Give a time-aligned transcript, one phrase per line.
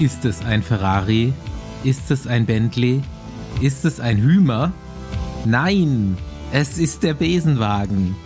[0.00, 1.34] Ist es ein Ferrari?
[1.84, 3.02] Ist es ein Bentley?
[3.60, 4.72] Ist es ein Hümer?
[5.44, 6.16] Nein,
[6.52, 8.16] es ist der Besenwagen.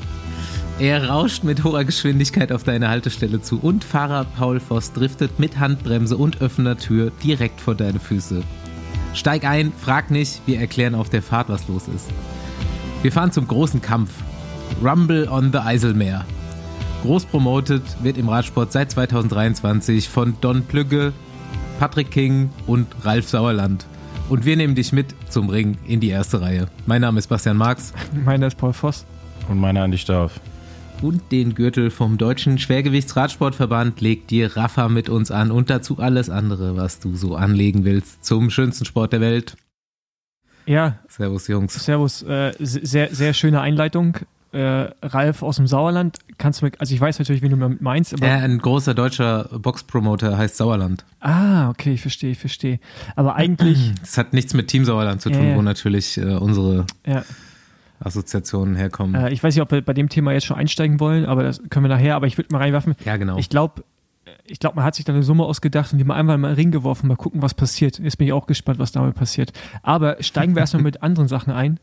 [0.79, 5.59] Er rauscht mit hoher Geschwindigkeit auf deine Haltestelle zu und Fahrer Paul Voss driftet mit
[5.59, 8.45] Handbremse und offener Tür direkt vor deine Füße.
[9.13, 12.09] Steig ein, frag nicht, wir erklären auf der Fahrt, was los ist.
[13.03, 14.13] Wir fahren zum großen Kampf.
[14.81, 16.25] Rumble on the Eiselmeer.
[17.03, 21.13] Groß promotet wird im Radsport seit 2023 von Don Plügge,
[21.79, 23.87] Patrick King und Ralf Sauerland.
[24.29, 26.69] Und wir nehmen dich mit zum Ring in die erste Reihe.
[26.87, 27.93] Mein Name ist Bastian Marx.
[28.25, 29.05] Meiner ist Paul Voss.
[29.49, 30.41] Und meiner Andi Stauf.
[31.03, 36.31] Und den Gürtel vom Deutschen Schwergewichtsradsportverband legt dir Rafa mit uns an und dazu alles
[36.31, 39.57] andere, was du so anlegen willst zum schönsten Sport der Welt.
[40.67, 41.01] Ja.
[41.09, 41.75] Servus, Jungs.
[41.75, 42.23] Servus.
[42.23, 44.17] Äh, sehr, sehr schöne Einleitung.
[44.55, 46.19] Äh, Ralf aus dem Sauerland.
[46.39, 48.27] Kannst du mir, also ich weiß natürlich, wie du meinst, aber.
[48.27, 51.05] Ja, ein großer deutscher Boxpromoter heißt Sauerland.
[51.21, 52.79] Ah, okay, ich verstehe, ich verstehe.
[53.17, 53.93] Aber eigentlich.
[54.03, 55.57] Es hat nichts mit Team Sauerland zu tun, ja.
[55.57, 57.25] wo natürlich äh, unsere Ja.
[58.01, 59.15] Assoziationen herkommen.
[59.15, 61.61] Äh, ich weiß nicht, ob wir bei dem Thema jetzt schon einsteigen wollen, aber das
[61.71, 62.17] können wir nachher.
[62.17, 62.95] Aber ich würde mal reinwerfen.
[63.05, 63.39] ja, genau.
[63.39, 63.83] Ich glaube,
[64.47, 66.53] ich glaube, man hat sich da eine Summe ausgedacht und die mal einmal in den
[66.55, 67.99] Ring geworfen, mal gucken, was passiert.
[67.99, 69.53] Jetzt bin ich auch gespannt, was damit passiert.
[69.83, 71.81] Aber steigen wir erstmal mit anderen Sachen ein.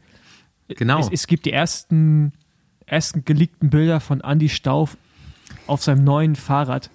[0.68, 1.00] genau.
[1.00, 2.34] Es, es gibt die ersten,
[2.92, 4.98] ersten geleakten Bilder von Andy Stauf
[5.66, 6.90] auf seinem neuen Fahrrad.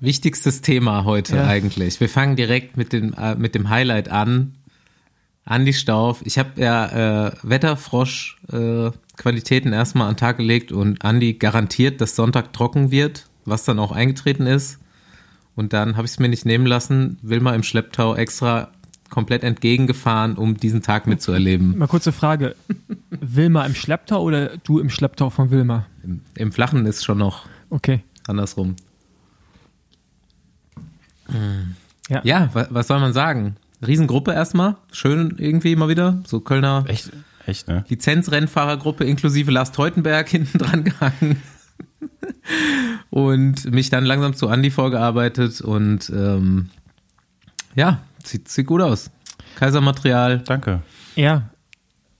[0.00, 1.46] Wichtigstes Thema heute Ja.
[1.46, 1.98] eigentlich.
[2.00, 4.54] Wir fangen direkt mit dem, äh, mit dem Highlight an.
[5.46, 6.22] Andi Stauf.
[6.24, 8.90] Ich habe ja äh, Wetterfrosch äh,
[9.72, 13.92] erstmal an den Tag gelegt und Andi garantiert, dass Sonntag trocken wird, was dann auch
[13.92, 14.78] eingetreten ist.
[15.54, 18.70] Und dann habe ich es mir nicht nehmen lassen, will mal im Schlepptau extra
[19.14, 21.78] komplett entgegengefahren, um diesen Tag mitzuerleben.
[21.78, 22.56] Mal kurze Frage.
[23.10, 25.86] Wilma im Schlepptau oder du im Schlepptau von Wilma?
[26.02, 28.02] Im, Im Flachen ist schon noch Okay.
[28.26, 28.74] andersrum.
[32.08, 32.20] Ja.
[32.24, 33.54] Ja, wa was soll man sagen?
[33.86, 37.12] Riesengruppe erstmal, schön irgendwie mal wieder, so Kölner Echt,
[37.46, 37.84] echt, ne?
[37.88, 41.40] Lizenzrennfahrergruppe inklusive Lars Teutenberg hinten dran gehangen.
[43.10, 46.70] und mich dann langsam zu Andi vorgearbeitet und ähm,
[47.76, 49.10] ja, sieht, sieht gut aus.
[49.56, 50.82] Kaisermaterial, Danke.
[51.16, 51.50] Ja.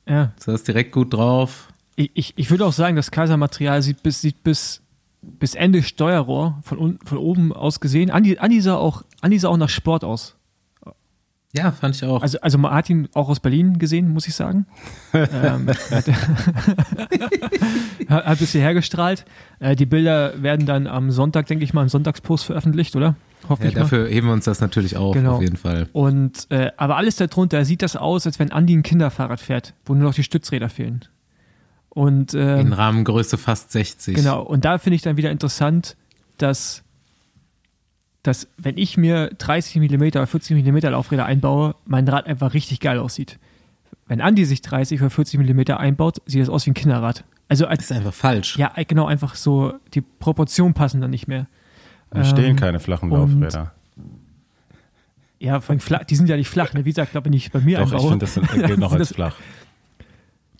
[0.06, 0.32] Ja.
[0.44, 1.69] du hast direkt gut drauf.
[1.97, 4.82] Ich, ich, ich würde auch sagen, das Kaisermaterial sieht bis, sieht bis,
[5.22, 8.10] bis Ende Steuerrohr von, unten, von oben aus gesehen.
[8.10, 10.37] Andi, Andi, sah auch, Andi sah auch nach Sport aus.
[11.56, 12.20] Ja, fand ich auch.
[12.20, 14.66] Also, also man hat ihn auch aus Berlin gesehen, muss ich sagen.
[15.14, 16.09] ähm, hat,
[18.09, 19.25] hat ein bisschen hergestrahlt.
[19.60, 23.14] Äh, die Bilder werden dann am Sonntag, denke ich mal, im Sonntagspost veröffentlicht, oder?
[23.49, 23.81] Hoffe ja, ich mal.
[23.82, 25.37] dafür heben wir uns das natürlich auf, Genau.
[25.37, 25.88] auf jeden Fall.
[25.93, 29.94] Und äh, aber alles darunter sieht das aus, als wenn Andi ein Kinderfahrrad fährt, wo
[29.94, 31.05] nur noch die Stützräder fehlen.
[31.91, 34.16] Und ähm, In Rahmengröße fast 60.
[34.16, 35.97] Genau, und da finde ich dann wieder interessant,
[36.38, 36.82] dass,
[38.22, 42.81] dass wenn ich mir 30 mm oder 40 mm Laufräder einbaue, mein Rad einfach richtig
[42.81, 43.38] geil aussieht.
[44.06, 47.25] Wenn Andi sich 30 oder 40 mm einbaut, sieht das aus wie ein Kinderrad.
[47.49, 48.56] Also Das als, ist einfach falsch.
[48.56, 51.47] ja, genau, einfach so, die Proportionen passen dann nicht mehr.
[52.14, 53.72] Da stehen Ähm, keine flachen Laufräder.
[55.41, 56.84] Ja, vor allem flach, die sind ja nicht flach, ne?
[56.84, 58.91] Wie gesagt, glaube wenn ich bei mir Doch, ich einbaue, finde, das sind, gilt noch
[58.91, 59.36] sind als das- flach.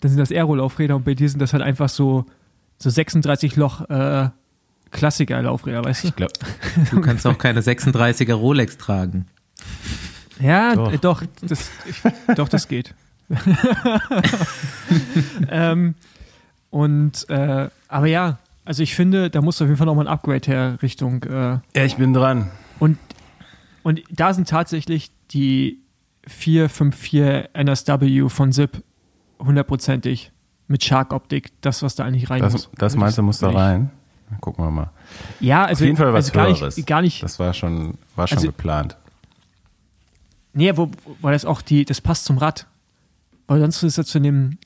[0.01, 2.25] dann sind das Aero-Laufräder und bei dir sind das halt einfach so,
[2.77, 4.29] so 36 Loch äh,
[4.91, 6.07] Klassiker-Laufräder, weißt du?
[6.09, 6.33] Ich glaube,
[6.91, 9.25] Du kannst auch keine 36er Rolex tragen.
[10.39, 10.91] Ja, Doch.
[10.97, 12.01] doch, doch das, ich,
[12.35, 12.93] doch, das geht.
[15.49, 15.95] ähm,
[16.69, 20.13] und, äh, aber ja, also ich finde, da muss auf jeden Fall noch mal ein
[20.13, 21.23] Upgrade her Richtung.
[21.23, 22.49] Äh, ja, ich bin dran.
[22.79, 22.97] und,
[23.83, 25.79] und da sind tatsächlich die
[26.27, 28.83] 454 NSW von ZIP
[29.39, 30.31] hundertprozentig
[30.67, 32.69] mit Shark-Optik, das, was da eigentlich rein Das, muss.
[32.77, 33.91] das meinst du, muss da rein?
[34.41, 34.89] Gucken wir mal.
[35.39, 36.75] Ja, also, Auf jeden Fall was also gar Höheres.
[36.77, 38.97] nicht, gar nicht Das war schon, war schon Also- geplant.
[40.53, 40.89] Nee, wo,
[41.21, 42.65] weil das auch die, das passt zum Rad.
[43.47, 44.57] Weil sonst ist das zu dem,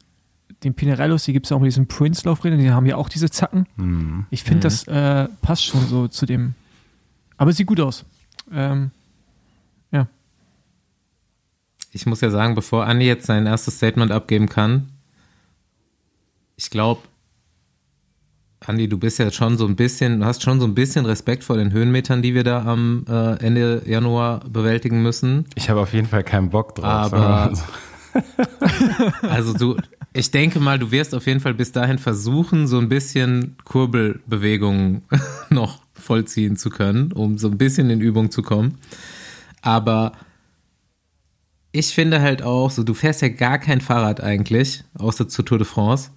[0.63, 3.65] den Pinarellos, die gibt es auch mit diesen Prince-Laufrädern, die haben ja auch diese Zacken.
[3.75, 4.25] Hm.
[4.29, 6.53] Ich finde, das äh, passt schon so zu dem.
[7.37, 8.05] Aber es sieht gut aus.
[8.51, 8.91] Ähm,
[9.91, 10.07] ja.
[11.91, 14.89] Ich muss ja sagen, bevor Andi jetzt sein erstes Statement abgeben kann,
[16.57, 17.01] ich glaube,
[18.65, 21.45] Andi, du bist ja schon so ein bisschen, du hast schon so ein bisschen Respekt
[21.45, 25.45] vor den Höhenmetern, die wir da am äh, Ende Januar bewältigen müssen.
[25.55, 27.13] Ich habe auf jeden Fall keinen Bock drauf.
[27.13, 27.53] Aber-.
[29.21, 29.77] Also du,
[30.13, 35.03] ich denke mal, du wirst auf jeden Fall bis dahin versuchen, so ein bisschen Kurbelbewegungen
[35.49, 38.77] noch vollziehen zu können, um so ein bisschen in Übung zu kommen.
[39.61, 40.13] Aber
[41.71, 45.57] ich finde halt auch, so du fährst ja gar kein Fahrrad eigentlich, außer zur Tour
[45.59, 46.09] de France.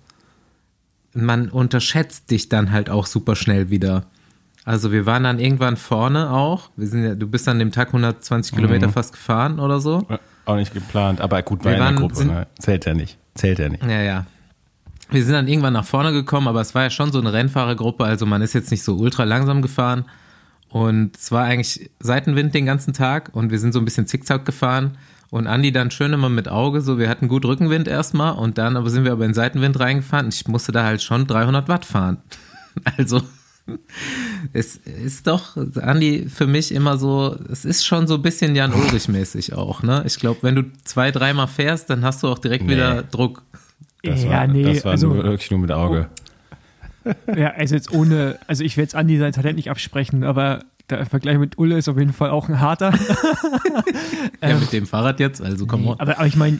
[1.14, 4.06] Man unterschätzt dich dann halt auch super schnell wieder.
[4.64, 6.70] Also wir waren dann irgendwann vorne auch.
[6.76, 8.92] Wir sind ja, du bist an dem Tag 120 Kilometer Mhm.
[8.92, 10.06] fast gefahren oder so.
[10.46, 12.14] Auch nicht geplant, aber gut, war Wir in der waren- Gruppe.
[12.14, 12.46] sind- Ne?
[12.58, 13.18] Zählt ja nicht.
[13.34, 13.82] Zählt ja nicht.
[13.84, 14.26] Ja, ja.
[15.10, 18.04] Wir sind dann irgendwann nach vorne gekommen, aber es war ja schon so eine Rennfahrergruppe,
[18.04, 20.06] also man ist jetzt nicht so ultra langsam gefahren.
[20.68, 24.46] Und es war eigentlich Seitenwind den ganzen Tag und wir sind so ein bisschen zickzack
[24.46, 24.96] gefahren.
[25.28, 28.76] Und Andi dann schön immer mit Auge, so wir hatten gut Rückenwind erstmal und dann
[28.76, 32.18] aber sind wir aber in Seitenwind reingefahren ich musste da halt schon 300 Watt fahren.
[32.96, 33.20] Also
[34.52, 38.72] es ist doch, Andi, für mich immer so, es ist schon so ein bisschen Jan
[38.72, 40.02] Ulrich-mäßig auch, ne?
[40.06, 42.72] Ich glaube, wenn du zwei, dreimal fährst, dann hast du auch direkt Nee.
[42.72, 43.42] wieder Druck.
[44.02, 46.08] Das ja, war, nee, das war also, nur, wirklich nur mit Auge.
[47.36, 51.06] ja, also jetzt ohne, also ich will jetzt Andi sein Talent nicht absprechen, aber der
[51.06, 52.92] Vergleich mit Ulle ist auf jeden Fall auch ein harter.
[54.42, 56.00] Ja, mit dem Fahrrad jetzt, also komm Nee, on.
[56.00, 56.58] aber, aber ich meine,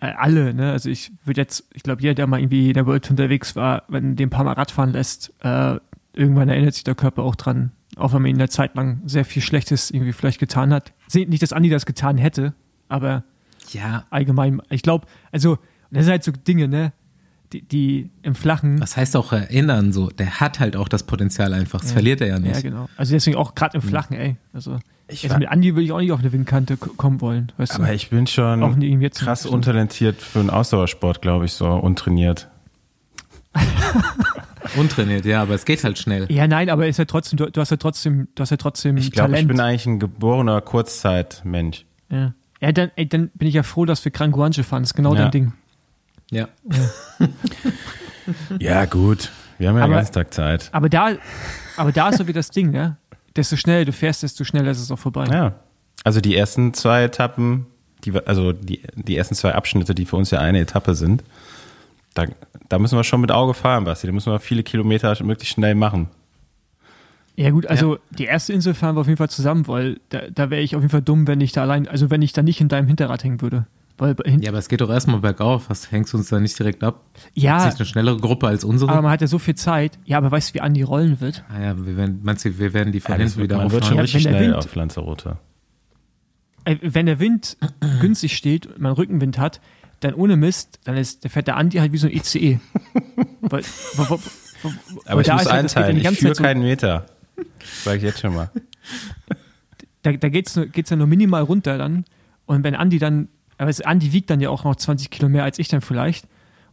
[0.00, 0.72] äh, alle, ne?
[0.72, 3.84] Also ich würde jetzt, ich glaube, jeder, der mal irgendwie in der Welt unterwegs war,
[3.88, 5.76] wenn den ein paar Mal Radfahren lässt, äh,
[6.18, 9.24] irgendwann erinnert sich der Körper auch dran, auch wenn man in der Zeit lang sehr
[9.24, 10.92] viel Schlechtes irgendwie vielleicht getan hat.
[11.14, 12.52] Nicht, dass Andi das getan hätte,
[12.88, 13.24] aber
[13.70, 15.58] Ja, allgemein, ich glaube, also,
[15.90, 16.92] das sind halt so Dinge, ne?
[17.54, 18.78] Die, die im Flachen.
[18.78, 20.08] was heißt auch erinnern so?
[20.10, 22.56] Der hat halt auch das Potenzial einfach, das verliert er ja nicht.
[22.56, 22.88] Ja, genau.
[22.98, 24.36] Also deswegen auch gerade im Flachen, ey.
[24.52, 24.78] Also,
[25.08, 27.76] Ich also war- mit Andi würde ich auch nicht auf eine Windkante kommen wollen, weißt
[27.76, 27.94] Aber du?
[27.94, 32.48] ich bin schon Auch nicht jetzt krass untalentiert für einen Ausdauersport, glaube ich, so untrainiert.
[34.76, 36.26] Untrainiert, ja, aber es geht halt schnell.
[36.30, 38.96] Ja, nein, aber ist ja trotzdem, du, du hast ja trotzdem, du hast ja trotzdem
[38.96, 41.84] Ich glaube, ich bin eigentlich ein geborener Kurzzeitmensch.
[42.10, 44.82] Ja, ja dann, ey, dann bin ich ja froh, dass wir Gran Guanche fahren.
[44.82, 45.22] Das ist genau Ja.
[45.22, 45.52] dein Ding.
[46.30, 46.48] Ja.
[48.58, 49.30] Ja, gut.
[49.58, 50.68] Wir haben ja den Aber- ganzen Tag Zeit.
[50.72, 51.12] Aber da,
[51.76, 52.96] aber da ist so wie das Ding, ne?
[53.36, 55.24] Desto schneller du fährst, desto schneller ist es auch vorbei.
[55.30, 55.54] Ja.
[56.04, 57.66] Also die ersten zwei Etappen,
[58.04, 61.24] die, also die, die ersten zwei Abschnitte, die für uns ja eine Etappe sind,
[62.18, 62.32] da,
[62.68, 64.06] da müssen wir schon mit Auge fahren, Basti.
[64.06, 66.08] Da müssen wir viele Kilometer möglichst schnell machen.
[67.36, 70.50] Ja, gut, also die erste Insel fahren wir auf jeden Fall zusammen, weil da, da
[70.50, 72.60] wäre ich auf jeden Fall dumm, wenn ich da allein, also wenn ich da nicht
[72.60, 73.66] in deinem Hinterrad hängen würde.
[73.96, 75.70] Weil hin, Ja, aber es geht doch erstmal bergauf.
[75.70, 77.00] Was hängst du uns da nicht direkt ab?
[77.34, 78.90] ja, Ist nicht eine schnellere Gruppe als unsere?
[78.92, 79.98] aber man hat ja so viel Zeit.
[80.04, 81.44] Ja, aber weißt du, wie Andi rollen wird?
[81.48, 83.70] ah ja, wir werden, meinst du, wir werden die von Ja, das hinten wieder man
[83.72, 84.06] wird schon auffahren?
[84.12, 85.38] Ja, schnell Wind- auf Lanzarote.
[86.64, 87.56] Äh, Wenn der Wind
[88.00, 89.60] günstig steht und man Rückenwind hat,
[90.00, 92.58] dann ohne Mist, dann ist der fährt der Andi halt wie so ein ICE.
[93.40, 93.62] weil,
[93.94, 94.18] wo, wo,
[94.62, 94.70] wo,
[95.06, 97.06] Aber ich da muss ist halt- geht einteilen, ich führe so- keinen Meter.
[97.84, 98.50] Sag ich jetzt schon mal.
[100.02, 102.04] da, da geht's, nur- geht's ja nur minimal runter dann.
[102.46, 103.28] Und wenn Andi dann,
[103.58, 106.26] aber es- Andi wiegt dann ja auch noch 20 Kilo mehr als ich dann vielleicht.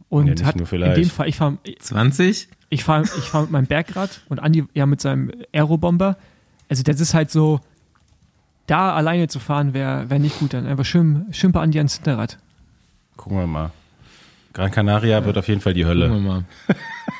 [0.08, 0.96] Und Ja, hat nur in vielleicht.
[0.96, 2.48] dem Fall, ich fahre 20?
[2.68, 6.16] ich fahr, ich fahr mit meinem Bergrad und Andi ja mit seinem Aerobomber.
[6.68, 7.60] Also das ist halt so,
[8.66, 10.52] da alleine zu fahren wäre wär nicht gut.
[10.54, 12.38] Dann einfach schön, schön bei Andi ans Hinterrad.
[13.16, 13.70] Gucken wir mal.
[14.52, 16.12] Gran Canaria wird auf jeden Fall die Gucken Hölle.
[16.14, 16.44] wir mal.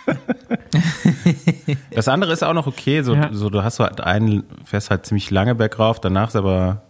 [1.90, 3.02] Das andere ist auch noch okay.
[3.02, 3.32] So, Ja.
[3.32, 6.82] so du hast halt einen, fährst halt ziemlich lange bergauf, danach ist aber,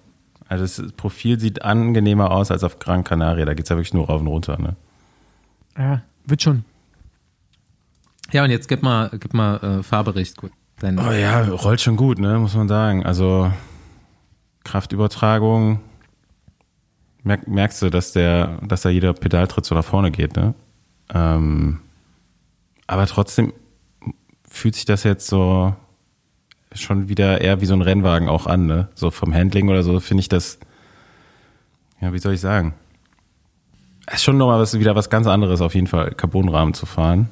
[0.48, 3.44] also das Profil sieht angenehmer aus als auf Gran Canaria.
[3.44, 4.58] Da geht's ja wirklich nur rauf und runter.
[4.60, 4.76] Ne?
[5.78, 6.64] Ja, wird schon.
[8.32, 10.36] Ja, und jetzt gib mal, gib mal äh, Fahrbericht.
[10.36, 10.50] Gut.
[10.80, 13.06] Dein, Oh ja, rollt schon gut, ne, muss man sagen.
[13.06, 13.50] Also
[14.64, 15.80] Kraftübertragung,
[17.26, 20.54] merk, merkst du, dass der, dass da jeder Pedaltritt so nach vorne geht, ne?
[21.12, 21.80] Ähm,
[22.86, 23.52] aber trotzdem
[24.48, 25.74] fühlt sich das jetzt so
[26.72, 28.88] schon wieder eher wie so ein Rennwagen auch an, ne?
[28.94, 30.58] So vom Handling oder so finde ich das,
[32.00, 32.74] ja, wie soll ich sagen?
[34.06, 37.28] Es ist schon nochmal was, wieder was ganz anderes, auf jeden Fall Carbonrahmen zu fahren.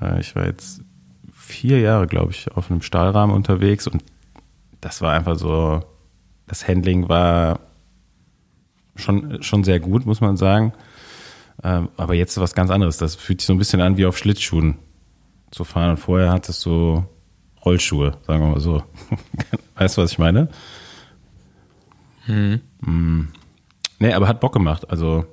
[0.00, 0.82] Äh, Ich war jetzt
[1.32, 4.02] vier Jahre, glaube ich, auf einem Stahlrahmen unterwegs und
[4.80, 5.84] das war einfach so,
[6.46, 7.60] das Handling war
[8.98, 10.72] schon, schon sehr gut, muss man sagen.
[11.62, 12.98] Ähm, Aber jetzt ist was ganz anderes.
[12.98, 14.76] Das fühlt sich so ein bisschen an wie auf Schlittschuhen
[15.50, 15.90] zu fahren.
[15.90, 17.04] Und vorher hattest du
[17.64, 18.82] Rollschuhe, sagen wir mal so.
[19.76, 20.48] weißt du, was ich meine?
[22.26, 23.28] Mm.
[23.98, 24.90] Nee, aber hat Bock gemacht.
[24.90, 25.24] Also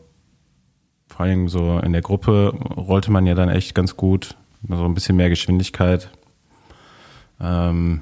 [1.08, 4.36] vor allem so in der Gruppe rollte man ja dann echt ganz gut.
[4.68, 6.10] So ein bisschen mehr Geschwindigkeit.
[7.40, 8.02] Ähm,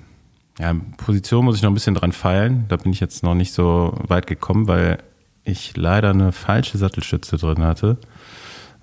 [0.59, 2.65] ja, Position muss ich noch ein bisschen dran feilen.
[2.69, 4.99] Da bin ich jetzt noch nicht so weit gekommen, weil
[5.43, 7.97] ich leider eine falsche Sattelstütze drin hatte.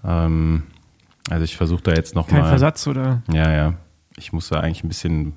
[0.04, 0.64] Ähm,
[1.28, 2.48] also ich versuche da jetzt noch Kein mal.
[2.48, 3.22] Versatz oder?
[3.32, 3.74] Ja, ja.
[4.16, 5.34] Ich muss da eigentlich ein bisschen,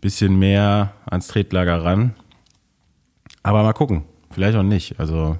[0.00, 2.14] bisschen mehr ans Tretlager ran.
[3.42, 4.04] Aber mal gucken.
[4.30, 4.98] Vielleicht auch nicht.
[5.00, 5.38] Also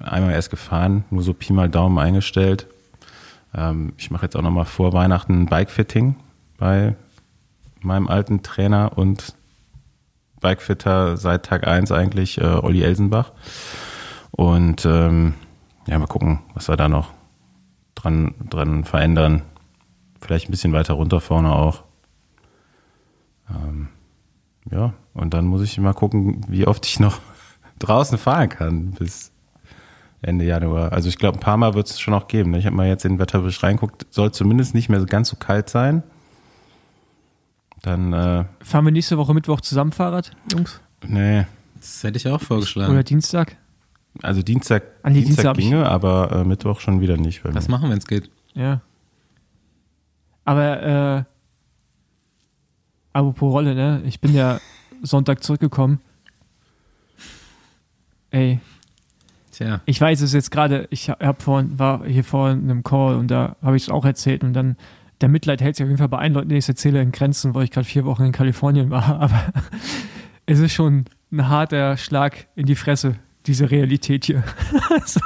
[0.00, 2.66] einmal erst gefahren, nur so Pi mal Daumen eingestellt.
[3.54, 6.16] Ähm, ich mache jetzt auch noch mal vor Weihnachten ein Bikefitting
[6.58, 6.94] bei
[7.80, 9.34] meinem alten Trainer und
[10.40, 13.32] Bikefitter seit Tag 1 eigentlich, äh, Olli Elsenbach.
[14.36, 15.34] Und ähm,
[15.86, 17.12] ja, mal gucken, was wir da noch
[17.94, 19.42] dran, dran verändern.
[20.20, 21.84] Vielleicht ein bisschen weiter runter vorne auch.
[23.48, 23.88] Ähm,
[24.70, 27.20] ja, und dann muss ich mal gucken, wie oft ich noch
[27.78, 29.30] draußen fahren kann bis
[30.20, 30.92] Ende Januar.
[30.92, 32.52] Also ich glaube, ein paar Mal wird es schon noch geben.
[32.52, 32.58] Ne?
[32.58, 35.68] Ich habe mal jetzt in den Wetterbericht reinguckt, soll zumindest nicht mehr ganz so kalt
[35.68, 36.02] sein.
[37.82, 40.80] Dann, äh, Fahren wir nächste Woche Mittwoch zusammen Fahrrad, Jungs?
[41.06, 41.44] nee,
[41.76, 42.90] Das hätte ich auch vorgeschlagen.
[42.90, 43.58] Oder Dienstag?
[44.22, 47.42] Also Dienstag, An die Dienstag Dienstag ginge, aber äh, Mittwoch schon wieder nicht.
[47.42, 47.54] Bei mir.
[47.54, 48.30] Was machen, wenn es geht?
[48.54, 48.80] Ja.
[50.44, 51.24] Aber, äh,
[53.12, 54.02] apropos Rolle, ne?
[54.06, 54.60] Ich bin ja
[55.02, 56.00] Sonntag zurückgekommen.
[58.30, 58.60] Ey,
[59.52, 59.80] Tja.
[59.86, 63.54] ich weiß es jetzt gerade, ich hab vorhin, war hier vor einem Call und da
[63.62, 64.76] habe ich es auch erzählt und dann,
[65.20, 67.12] der Mitleid hält sich auf jeden Fall bei allen Leuten, die ich es erzähle, in
[67.12, 69.52] Grenzen, weil ich gerade vier Wochen in Kalifornien war, aber
[70.46, 73.14] es ist schon ein harter Schlag in die Fresse,
[73.46, 74.42] diese Realität hier.
[74.90, 75.20] also,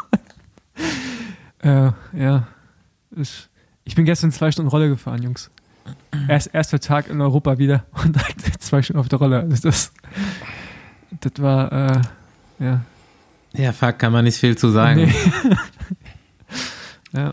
[1.61, 2.47] äh, ja,
[3.17, 3.49] ist,
[3.85, 5.51] ich bin gestern zwei Stunden Rolle gefahren, Jungs.
[6.29, 9.41] Erst, erster Tag in Europa wieder und direkt zwei Stunden auf der Rolle.
[9.41, 9.93] Also das,
[11.21, 12.01] das war, äh,
[12.59, 12.85] ja.
[13.55, 15.07] Ja, fuck, kann man nicht viel zu sagen.
[15.07, 15.57] Nee.
[17.13, 17.33] ja.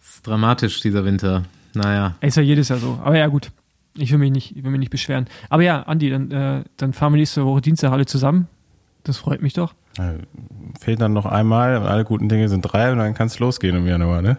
[0.00, 1.44] ist dramatisch, dieser Winter.
[1.74, 2.16] Naja.
[2.20, 3.00] Ist ja jedes Jahr so.
[3.02, 3.50] Aber ja, gut.
[3.94, 5.26] Ich will mich nicht, ich will mich nicht beschweren.
[5.48, 8.46] Aber ja, Andi, dann, äh, dann fahren wir nächste Woche Dienstag alle zusammen.
[9.04, 9.74] Das freut mich doch.
[9.98, 10.18] Äh,
[10.80, 13.76] Fehlt dann noch einmal und alle guten Dinge sind drei und dann kann es losgehen
[13.76, 14.36] im Januar, ne?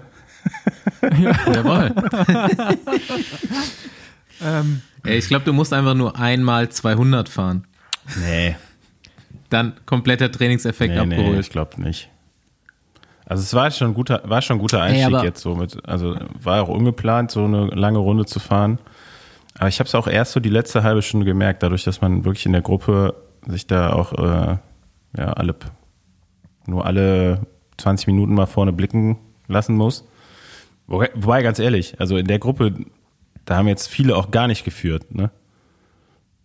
[1.02, 1.94] Jawohl.
[4.42, 7.66] Ähm, Ey, ich glaube, du musst einfach nur einmal 200 fahren.
[8.26, 8.56] Nee.
[9.50, 11.40] Dann kompletter Trainingseffekt Nee, nee, abgeholt.
[11.40, 12.10] ich glaube nicht.
[13.26, 15.56] Also es war schon ein guter, war schon ein guter Ey, Einstieg aber- jetzt so
[15.56, 18.80] mit, also war auch ungeplant, so eine lange Runde zu fahren.
[19.58, 22.24] Aber ich habe es auch erst so die letzte halbe Stunde gemerkt, dadurch, dass man
[22.24, 23.16] wirklich in der Gruppe
[23.48, 24.58] sich da auch äh,
[25.18, 25.56] ja alle
[26.66, 29.18] nur alle 20 Minuten mal vorne blicken
[29.48, 30.06] lassen muss.
[30.88, 32.74] Wobei, wobei ganz ehrlich, also in der Gruppe,
[33.46, 35.14] da haben jetzt viele auch gar nicht geführt.
[35.14, 35.32] Ne?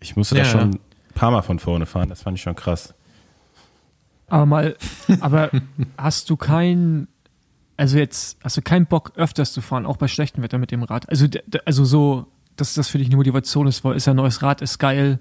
[0.01, 0.67] Ich musste da Ja, schon ja.
[0.67, 0.81] ein
[1.15, 2.95] paar Mal von vorne fahren, das fand ich schon krass.
[4.29, 4.77] aber mal,
[5.21, 5.51] aber
[5.99, 7.09] hast du keinen,
[7.77, 10.83] also jetzt, hast du keinen Bock, öfters zu fahren, auch bei schlechtem Wetter mit dem
[10.83, 11.09] Rad?
[11.09, 11.27] Also,
[11.65, 14.63] also so, dass das für dich eine Motivation ist, weil ist ja ein neues Rad,
[14.63, 15.19] ist geil.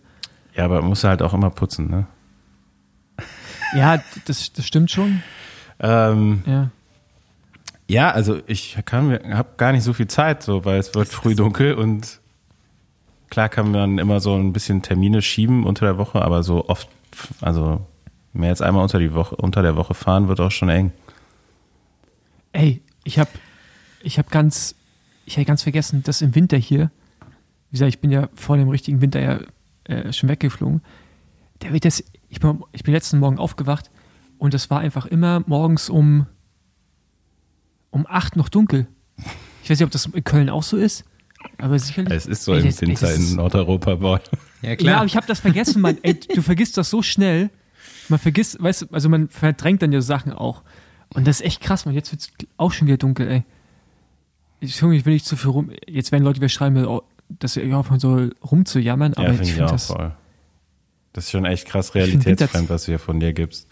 [0.55, 2.07] Ja, aber man muss halt auch immer putzen, ne?
[3.75, 5.23] Ja, das, das stimmt schon.
[5.79, 6.69] Ähm, Ja.
[7.87, 9.19] ja, also ich habe
[9.57, 12.19] gar nicht so viel Zeit, so, weil es wird früh dunkel und
[13.29, 16.87] klar kann man immer so ein bisschen Termine schieben unter der Woche, aber so oft,
[17.41, 17.85] also
[18.31, 20.91] mehr als einmal unter die Woche, unter der Woche fahren wird auch schon eng.
[22.51, 23.29] Ey, ich hab,
[24.03, 24.75] ich hab ganz,
[25.25, 26.91] ich hatte ganz vergessen, dass im Winter hier,
[27.71, 29.39] wie gesagt, ich bin ja vor dem richtigen Winter ja
[29.85, 30.81] äh, schon weggeflogen.
[31.61, 33.91] Der wird das, ich bin, ich bin letzten Morgen aufgewacht
[34.37, 36.25] und es war einfach immer morgens um,
[37.91, 38.87] um acht noch dunkel.
[39.63, 41.05] Ich weiß nicht, ob das in Köln auch so ist,
[41.57, 42.11] aber sicherlich.
[42.13, 43.95] Es ist so Ey, im das- Winter in Nordeuropa.
[43.95, 44.21] Boah.
[44.61, 44.95] Ja, Ja, klar.
[44.97, 45.97] aber ich habe das vergessen, man.
[46.01, 47.49] Ey, du vergisst das so schnell.
[48.09, 50.63] Man vergisst, weißt du, also man verdrängt dann ja Sachen auch.
[51.13, 51.93] Und das ist echt krass, man.
[51.95, 53.43] Jetzt wird es auch schon wieder dunkel, ey.
[54.59, 55.71] Ich, ich will nicht zu viel rum.
[55.87, 57.03] Jetzt werden Leute wieder schreiben, oh,
[57.39, 59.87] dass wir aufhören soll, rumzujammern, aber Ja, ich finde ich finde auch das.
[59.87, 60.11] voll.
[61.13, 63.67] Das ist schon echt krass find realitätsfremd, was du hier von dir gibst.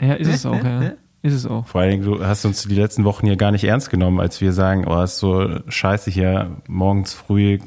[0.00, 0.92] Ja, ist es auch, ja.
[1.22, 1.66] Ist es auch.
[1.66, 4.40] Vor allen Dingen, du hast uns die letzten Wochen hier gar nicht ernst genommen, als
[4.40, 7.58] wir sagen, oh, ist so scheiße hier, morgens früh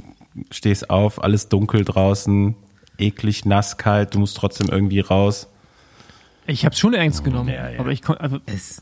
[0.51, 2.55] stehst auf, alles dunkel draußen,
[2.97, 5.49] eklig, nass, kalt, du musst trotzdem irgendwie raus.
[6.47, 7.79] Ich habe es schon ernst genommen, Ja, ja.
[7.79, 8.81] aber ich konnte, also, es,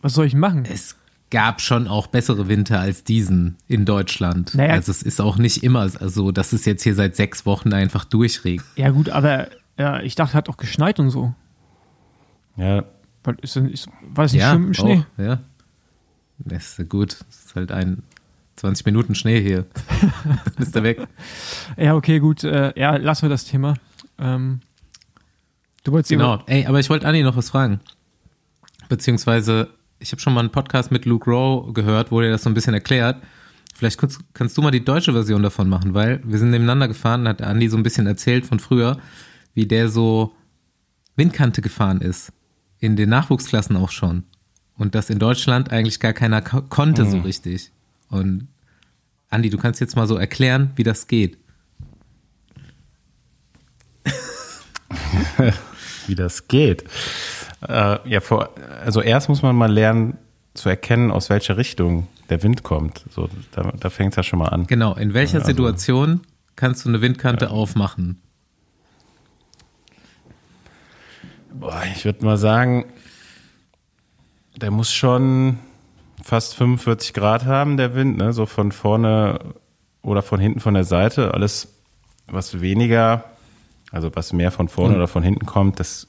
[0.00, 0.64] was soll ich machen?
[0.70, 0.96] es
[1.30, 4.54] gab schon auch bessere Winter als diesen in Deutschland.
[4.54, 4.72] Naja.
[4.74, 8.04] Also es ist auch nicht immer so, dass es jetzt hier seit sechs Wochen einfach
[8.04, 8.66] durchregnet.
[8.76, 11.34] Ja, gut, aber ja, ich dachte, hat auch geschneit und so.
[12.56, 12.84] Ja,
[13.24, 15.04] Weil Ist, ist, war das nicht Ja, schlimm im Schnee?
[15.16, 15.40] auch, ja.
[16.38, 17.18] Das ist gut.
[17.28, 18.02] Das ist halt ein
[18.56, 19.66] 20 Minuten Schnee hier.
[20.24, 21.06] Dann ist er weg.
[21.76, 22.42] Ja, okay, gut.
[22.44, 23.74] Äh, ja, lassen wir das Thema.
[24.18, 24.60] Ähm,
[25.84, 26.42] du wolltest Genau.
[26.46, 27.80] Ey, aber ich wollte Anni noch was fragen.
[28.88, 32.50] Beziehungsweise, ich habe schon mal einen Podcast mit Luke Rowe gehört, wo der das so
[32.50, 33.22] ein bisschen erklärt.
[33.74, 37.28] Vielleicht kurz, kannst du mal die deutsche Version davon machen, weil wir sind nebeneinander gefahren,
[37.28, 38.98] hat Andi so ein bisschen erzählt von früher,
[39.54, 40.34] wie der so
[41.16, 42.32] Windkante gefahren ist.
[42.80, 44.24] In den Nachwuchsklassen auch schon.
[44.76, 47.72] Und das in Deutschland eigentlich gar keiner ko konnte so richtig.
[48.08, 48.48] Und
[49.28, 51.38] Andi, du kannst jetzt mal so erklären, wie das geht.
[56.06, 56.84] wie das geht.
[57.66, 58.50] Äh, ja, vor,
[58.84, 60.16] also erst muss man mal lernen
[60.54, 63.04] zu erkennen, aus welcher Richtung der Wind kommt.
[63.10, 64.66] So, da da fängt es ja schon mal an.
[64.66, 66.20] Genau, in welcher Ja, also- Situation
[66.56, 68.20] kannst du eine Windkante aufmachen?
[71.52, 72.86] Boah, ich würde mal sagen,
[74.56, 75.58] der muss schon
[76.22, 78.32] fast 45 Grad haben, der Wind, ne?
[78.32, 79.38] so von vorne
[80.02, 81.74] oder von hinten von der Seite, alles
[82.26, 83.24] was weniger,
[83.90, 86.06] also was mehr von vorne Und- oder von hinten kommt, das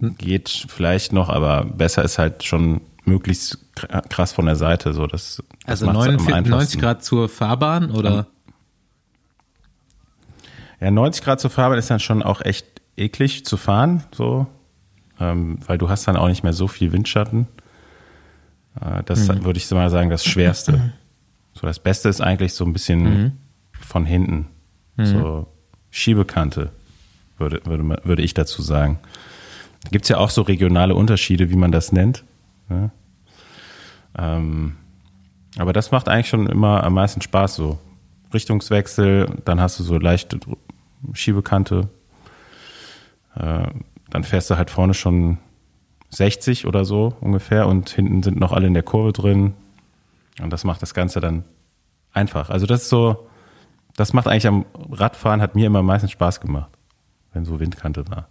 [0.00, 4.92] geht vielleicht noch, aber besser ist halt schon möglichst kr- krass von der Seite.
[4.92, 6.80] So, das, das Also am 49, 90 einfachsten.
[6.80, 8.26] Grad zur Fahrbahn oder?
[10.80, 14.46] Ja, 90 Grad zu fahren ist dann schon auch echt eklig zu fahren, so,
[15.18, 17.48] ähm, weil du hast dann auch nicht mehr so viel Windschatten.
[18.80, 20.92] Äh, das würde ich mal sagen, das Schwerste.
[21.54, 23.38] So, das Beste ist eigentlich so ein bisschen
[23.80, 24.46] von hinten,
[25.00, 25.46] so
[25.90, 26.70] Schiebekante,
[27.38, 28.98] würde, würde, würde ich dazu sagen.
[29.84, 32.24] Da gibt's ja auch so regionale Unterschiede, wie man das nennt.
[32.68, 32.90] Ja?
[34.18, 34.76] Ähm,
[35.58, 37.78] aber das macht eigentlich schon immer am meisten Spaß so.
[38.32, 40.38] Richtungswechsel, dann hast du so leichte
[41.14, 41.88] Schiebekante.
[43.34, 43.68] Äh,
[44.10, 45.38] dann fährst du halt vorne schon
[46.10, 49.54] 60 oder so ungefähr und hinten sind noch alle in der Kurve drin.
[50.40, 51.44] Und das macht das Ganze dann
[52.12, 52.50] einfach.
[52.50, 53.28] Also das ist so,
[53.96, 56.70] das macht eigentlich am Radfahren, hat mir immer am meisten Spaß gemacht,
[57.32, 58.28] wenn so Windkante war.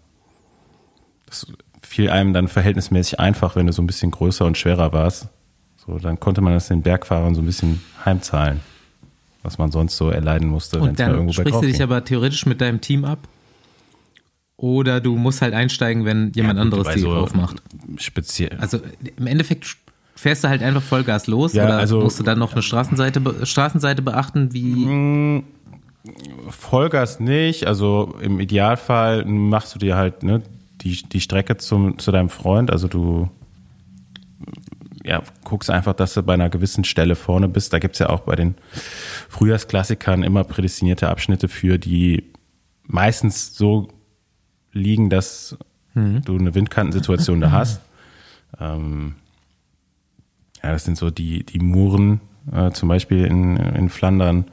[1.28, 1.46] Das
[1.82, 5.28] fiel einem dann verhältnismäßig einfach, wenn du so ein bisschen größer und schwerer warst.
[5.86, 8.60] So, dann konnte man das den Bergfahrern so ein bisschen heimzahlen,
[9.44, 11.84] was man sonst so erleiden musste, wenn Und dann irgendwo sprichst du dich ging.
[11.84, 13.20] aber theoretisch mit deinem Team ab?
[14.58, 17.62] Oder du musst halt einsteigen, wenn jemand Ja, gut, anderes die so drauf macht.
[17.98, 18.58] Speziell.
[18.60, 18.80] Also
[19.16, 19.78] im Endeffekt
[20.16, 23.46] fährst du halt einfach Vollgas los Ja, oder also- musst du dann noch eine Straßenseite,
[23.46, 25.44] Straßenseite beachten, wie
[26.50, 27.68] Vollgas nicht.
[27.68, 30.42] Also im Idealfall machst du dir halt ne,
[30.90, 32.72] die, die Strecke zum, zu deinem Freund.
[32.72, 33.30] Also du
[35.04, 37.74] ja, guckst einfach, dass du bei einer gewissen Stelle vorne bist.
[37.74, 38.56] Da gibt's ja auch bei den
[39.30, 42.32] Frühjahrsklassikern immer prädestinierte Abschnitte für, die
[42.84, 43.88] meistens so
[44.74, 45.58] liegen, dass
[45.96, 47.82] du eine Windkantensituation da hast.
[48.60, 49.16] Ähm,
[50.62, 54.46] ja, das sind so die, die Muren, äh, zum Beispiel in, in Flandern.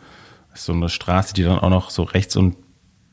[0.50, 2.56] Das ist so eine Straße, die dann auch noch so rechts und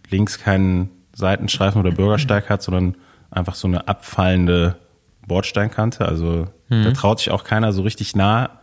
[0.09, 2.95] links keinen Seitenstreifen oder Bürgersteig hat, sondern
[3.31, 4.77] einfach so eine abfallende
[5.25, 6.05] Bordsteinkante.
[6.05, 8.61] Also da traut sich auch keiner so richtig nah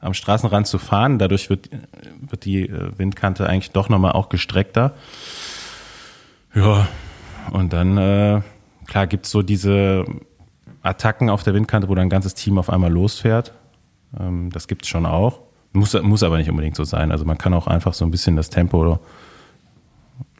[0.00, 1.18] am Straßenrand zu fahren.
[1.18, 1.68] Dadurch wird,
[2.20, 4.94] wird die äh, Windkante eigentlich doch nochmal auch gestreckter.
[6.54, 6.88] Ja,
[7.52, 8.40] und dann, äh,
[8.86, 10.04] klar, gibt's so diese
[10.82, 13.52] Attacken auf der Windkante, wo dann ein ganzes Team auf einmal losfährt.
[14.18, 15.40] Ähm, das gibt's schon auch.
[15.72, 17.12] Muss, muss aber nicht unbedingt so sein.
[17.12, 18.98] Also man kann auch einfach so ein bisschen das Tempo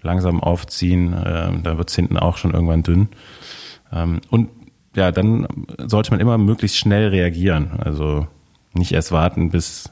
[0.03, 1.15] langsam aufziehen.
[1.25, 3.09] Ähm, da wird's hinten auch schon irgendwann dünn.
[3.93, 4.49] Ähm, und
[4.97, 5.47] ja, dann
[5.79, 7.73] sollte man immer möglichst schnell reagieren.
[7.79, 8.27] Also
[8.75, 9.91] nicht erst warten, bis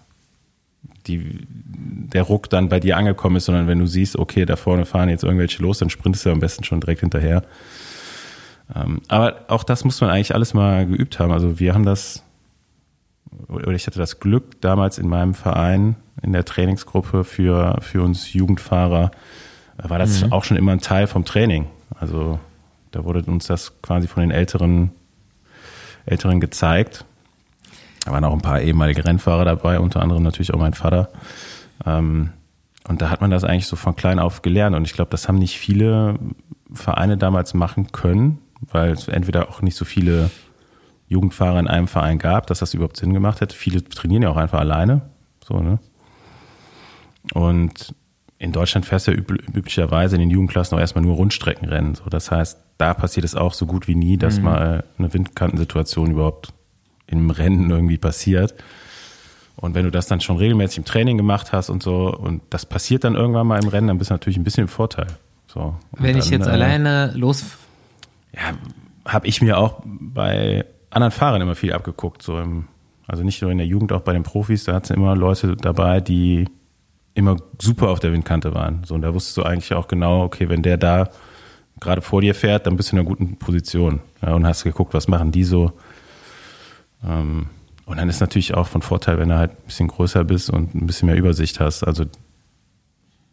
[1.07, 4.85] die, der Ruck dann bei dir angekommen ist, sondern wenn du siehst, okay, da vorne
[4.85, 7.43] fahren jetzt irgendwelche los, dann sprintest du am besten schon direkt hinterher.
[8.75, 11.33] Ähm, aber auch das muss man eigentlich alles mal geübt haben.
[11.33, 12.23] Also wir haben das,
[13.49, 18.33] oder ich hatte das Glück damals in meinem Verein, in der Trainingsgruppe für, für uns
[18.33, 19.11] Jugendfahrer,
[19.81, 21.67] war das auch schon immer ein Teil vom Training.
[21.95, 22.41] Also
[22.90, 24.90] da wurde uns das quasi von den Älteren,
[26.07, 27.05] Älteren gezeigt.
[28.05, 31.11] Da waren auch ein paar ehemalige Rennfahrer dabei, unter anderem natürlich auch mein Vater.
[31.85, 32.31] Ähm,
[32.88, 34.74] und da hat man das eigentlich so von klein auf gelernt.
[34.74, 36.18] Und ich glaube, das haben nicht viele
[36.72, 40.31] Vereine damals machen können, weil es entweder auch nicht so viele
[41.09, 43.55] Jugendfahrer in einem Verein gab, dass das überhaupt Sinn gemacht hätte.
[43.55, 45.03] Viele trainieren ja auch einfach alleine.
[45.44, 45.79] So, ne?
[47.35, 47.94] Und
[48.38, 51.96] in Deutschland fährst du ja üb üblicherweise in den Jugendklassen auch erstmal nur Rundstreckenrennen.
[51.96, 56.12] So, das heißt, da passiert es auch so gut wie nie, dass mal eine Windkantensituation
[56.12, 56.53] überhaupt
[57.07, 58.55] im Rennen irgendwie passiert.
[59.57, 62.64] Und wenn du das dann schon regelmäßig im Training gemacht hast und so, und das
[62.64, 65.09] passiert dann irgendwann mal im Rennen, dann bist du natürlich ein bisschen im Vorteil.
[65.48, 65.74] So.
[65.92, 67.44] Wenn ich dann, jetzt äh, alleine los
[68.33, 68.53] ja,
[69.05, 72.22] habe ich mir auch bei anderen Fahrern immer viel abgeguckt.
[72.22, 72.68] So im,
[73.09, 75.57] also nicht nur in der Jugend, auch bei den Profis, da hat es immer Leute
[75.57, 76.48] dabei, die
[77.18, 78.85] immer super auf der Windkante waren.
[78.85, 81.11] So, und da wusstest du eigentlich auch genau, okay, wenn der da
[81.81, 84.00] gerade vor dir fährt, dann bist du in einer guten Position.
[84.22, 85.72] Ja, und hast geguckt, was machen die so.
[87.04, 87.48] Ähm,
[87.87, 90.74] und dann ist natürlich auch von Vorteil, wenn du halt ein bisschen größer bist und
[90.74, 91.83] ein bisschen mehr Übersicht hast.
[91.83, 92.04] Also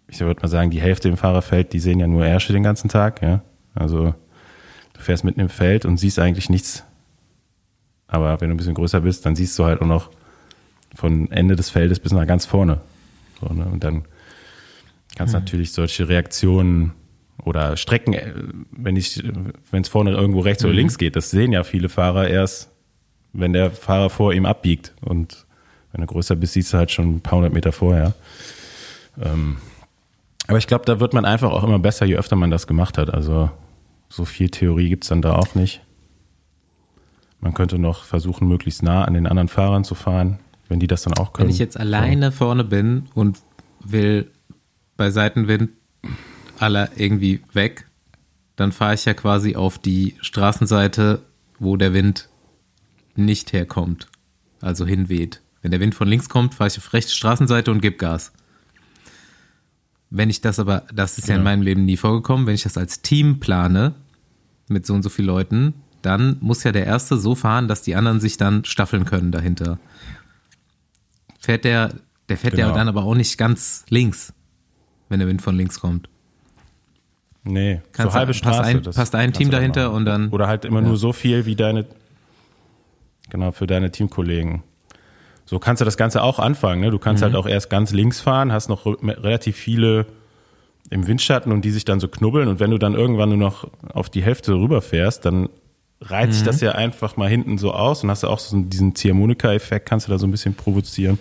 [0.07, 2.89] ich würde mal sagen, die Hälfte im Fahrerfeld, die sehen ja nur Ärsche den ganzen
[2.89, 3.21] Tag.
[3.21, 3.41] Ja?
[3.75, 4.15] Also
[4.93, 6.83] du fährst mitten im Feld und siehst eigentlich nichts.
[8.07, 10.09] Aber wenn du ein bisschen größer bist, dann siehst du halt auch noch
[10.95, 12.79] von Ende des Feldes bis nach ganz vorne.
[13.47, 13.65] So, ne?
[13.65, 14.05] Und dann
[15.15, 16.93] kannst du natürlich solche Reaktionen
[17.43, 18.33] oder Strecken, äh,
[18.71, 19.23] wenn ich,
[19.71, 22.71] wenn es vorne irgendwo rechts oder links geht, das sehen ja viele Fahrer erst,
[23.33, 24.93] wenn der Fahrer vor ihm abbiegt.
[25.01, 25.45] Und
[25.91, 28.13] wenn du größer bist, siehst du halt schon ein paar hundert Meter vorher.
[29.21, 29.57] Ähm,
[30.47, 32.97] aber ich glaube, da wird man einfach auch immer besser, je öfter man das gemacht
[32.97, 33.13] hat.
[33.13, 33.49] Also
[34.09, 35.81] so viel Theorie gibt's dann da auch nicht.
[37.39, 41.03] Man könnte noch versuchen, möglichst nah an den anderen Fahrern zu fahren, wenn die das
[41.03, 41.47] dann auch können.
[41.47, 43.39] Wenn ich jetzt alleine vorne bin und
[43.83, 44.31] will
[44.97, 45.69] bei Seitenwind
[46.59, 47.85] alle irgendwie weg,
[48.55, 51.21] dann fahre ich ja quasi auf die Straßenseite,
[51.59, 52.29] wo der Wind
[53.15, 54.07] nicht herkommt,
[54.61, 55.41] also hinweht.
[55.61, 58.31] Wenn der Wind von links kommt, fahre ich auf rechte Straßenseite und gebe Gas.
[60.09, 61.43] Wenn ich das aber, das ist ja in Ja.
[61.45, 63.95] meinem Leben nie vorgekommen, wenn ich das als Team plane,
[64.67, 67.95] mit so und so vielen Leuten, dann muss ja der Erste so fahren, dass die
[67.95, 69.79] anderen sich dann staffeln können dahinter.
[71.45, 71.93] Fährt der,
[72.27, 72.75] der fährt ja Genau.
[72.77, 74.33] dann aber auch nicht ganz links,
[75.09, 76.09] wenn der Wind von links kommt.
[77.43, 78.69] Nee, Kannst so halbe du- passt Straße.
[78.69, 80.87] ein- passt ein Team dahinter und dann- Oder halt immer Ja.
[80.87, 81.85] nur so viel wie deine,
[83.29, 84.63] genau, für deine Teamkollegen.
[85.45, 86.81] So kannst du das Ganze auch anfangen.
[86.81, 86.89] Ne?
[86.89, 87.25] Du kannst Mhm.
[87.25, 90.07] halt auch erst ganz links fahren, hast noch re- relativ viele
[90.89, 92.47] im Windschatten und die sich dann so knubbeln.
[92.47, 95.49] Und wenn du dann irgendwann nur noch auf die Hälfte rüberfährst, dann
[96.01, 96.45] reizt sich Mhm.
[96.47, 100.07] das ja einfach mal hinten so aus und hast du auch so diesen Ziehharmonika-Effekt, kannst
[100.07, 101.19] du da so ein bisschen provozieren.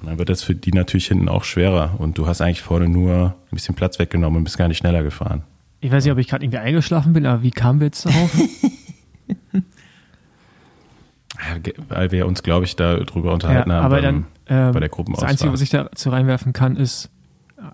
[0.00, 1.94] Und dann wird das für die natürlich hinten auch schwerer.
[1.98, 5.02] Und du hast eigentlich vorne nur ein bisschen Platz weggenommen und bist gar nicht schneller
[5.02, 5.42] gefahren.
[5.80, 8.30] Ich weiß nicht, ob ich gerade irgendwie eingeschlafen bin, aber wie kamen wir jetzt darauf?
[11.38, 14.80] Ja, Weil wir uns, glaube ich, da drüber unterhalten ja, haben aber dann, ähm, bei
[14.80, 15.30] der das Gruppenauswahl.
[15.30, 17.10] Einzige, was ich dazu reinwerfen kann, ist,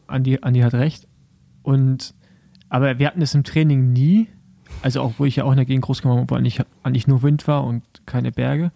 [0.06, 1.06] Andi, Andi hat recht.
[1.62, 2.14] Und,
[2.68, 4.28] aber wir hatten es im Training nie,
[4.82, 7.06] also auch, wo ich ja auch in der Gegend groß geworden bin, wo eigentlich, eigentlich
[7.06, 8.72] nur Wind war und keine Berge.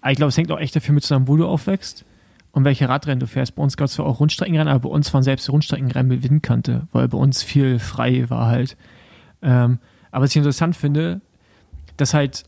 [0.00, 2.04] Aber ich glaube, es hängt auch echt dafür mit zusammen, wo du aufwächst
[2.52, 3.54] und welche Radrennen du fährst.
[3.54, 6.88] Bei uns gab es zwar auch Rundstreckenrennen, aber bei uns waren selbst Rundstreckenrennen mit Windkante,
[6.92, 8.76] weil bei uns viel frei war halt.
[9.42, 9.78] Ähm,
[10.10, 11.20] aber was ich interessant finde,
[11.96, 12.44] dass halt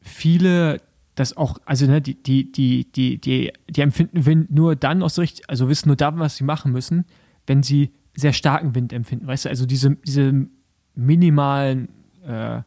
[0.00, 0.80] viele
[1.14, 5.14] das auch, also ne, die, die, die, die, die, die empfinden Wind nur dann aus
[5.14, 7.04] der Richt also wissen nur dann, was sie machen müssen,
[7.46, 9.26] wenn sie sehr starken Wind empfinden.
[9.26, 10.46] Weißt du, also diese, diese
[10.94, 11.88] minimalen
[12.26, 12.62] äh,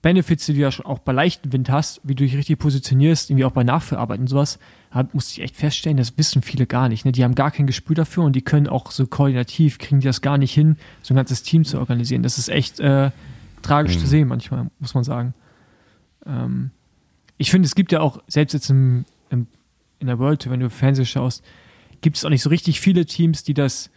[0.00, 3.30] Benefits, die du ja schon auch bei leichtem Wind hast, wie du dich richtig positionierst,
[3.30, 4.58] irgendwie auch bei Nachverarbeiten und sowas,
[4.90, 7.04] hab, musste ich echt feststellen, das wissen viele gar nicht.
[7.04, 7.12] Ne?
[7.12, 10.20] Die haben gar kein Gespür dafür und die können auch so koordinativ, kriegen die das
[10.20, 12.22] gar nicht hin, so ein ganzes Team zu organisieren.
[12.22, 13.10] Das ist echt äh,
[13.62, 15.34] tragisch zu sehen manchmal, muss man sagen.
[16.26, 16.70] Ähm,
[17.36, 19.48] ich finde, es gibt ja auch, selbst jetzt im, im,
[19.98, 21.44] in der World Tour, wenn du Fernsehen schaust,
[22.00, 23.90] gibt es auch nicht so richtig viele Teams, die das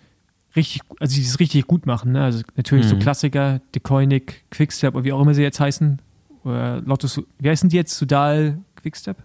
[0.56, 2.12] richtig, also die das richtig gut machen.
[2.14, 2.24] Ne?
[2.24, 3.00] Also natürlich so Mhm.
[3.00, 6.02] Klassiker, Decoinic, Quickstep oder wie auch immer sie jetzt heißen.
[6.44, 7.98] Oder Lotto, Su- wie heißen die jetzt?
[7.98, 9.18] Sudal, Quickstep?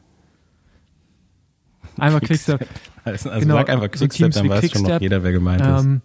[1.99, 2.69] Einmal Quickstep.
[3.05, 5.61] Also, also Genau, sag einfach so Quickstep, dann weiß schon noch Quickstep, jeder, wer gemeint
[5.65, 5.85] ist.
[5.85, 6.01] Ähm,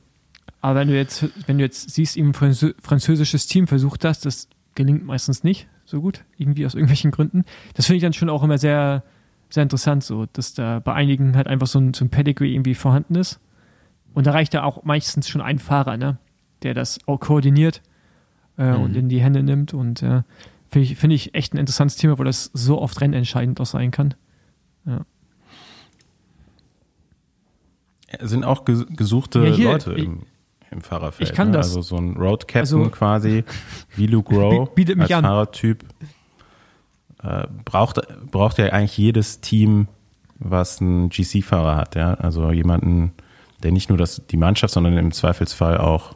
[0.61, 4.47] aber wenn du jetzt, wenn du jetzt siehst, eben Franzö französisches Team versucht das, das
[4.75, 7.43] gelingt meistens nicht so gut, irgendwie aus irgendwelchen Gründen.
[7.73, 9.03] Das finde ich dann schon auch immer sehr,
[9.49, 12.75] sehr interessant, so, dass da bei einigen halt einfach so ein, so ein Pedigree irgendwie
[12.75, 13.39] vorhanden ist.
[14.13, 16.17] Und da reicht ja auch meistens schon ein Fahrer, ne,
[16.63, 17.81] der das auch koordiniert
[18.57, 18.81] äh, Mhm.
[18.83, 19.73] und in die Hände nimmt.
[19.73, 20.23] Und äh,
[20.69, 23.91] finde ich, finde ich echt ein interessantes Thema, wo das so oft rennentscheidend auch sein
[23.91, 24.13] kann.
[28.07, 30.23] Es sind auch ges- gesuchte Ja, hier, Leute im,
[30.69, 31.29] im Fahrerfeld.
[31.29, 31.57] ich kann ne?
[31.57, 31.67] das.
[31.67, 33.43] Also so ein Road Captain Also- quasi,
[33.95, 35.23] wie Luke Rowe Biet- bietet mich als an.
[35.23, 35.85] Fahrertyp.
[37.23, 37.99] Äh, braucht,
[38.31, 39.87] braucht ja eigentlich jedes Team,
[40.39, 41.95] was einen GC-Fahrer hat.
[41.95, 42.15] Ja?
[42.15, 43.13] Also jemanden,
[43.63, 46.15] der nicht nur das, die Mannschaft, sondern im Zweifelsfall auch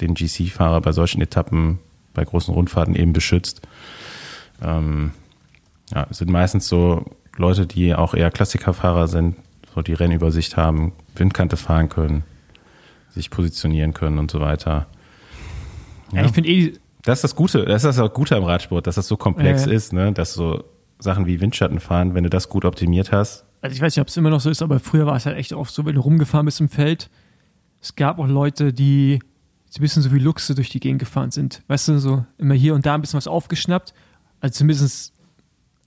[0.00, 1.78] den GC-Fahrer bei solchen Etappen,
[2.14, 3.62] bei großen Rundfahrten eben beschützt.
[4.62, 5.12] Ähm,
[5.94, 7.04] ja, es sind meistens so
[7.36, 9.36] Leute, die auch eher Klassikerfahrer sind,
[9.74, 12.24] so die Rennübersicht haben, Windkante fahren können,
[13.10, 14.86] sich positionieren können und so weiter.
[16.12, 16.72] Ja, ich finde eh,
[17.02, 19.70] Das ist das Gute, das ist das Gute am Radsport, dass das so komplex Ja,
[19.70, 19.76] ja.
[19.76, 20.12] ist, ne?
[20.12, 20.64] dass so
[20.98, 24.08] Sachen wie Windschatten fahren, wenn du das gut optimiert hast, also ich weiß nicht, ob
[24.08, 26.00] es immer noch so ist, aber früher war es halt echt oft so, wenn du
[26.00, 27.10] rumgefahren bist im Feld.
[27.80, 29.20] Es gab auch Leute, die
[29.68, 31.62] so ein bisschen so wie Luchse durch die Gegend gefahren sind.
[31.68, 33.94] Weißt du, so immer hier und da ein bisschen was aufgeschnappt.
[34.40, 35.12] Also zumindest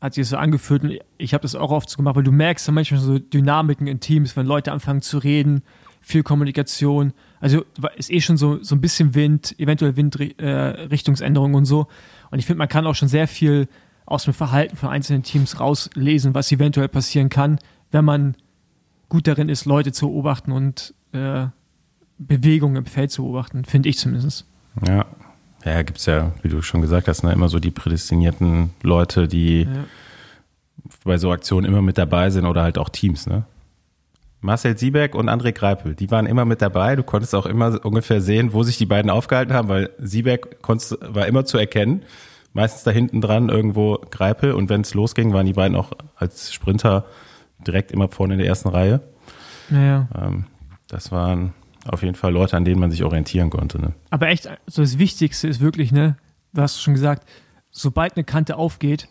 [0.01, 2.31] hat sich das so angefühlt und ich habe das auch oft so gemacht, weil du
[2.31, 5.61] merkst ja manchmal so Dynamiken in Teams, wenn Leute anfangen zu reden,
[6.01, 7.13] viel Kommunikation.
[7.41, 7.65] Also
[7.97, 11.87] ist eh schon so, so ein bisschen Wind, eventuell Windrichtungsänderungen äh, und so.
[12.31, 13.67] Und ich finde, man kann auch schon sehr viel
[14.09, 17.59] aus dem Verhalten von einzelnen Teams rauslesen, was eventuell passieren kann,
[17.91, 18.35] wenn man
[19.07, 21.45] gut darin ist, Leute zu beobachten und äh,
[22.17, 24.45] Bewegungen im Feld zu beobachten, finde ich zumindest.
[24.85, 25.05] Ja.
[25.65, 29.63] Ja, gibt's ja, wie du schon gesagt hast, ne, immer so die prädestinierten Leute, die
[29.63, 29.83] Ja.
[31.03, 33.43] bei so Aktionen immer mit dabei sind oder halt auch Teams, ne?
[34.41, 36.95] Marcel Siebeck und André Greipel, die waren immer mit dabei.
[36.95, 40.55] Du konntest auch immer ungefähr sehen, wo sich die beiden aufgehalten haben, weil Siebeck
[41.01, 42.03] war immer zu erkennen.
[42.53, 46.53] Meistens da hinten dran irgendwo Greipel und wenn es losging, waren die beiden auch als
[46.53, 47.05] Sprinter
[47.65, 49.01] direkt immer vorne in der ersten Reihe.
[49.69, 50.07] Naja.
[50.19, 50.45] Ähm,
[50.87, 51.53] das waren
[51.85, 53.79] auf jeden Fall Leute, an denen man sich orientieren konnte.
[53.79, 53.93] Ne?
[54.09, 56.17] Aber echt, so das Wichtigste ist wirklich, ne,
[56.53, 57.27] du hast schon gesagt,
[57.69, 59.07] sobald eine Kante aufgeht,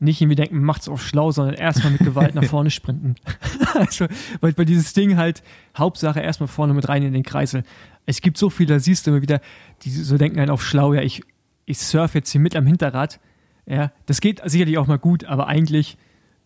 [0.00, 3.16] nicht irgendwie denken, macht's auf schlau, sondern erstmal mit Gewalt nach vorne sprinten.
[3.74, 4.06] also,
[4.40, 5.42] weil, weil dieses Ding halt,
[5.76, 7.64] Hauptsache erstmal vorne mit rein in den Kreisel.
[8.06, 9.40] es gibt so viele, da siehst du immer wieder,
[9.82, 11.22] die so denken einen auf schlau, ja, ich,
[11.68, 13.20] ich surfe jetzt hier mit am Hinterrad.
[13.66, 15.98] Ja, das geht sicherlich auch mal gut, aber eigentlich,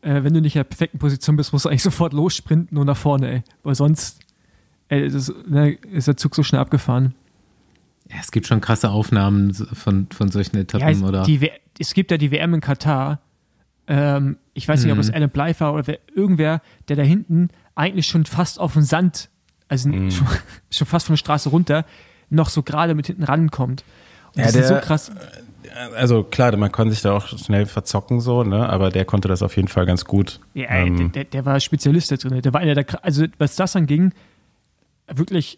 [0.02, 2.86] äh, wenn du nicht in der perfekten Position bist, musst du eigentlich sofort lossprinten und
[2.86, 3.42] nach vorne, ey.
[3.62, 4.20] Weil sonst
[4.88, 7.14] ey, das, ne, ist der Zug so schnell abgefahren.
[8.10, 11.26] Ja, es gibt schon krasse Aufnahmen von, von solchen Etappen, Ja, es, oder?
[11.78, 13.20] es gibt ja die WM in Katar.
[13.86, 15.14] Ähm, ich weiß nicht, ob es Mhm.
[15.14, 19.30] Alan Blythe war oder wer, irgendwer, der da hinten eigentlich schon fast auf dem Sand,
[19.68, 20.10] also Mhm.
[20.10, 20.26] schon,
[20.70, 21.84] schon fast von der Straße runter,
[22.28, 23.84] noch so gerade mit hinten rankommt.
[24.34, 25.10] Ja, das ist so der- krass.
[25.96, 28.68] Also klar, man konnte sich da auch schnell verzocken, so, ne?
[28.68, 30.38] aber der konnte das auf jeden Fall ganz gut.
[30.54, 32.42] Ja, ey, Ähm, der, der, der war Spezialist da drin.
[32.42, 34.12] Der war einer der, also was das anging,
[35.08, 35.56] wirklich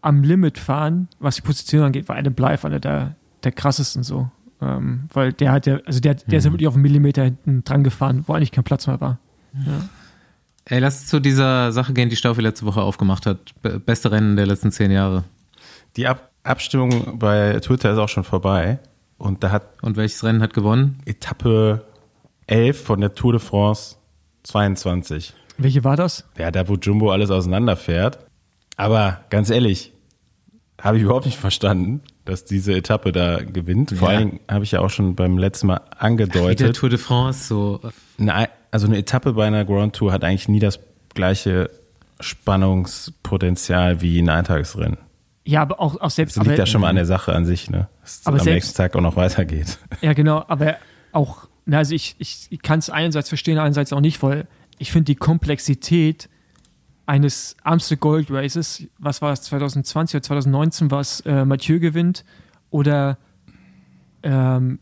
[0.00, 4.30] am Limit fahren, was die Position angeht, war Adam Blythe einer der, der krassesten so.
[4.62, 7.62] Ähm, weil der hat ja, also der, der ist ja wirklich auf einen Millimeter hinten
[7.64, 9.18] dran gefahren, wo eigentlich kein Platz mehr war.
[10.66, 13.38] Ey, lass zu dieser Sache gehen, die Staufi letzte Woche aufgemacht hat.
[13.62, 15.24] Be beste Rennen der letzten zehn Jahre.
[15.96, 18.78] Die Ab Abstimmung bei Twitter ist auch schon vorbei.
[19.18, 20.98] Und da hat Und welches Rennen hat gewonnen?
[21.04, 21.84] Etappe
[22.46, 23.96] 11 von der Tour de France
[24.44, 25.34] 22.
[25.58, 26.24] Welche war das?
[26.38, 28.18] Ja, da wo Jumbo alles auseinanderfährt.
[28.76, 29.92] Aber ganz ehrlich,
[30.80, 33.90] habe ich überhaupt nicht verstanden, dass diese Etappe da gewinnt.
[33.90, 34.16] Vor Ja.
[34.16, 36.76] allen Dingen habe ich ja auch schon beim letzten Mal Wie der angedeutet.
[36.76, 37.80] Tour de France, so.
[45.50, 46.36] Ja, aber auch, auch selbst.
[46.36, 47.88] Das liegt aber, ja schon mal an der Sache an sich, ne?
[48.02, 49.78] Dass es am selbst- nächsten Tag auch noch weitergeht.
[50.00, 50.76] Ja, genau, aber
[51.10, 54.46] auch, na, also ich, ich, ich kann es einerseits verstehen, einerseits auch nicht, weil
[54.78, 56.28] ich finde die Komplexität
[57.04, 62.24] eines Amstel Gold Races, was war es, 2020 oder 2019, was äh, Mathieu gewinnt,
[62.70, 63.18] oder
[64.22, 64.78] ähm,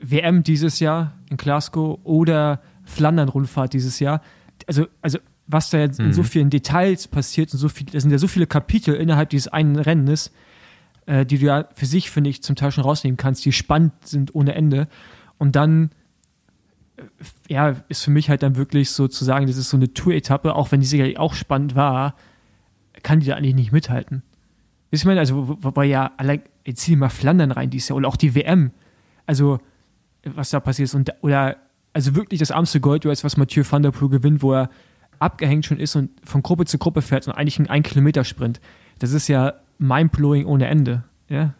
[0.00, 4.22] WM dieses Jahr in Glasgow oder Flandern-Rundfahrt dieses Jahr.
[4.66, 8.10] Also, also was da jetzt in so vielen Details passiert und so viel, das sind
[8.10, 10.32] ja so viele Kapitel innerhalb dieses einen Rennes,
[11.06, 13.92] äh, die du ja für sich, finde ich, zum Teil schon rausnehmen kannst, die spannend
[14.04, 14.88] sind ohne Ende.
[15.38, 15.90] Und dann,
[16.96, 17.02] äh,
[17.48, 20.54] ja, ist für mich halt dann wirklich so zu sagen, das ist so eine Tour-Etappe,
[20.54, 22.16] auch wenn die sicherlich auch spannend war,
[23.02, 24.22] kann die da eigentlich nicht mithalten.
[24.90, 28.08] Wisst ich meine, also, wobei ja, allein, jetzt zieh mal Flandern rein dieses Jahr oder
[28.08, 28.72] auch die WM.
[29.26, 29.60] Also,
[30.24, 30.94] was da passiert ist.
[30.94, 31.56] Und, oder,
[31.92, 34.70] also wirklich das Amstel Gold was Mathieu van der Poel gewinnt, wo er
[35.18, 38.60] abgehängt schon ist und von Gruppe zu Gruppe fährt und eigentlich einen 1-Kilometer-Sprint.
[38.98, 41.04] Das ist ja mindblowing ohne Ende.
[41.28, 41.54] Ja.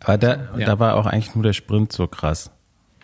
[0.00, 0.66] Aber da, Ja.
[0.66, 2.50] da war auch eigentlich nur der Sprint so krass.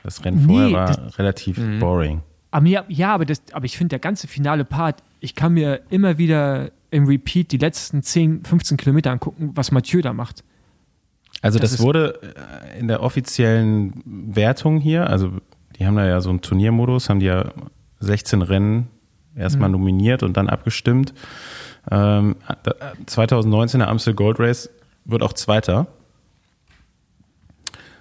[0.02, 2.22] Das Rennen Nee, vorher war das- relativ boring.
[2.50, 5.80] Aber ja, ja aber, das, aber ich finde, der ganze finale Part, ich kann mir
[5.90, 10.44] immer wieder im Repeat die letzten 10, 15 Kilometer angucken, was Mathieu da macht.
[11.42, 15.33] Also Das das, wurde äh, in der offiziellen Wertung hier, also
[15.78, 17.50] die haben da ja so einen Turniermodus, haben die ja
[17.98, 18.88] 16 Rennen
[19.37, 21.14] erstmal nominiert und dann abgestimmt.
[21.90, 22.70] Ähm, äh,
[23.07, 24.70] 2019er Amstel Gold Race
[25.05, 25.87] wird auch Zweiter.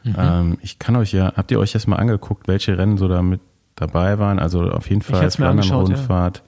[0.06, 3.22] Ähm, ich kann euch ja, habt ihr euch jetzt mal angeguckt, welche Rennen so da
[3.22, 3.40] mit
[3.76, 4.40] dabei waren?
[4.40, 5.96] Also auf jeden Fall angeschaut, ja.
[5.96, 6.44] Rundfahrt,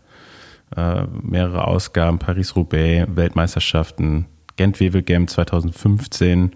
[0.76, 4.26] äh, mehrere Ausgaben, Paris-Roubaix, Weltmeisterschaften,
[4.58, 6.52] Gent-Wevelgem 2015,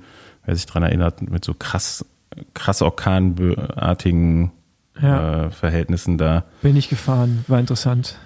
[0.45, 2.05] wer sich dran erinnert, mit so krass,
[2.53, 4.51] krass orkanartigen
[5.01, 5.45] Ja.
[5.45, 6.43] äh, Verhältnissen da.
[6.61, 8.17] Bin ich gefahren, war interessant.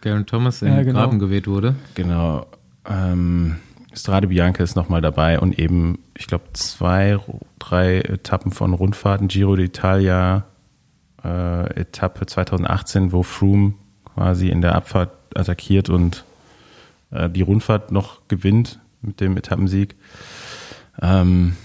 [0.00, 1.00] Garen Thomas in Ja, den genau.
[1.00, 1.74] Graben geweht wurde.
[1.94, 2.46] Genau.
[2.88, 3.56] Ähm,
[3.94, 7.18] Strade Bianca ist nochmal dabei und eben, ich glaube, zwei,
[7.58, 9.28] drei Etappen von Rundfahrten.
[9.28, 10.42] Giro d'Italia,
[11.24, 13.74] äh, Etappe 2018, wo Froome
[14.14, 16.24] quasi in der Abfahrt attackiert und
[17.10, 19.96] äh, die Rundfahrt noch gewinnt mit dem Etappensieg.
[21.00, 21.56] Ähm,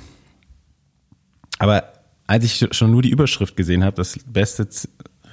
[1.59, 1.83] aber
[2.29, 4.67] als ich schon nur die Überschrift gesehen habe, das beste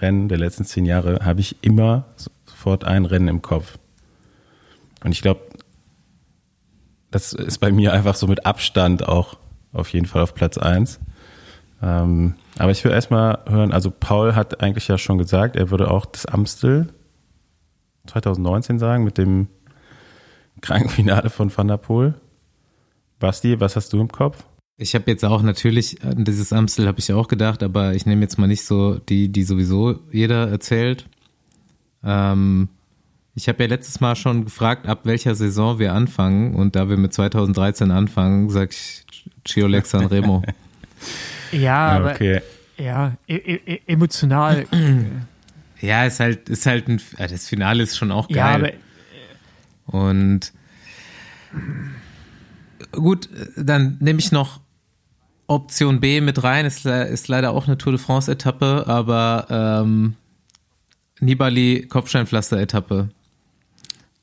[0.00, 3.78] Rennen der letzten zehn Jahre, habe ich immer sofort ein Rennen im Kopf.
[5.04, 5.42] Und ich glaube,
[7.10, 9.36] das ist bei mir einfach so mit Abstand auch
[9.74, 10.98] auf jeden Fall auf Platz eins.
[11.82, 15.90] Ähm, aber ich will erstmal hören, also Paul hat eigentlich ja schon gesagt, er würde
[15.90, 16.94] auch das Amstel
[18.06, 19.48] 2019 sagen mit dem
[20.62, 22.14] Krankenfinale von Van der Poel.
[23.18, 24.46] Basti, was hast du im Kopf?
[24.78, 28.20] Ich habe jetzt auch natürlich an dieses Amstel habe ich auch gedacht, aber ich nehme
[28.22, 31.06] jetzt mal nicht so die, die sowieso jeder erzählt.
[32.04, 32.68] Ähm,
[33.34, 36.98] ich habe ja letztes Mal schon gefragt, ab welcher Saison wir anfangen und da wir
[36.98, 39.04] mit 2013 anfangen, sag ich
[39.44, 40.42] Giolex Sanremo.
[41.52, 42.40] Ja, aber okay.
[42.76, 44.66] ja, e e emotional.
[45.80, 48.74] ja, ist halt, ist halt ein, äh, das Finale ist schon auch geil.
[49.86, 50.52] ja, aber Und
[52.90, 54.60] gut, dann nehme ich noch
[55.46, 56.66] Option B mit rein.
[56.66, 60.14] Ist, ist leider auch eine Tour de France-Etappe, aber ähm,
[61.20, 63.08] Nibali Kopfsteinpflaster-Etappe.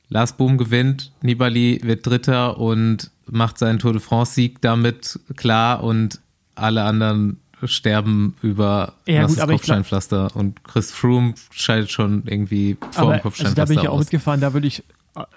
[0.09, 6.19] Lars Boom gewinnt, Nibali wird Dritter und macht seinen Tour de France-Sieg damit klar und
[6.55, 12.77] alle anderen sterben über Ja, gut, ich glaub- Kopfsteinpflaster und Chris Froome scheidet schon irgendwie
[12.91, 13.99] vor Aber dem also Kopfsteinpflaster da bin ich ja auch aus.
[14.01, 14.83] mitgefahren, da würde ich,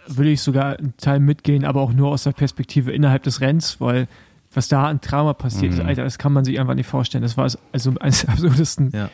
[0.08, 3.80] würde ich sogar einen Teil mitgehen, aber auch nur aus der Perspektive innerhalb des Rennens,
[3.80, 4.08] weil
[4.56, 7.22] was da an Drama passiert ist, Alter, das kann man sich einfach nicht vorstellen.
[7.22, 8.90] Das war es- also eines der absurdesten.
[8.92, 9.10] Ja.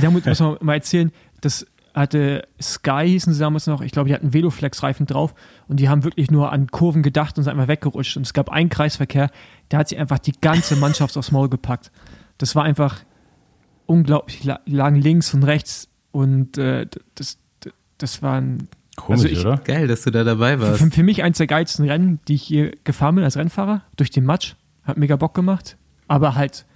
[0.00, 4.14] Da muss, man mal erzählen, das hatte Sky hießen sie damals noch, ich glaube, die
[4.14, 5.32] hatten Veloflex-Reifen drauf
[5.68, 8.16] und die haben wirklich nur an Kurven gedacht und sind einfach weggerutscht.
[8.16, 9.30] Und es gab einen Kreisverkehr,
[9.68, 11.90] da hat sie einfach die ganze Mannschaft aufs Maul gepackt.
[12.38, 13.00] Das war einfach
[13.86, 17.38] unglaublich, la- lagen links und rechts und äh, das,
[17.98, 19.56] das waren Komisch, Also ich- oder?
[19.64, 20.80] Geil, dass du da dabei warst.
[20.80, 24.10] für, für mich eins der geilsten Rennen, die ich hier gefahren bin als Rennfahrer, durch
[24.10, 24.54] den Matsch.
[24.84, 25.76] Hat mega Bock gemacht.
[26.08, 26.66] Aber halt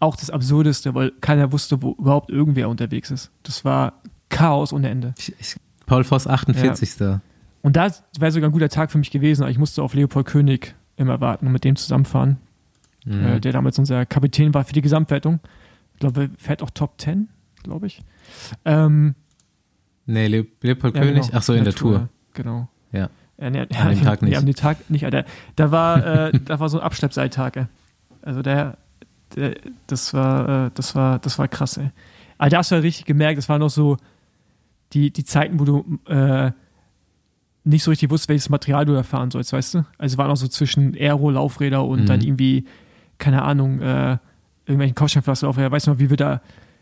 [0.00, 3.30] auch das Absurdeste, weil keiner wusste, wo überhaupt irgendwer unterwegs ist.
[3.42, 3.94] Das war
[4.28, 5.14] Chaos ohne Ende.
[5.18, 7.18] Ich, ich, Paul Voss 48.
[7.62, 10.26] Und da wäre sogar ein guter Tag für mich gewesen, aber ich musste auf Leopold
[10.26, 12.38] König immer warten und mit dem zusammenfahren,
[13.06, 13.24] Mhm.
[13.26, 15.40] äh, der damals unser Kapitän war für die Gesamtwertung.
[15.94, 17.28] Ich glaube, er fährt auch Top 10,
[17.62, 18.00] glaube ich.
[18.64, 19.14] Ähm,
[20.06, 21.22] Nee, Le Leopold ja, König.
[21.26, 22.08] genau, Ach so, in der Tour.
[22.34, 22.68] Genau.
[22.92, 23.08] Ja.
[23.38, 24.38] Ja, nee, An dem Tag nee, nicht.
[24.38, 25.24] An dem Tag nicht, Alter.
[25.56, 27.66] Da war, äh, da war so ein Abschleppseiltag, ey.
[28.22, 28.76] Also der,
[29.36, 31.90] der das war, äh, das war, das war krass, ey.
[32.38, 33.96] Aber da hast du ja richtig gemerkt, das waren noch so
[34.92, 36.52] die, die Zeiten, wo du äh,
[37.64, 39.84] nicht so richtig wusstest, welches Material du da fahren sollst, weißt du?
[39.98, 42.06] Also war noch so zwischen Aero, Laufräder und Mhm.
[42.06, 42.66] dann irgendwie,
[43.18, 44.18] keine Ahnung, äh,
[44.66, 45.70] irgendwelchen Kopfsteinpflasterlaufräder.
[45.70, 46.40] Weißt du noch, wie wir da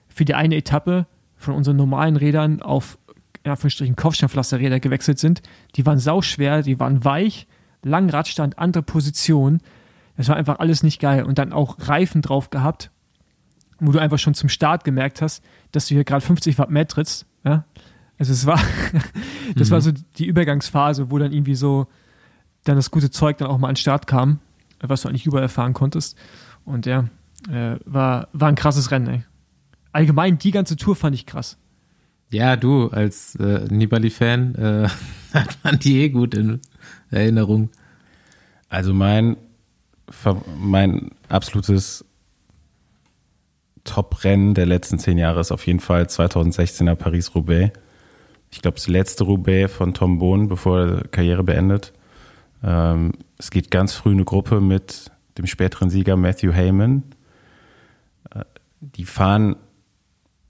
[0.09, 2.99] für die eine Etappe von unseren normalen Rädern auf
[3.44, 5.42] in Anführungsstrichen Kopfsteinpflasterräder gewechselt sind.
[5.76, 7.46] Die waren sauschwer, die waren weich,
[7.83, 9.61] lang Radstand, andere Position.
[10.16, 11.24] Das war einfach alles nicht geil.
[11.24, 12.90] Und dann auch Reifen drauf gehabt,
[13.81, 16.87] wo du einfach schon zum Start gemerkt hast, dass du hier gerade 50 Watt mehr
[16.87, 17.26] trittst.
[17.44, 17.64] Ja?
[18.18, 18.61] Also es war,
[19.57, 21.88] das war so die Übergangsphase, wo dann irgendwie so
[22.64, 24.38] dann das gute Zeug dann auch mal an den Start kam,
[24.81, 26.16] was du eigentlich überall fahren konntest.
[26.64, 27.09] Und ja,
[27.50, 29.24] äh, war, war ein krasses Rennen, ey.
[29.90, 31.59] Allgemein, die ganze Tour fand ich krass.
[32.33, 34.88] Ja, du als äh, Nibali-Fan äh,
[35.35, 36.61] hat man die eh gut in
[37.11, 37.68] Erinnerung.
[38.71, 39.37] Also mein,
[40.59, 42.07] mein absolutes
[43.85, 47.79] Top-Rennen der letzten zehn Jahre ist auf jeden Fall 2016er Paris-Roubaix.
[48.51, 51.92] Ich glaube, das letzte Roubaix von Tom Bohn, bevor er Karriere beendet.
[52.64, 57.03] Ähm, es geht ganz früh eine Gruppe mit dem späteren Sieger Matthew Heyman.
[58.35, 58.45] Äh,
[58.81, 59.57] die fahren,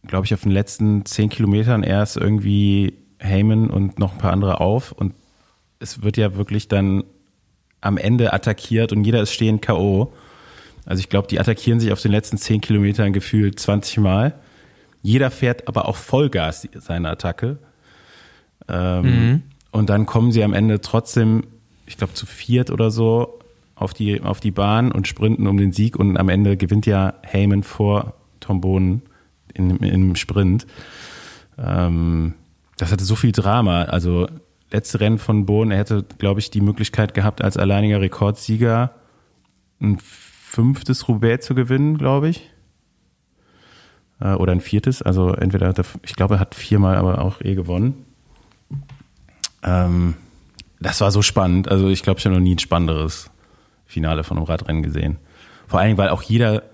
[0.06, 4.60] glaube ich, auf den letzten zehn Kilometern erst irgendwie Heyman und noch ein paar andere
[4.60, 4.92] auf.
[4.92, 5.14] Und
[5.78, 7.04] es wird ja wirklich dann
[7.80, 10.12] am Ende attackiert und jeder ist stehend K.O.
[10.86, 14.34] Also ich glaube, die attackieren sich auf den letzten 10 Kilometern gefühlt 20 Mal.
[15.02, 17.58] Jeder fährt aber auch Vollgas seine Attacke.
[18.68, 21.44] Ähm, Und dann kommen sie am Ende trotzdem,
[21.86, 23.40] ich glaube, zu viert oder so
[23.74, 25.96] auf die, auf die Bahn und sprinten um den Sieg.
[25.96, 29.02] Und am Ende gewinnt ja Heyman vor Tom Bohnen
[29.54, 30.66] in, im Sprint.
[31.58, 32.34] Ähm,
[32.76, 33.82] das hatte so viel Drama.
[33.84, 34.28] Also
[34.70, 38.92] letzte Rennen von Bohnen, er hätte, glaube ich, die Möglichkeit gehabt, als alleiniger Rekordsieger
[39.80, 42.50] ein fünftes Roubaix zu gewinnen, glaube ich.
[44.20, 45.02] Äh, Oder ein viertes.
[45.02, 48.06] Also entweder, hat er, ich glaube, er hat viermal aber auch eh gewonnen.
[49.62, 50.14] Ähm,
[50.80, 51.68] das war so spannend.
[51.68, 53.30] Also ich glaube, ich habe noch nie ein spannenderes
[53.86, 55.18] Finale von einem Radrennen gesehen.
[55.66, 56.64] Vor allen Dingen, weil auch jeder,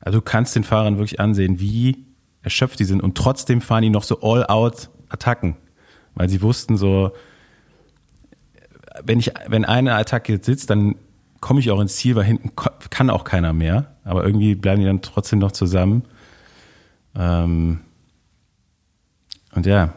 [0.00, 2.05] also du kannst den Fahrern wirklich ansehen, wie
[2.46, 5.56] erschöpft die sind und trotzdem fahren die noch so all-out-Attacken.
[6.14, 7.10] Weil sie wussten so,
[9.02, 10.94] wenn ich, wenn eine Attacke jetzt sitzt, dann
[11.40, 12.52] komme ich auch ins Ziel, weil hinten
[12.88, 13.96] kann auch keiner mehr.
[14.04, 16.04] Aber irgendwie bleiben die dann trotzdem noch zusammen.
[17.16, 17.80] Ähm,
[19.56, 19.94] und ja,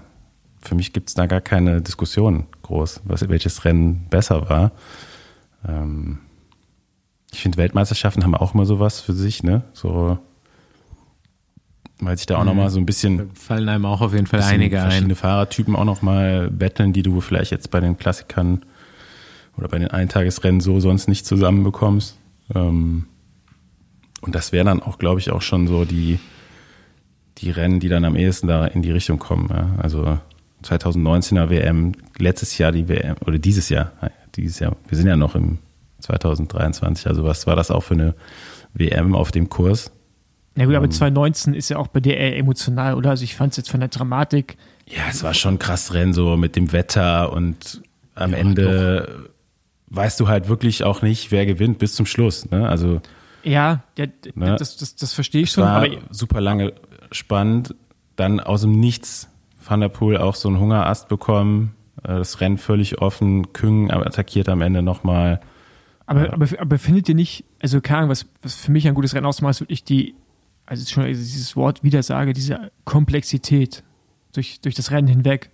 [0.60, 4.72] für mich gibt es da gar keine Diskussion groß, was, welches Rennen besser war.
[5.68, 6.18] Ähm,
[7.32, 9.62] ich finde, Weltmeisterschaften haben auch immer sowas für sich, ne?
[9.74, 10.18] So,
[12.00, 14.42] weil sich da auch noch nochmal so ein bisschen Fallen einem auch auf jeden Fall
[14.42, 15.18] einige verschiedene ein.
[15.18, 18.64] Fahrertypen auch nochmal betteln, die du vielleicht jetzt bei den Klassikern
[19.58, 22.18] oder bei den Eintagesrennen so sonst nicht zusammenbekommst.
[22.56, 23.06] Ähm,
[24.22, 26.20] und das wären dann auch, glaube ich, auch schon so die,
[27.38, 29.78] die Rennen, die dann am ehesten da in die Richtung kommen.
[29.78, 30.18] Also
[30.64, 33.92] 2019er WM, letztes Jahr die WM, oder dieses Jahr,
[34.36, 35.60] dieses Jahr, wir sind ja noch im
[36.00, 38.16] 2023, also was war das auch für eine
[38.74, 39.92] WM auf dem Kurs?
[40.60, 40.92] Ja gut, aber Ähm.
[40.92, 43.12] 2019 ist ja auch bei dir eher emotional, oder?
[43.12, 44.58] Also ich fand es jetzt von der Dramatik,
[44.88, 47.82] Ja, es war schon krass Rennen, so mit dem Wetter und
[48.16, 49.30] am Ende
[49.88, 52.50] weißt du halt wirklich auch nicht, wer gewinnt bis zum Schluss.
[52.52, 52.68] Ne?
[52.68, 53.02] Also
[53.44, 54.06] ja, ja
[54.36, 54.56] Ne?
[54.58, 56.74] das, das, das verstehe ich es schon, war aber super lange
[57.12, 57.76] spannend.
[58.16, 59.30] Dann aus dem Nichts
[59.66, 61.76] Van der Poel auch so einen Hungerast bekommen.
[62.04, 63.54] Äh, das Rennen völlig offen.
[63.54, 65.40] Küng attackiert am Ende nochmal.
[66.06, 69.14] Aber, aber, aber findet ihr nicht, also keine Ahnung, was, was für mich ein gutes
[69.14, 70.16] Rennen ausmacht, ist wirklich die,
[70.70, 73.84] also schon dieses Wort Wiedersage, diese Komplexität
[74.34, 75.50] durch, durch das Rennen hinweg.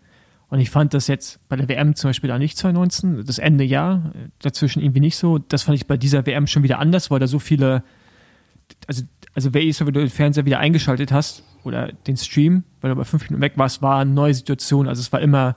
[0.50, 3.64] Und ich fand das jetzt bei der WM zum Beispiel da nicht 2019, das Ende
[3.64, 5.38] ja, dazwischen irgendwie nicht so.
[5.38, 7.82] Das fand ich bei dieser WM schon wieder anders, weil da so viele,
[8.88, 9.04] also,
[9.34, 12.98] also wer ist, wenn du den Fernseher wieder eingeschaltet hast oder den Stream, weil du
[12.98, 14.90] bei fünf Minuten weg warst, war eine neue Situation.
[14.90, 15.56] Also es war immer,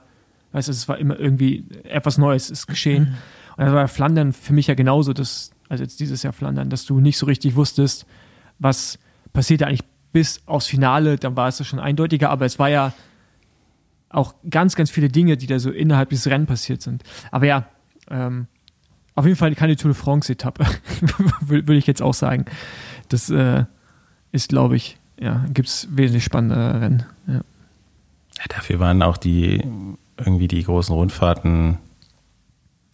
[0.53, 3.17] weißt du, es war immer irgendwie etwas Neues ist geschehen.
[3.57, 6.85] Und das war Flandern für mich ja genauso, dass, also jetzt dieses Jahr Flandern, dass
[6.85, 8.05] du nicht so richtig wusstest,
[8.57, 8.99] was
[9.33, 12.93] passiert eigentlich bis aufs Finale, dann war es ja schon eindeutiger, aber es war ja
[14.09, 17.03] auch ganz, ganz viele Dinge, die da so innerhalb des Rennens passiert sind.
[17.31, 17.67] Aber ja,
[18.09, 18.47] ähm,
[19.15, 20.65] auf jeden Fall keine Tour de France-Etappe,
[21.41, 22.45] würde ich jetzt auch sagen.
[23.09, 23.65] Das äh,
[24.31, 27.05] ist, glaube ich, ja, gibt es wesentlich spannendere Rennen.
[27.27, 27.33] Ja.
[27.33, 27.41] ja.
[28.47, 29.63] dafür waren auch die
[30.17, 31.77] irgendwie die großen Rundfahrten,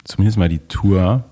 [0.04, 1.24] zumindest mal die Tour,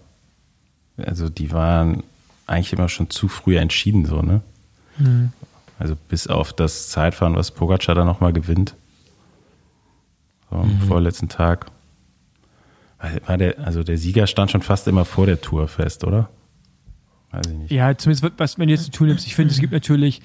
[0.96, 2.02] also die waren
[2.46, 4.42] eigentlich immer schon zu früh entschieden, so, ne?
[4.98, 5.32] Mhm.
[5.78, 8.74] Also bis auf das Zeitfahren, was Pogacar da nochmal gewinnt
[10.54, 10.80] so am mhm.
[10.82, 11.66] vorletzten Tag.
[13.26, 16.30] War der, also der Sieger stand schon fast immer vor der Tour fest, oder?
[17.32, 17.72] Weiß ich nicht.
[17.72, 20.22] Ja, zumindest was, wenn du jetzt die Tour nimmst, ich finde, es gibt natürlich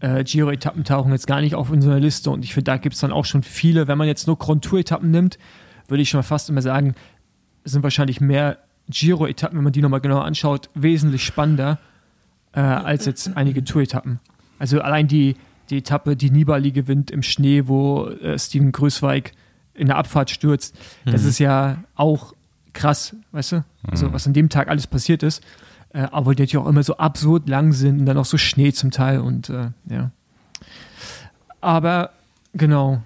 [0.00, 3.00] äh, Giro-Etappen tauchen jetzt gar nicht auf unserer Liste und ich finde, da gibt es
[3.00, 5.38] dann auch schon viele, wenn man jetzt nur Grand Tour-Etappen nimmt,
[5.88, 6.94] würde ich schon fast immer sagen,
[7.64, 11.78] sind wahrscheinlich mehr Giro-Etappen, wenn man die nochmal genauer anschaut, wesentlich spannender
[12.52, 14.20] äh, als jetzt einige Tour-Etappen.
[14.58, 15.36] Also allein die,
[15.70, 19.32] die Etappe, die Nibali gewinnt im Schnee, wo äh, Steven Größweig
[19.74, 20.76] in der Abfahrt stürzt.
[21.04, 21.28] Das mhm.
[21.28, 22.34] ist ja auch
[22.72, 23.64] krass, weißt du?
[23.86, 24.12] Also, mhm.
[24.12, 25.42] was an dem Tag alles passiert ist.
[25.90, 28.72] Äh, aber die natürlich auch immer so absurd lang sind und dann auch so Schnee
[28.72, 30.10] zum Teil und äh, ja.
[31.60, 32.10] Aber
[32.54, 33.02] genau.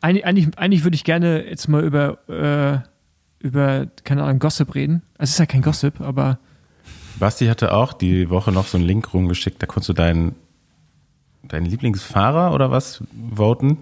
[0.00, 5.02] Eig eigentlich, eigentlich würde ich gerne jetzt mal über, äh, über, keine Ahnung, Gossip reden.
[5.16, 6.38] Also, es ist ja kein Gossip, aber.
[7.22, 10.34] Basti hatte auch die Woche noch so einen Link rumgeschickt, da konntest du deinen,
[11.44, 13.00] deinen Lieblingsfahrer oder was
[13.32, 13.78] voten.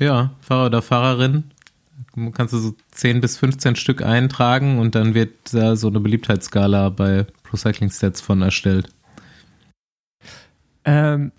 [0.00, 1.44] Ja, Fahrer oder Fahrerin.
[2.32, 6.88] Kannst du so 10 bis 15 Stück eintragen und dann wird da so eine Beliebtheitsskala
[6.88, 8.88] bei Pro Cycling Stats von erstellt.
[10.84, 11.30] Ähm,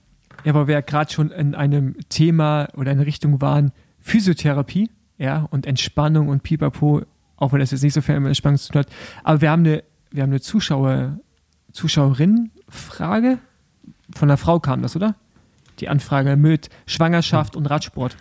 [0.46, 5.66] ja, aber wir gerade schon in einem Thema oder in Richtung waren, Physiotherapie, ja, und
[5.66, 7.02] Entspannung und Pipapo,
[7.36, 8.90] auch wenn das jetzt nicht so viel mit Entspannung zu tun hat.
[9.26, 11.20] Aber wir haben eine, wir haben eine Zuschauer,
[11.72, 13.40] Zuschauerinnenfrage.
[14.16, 15.16] Von einer Frau kam das, oder?
[15.80, 18.18] Die Anfrage mit Schwangerschaft und Radsport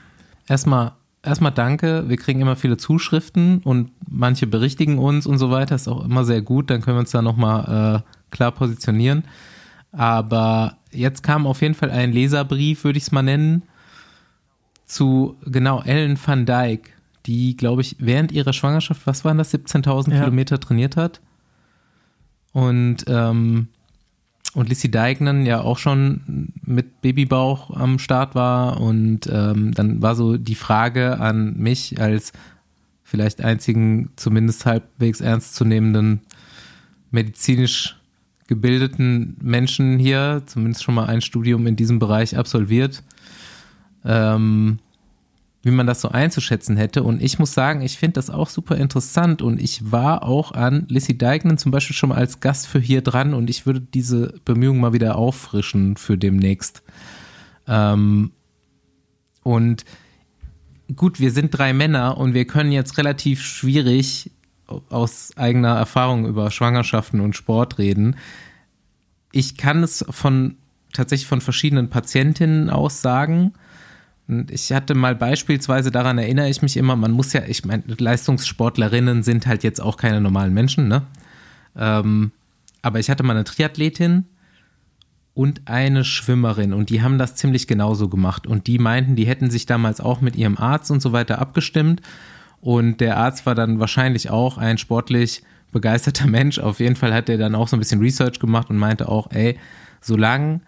[0.49, 2.09] erstmal erstmal danke.
[2.09, 5.75] Wir kriegen immer viele Zuschriften und manche berichtigen uns und so weiter.
[5.75, 6.71] Ist auch immer sehr gut.
[6.71, 9.25] Dann können wir uns da nochmal äh, klar positionieren.
[9.93, 13.63] Aber jetzt kam auf jeden Fall ein Leserbrief, würde ich es mal nennen,
[14.87, 16.95] zu genau Ellen van Dijk,
[17.27, 20.21] die, glaube ich, während ihrer Schwangerschaft, was waren das, 17.000 ja.
[20.21, 21.21] Kilometer trainiert hat.
[22.53, 23.69] Und ähm,
[24.55, 28.81] und Lissy Deignan ja auch schon mit Babybauch am Start war.
[28.81, 32.33] Und ähm, dann war so die Frage an mich als
[33.03, 36.23] vielleicht einzigen, zumindest halbwegs ernstzunehmenden,
[37.11, 37.97] medizinisch
[38.49, 43.03] gebildeten Menschen hier, zumindest schon mal ein Studium in diesem Bereich absolviert.
[44.05, 44.79] Ähm,
[45.63, 47.03] wie man das so einzuschätzen hätte.
[47.03, 49.43] Und ich muss sagen, ich finde das auch super interessant.
[49.43, 53.03] Und ich war auch an Lissy Deignan zum Beispiel schon mal als Gast für hier
[53.03, 56.83] dran und ich würde diese Bemühungen mal wieder auffrischen für demnächst.
[57.67, 58.33] Ähm,
[59.43, 59.85] und
[60.95, 64.31] gut, wir sind drei Männer und wir können jetzt relativ schwierig
[64.91, 68.17] aus eigener Erfahrung über Schwangerschaften und Sport reden.
[69.33, 70.57] Ich kann es von
[70.93, 73.55] tatsächlich von verschiedenen Patientinnen aus sagen
[74.29, 77.83] und ich hatte mal beispielsweise, daran erinnere ich mich immer, man muss ja, ich meine,
[77.87, 81.03] Leistungssportlerinnen sind halt jetzt auch keine normalen Menschen, ne?
[81.77, 82.33] Ähm,
[82.83, 84.27] aber ich hatte mal eine Triathletin
[85.35, 89.51] und eine Schwimmerin und die haben das ziemlich genauso gemacht und die meinten, die hätten
[89.51, 92.03] sich damals auch mit ihrem Arzt und so weiter abgestimmt
[92.61, 96.59] und der Arzt war dann wahrscheinlich auch ein sportlich begeisterter Mensch.
[96.59, 99.31] Auf jeden Fall hat er dann auch so ein bisschen Research gemacht und meinte auch,
[99.31, 99.59] ey,
[100.01, 100.61] solange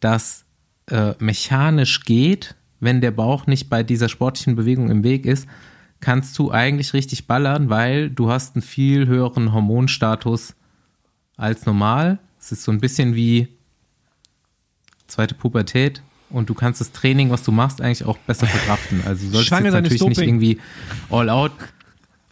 [0.00, 0.44] das
[0.86, 2.54] äh, mechanisch geht,
[2.84, 5.48] wenn der Bauch nicht bei dieser sportlichen Bewegung im Weg ist,
[6.00, 10.54] kannst du eigentlich richtig ballern, weil du hast einen viel höheren Hormonstatus
[11.36, 12.18] als normal.
[12.38, 13.48] Es ist so ein bisschen wie
[15.06, 19.02] zweite Pubertät und du kannst das Training, was du machst, eigentlich auch besser verkraften.
[19.06, 20.58] Also du solltest jetzt natürlich nicht irgendwie
[21.10, 21.52] All-Out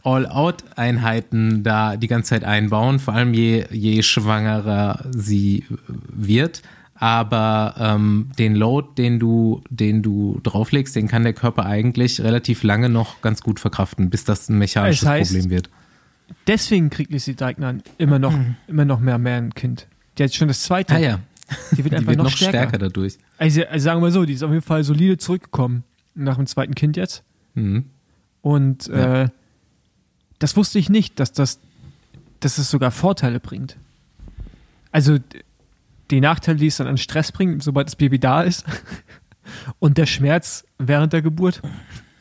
[0.04, 6.62] All-Out-Einheiten da die ganze Zeit einbauen, vor allem je, je schwangerer sie wird.
[7.02, 12.62] Aber ähm, den Load, den du, den du drauflegst, den kann der Körper eigentlich relativ
[12.62, 15.68] lange noch ganz gut verkraften, bis das ein mechanisches Das heißt- Problem wird.
[16.46, 18.32] Deswegen kriegt Lizzie Deignan immer noch,
[18.68, 19.88] immer noch mehr, mehr ein Kind.
[20.16, 20.94] Die hat schon das zweite.
[20.94, 21.18] Ah ja,
[21.72, 22.58] Die wird die einfach wird noch, noch stärker.
[22.68, 23.18] stärker dadurch.
[23.36, 25.82] Also, also sagen wir mal so, die ist auf jeden Fall solide zurückgekommen
[26.14, 27.24] nach dem zweiten Kind jetzt.
[27.54, 27.86] Mhm.
[28.42, 29.24] Und Ja.
[29.24, 29.28] äh,
[30.38, 31.58] das wusste ich nicht, dass das,
[32.38, 33.76] dass es sogar Vorteile bringt.
[34.92, 35.18] Also
[36.12, 38.64] die Nachteile, die es dann an Stress bringt, sobald das Baby da ist.
[39.80, 41.60] Und der Schmerz während der Geburt.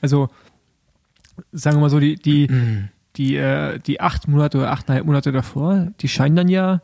[0.02, 0.30] Also
[1.52, 2.50] sagen wir mal so, die, die,
[3.16, 6.82] die, äh, die acht Monate oder achteinhalb Monate davor, die scheinen dann ja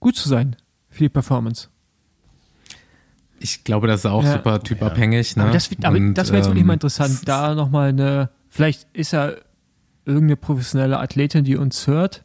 [0.00, 0.56] gut zu sein
[0.88, 1.68] für die Performance.
[3.38, 4.34] Ich glaube, das ist auch Ja.
[4.34, 5.36] super typabhängig.
[5.36, 5.44] Ne?
[5.44, 8.86] Aber das, aber Und, das wäre jetzt wirklich ähm, mal interessant, da nochmal eine, vielleicht
[8.92, 9.32] ist ja
[10.04, 12.24] irgendeine professionelle Athletin, die uns hört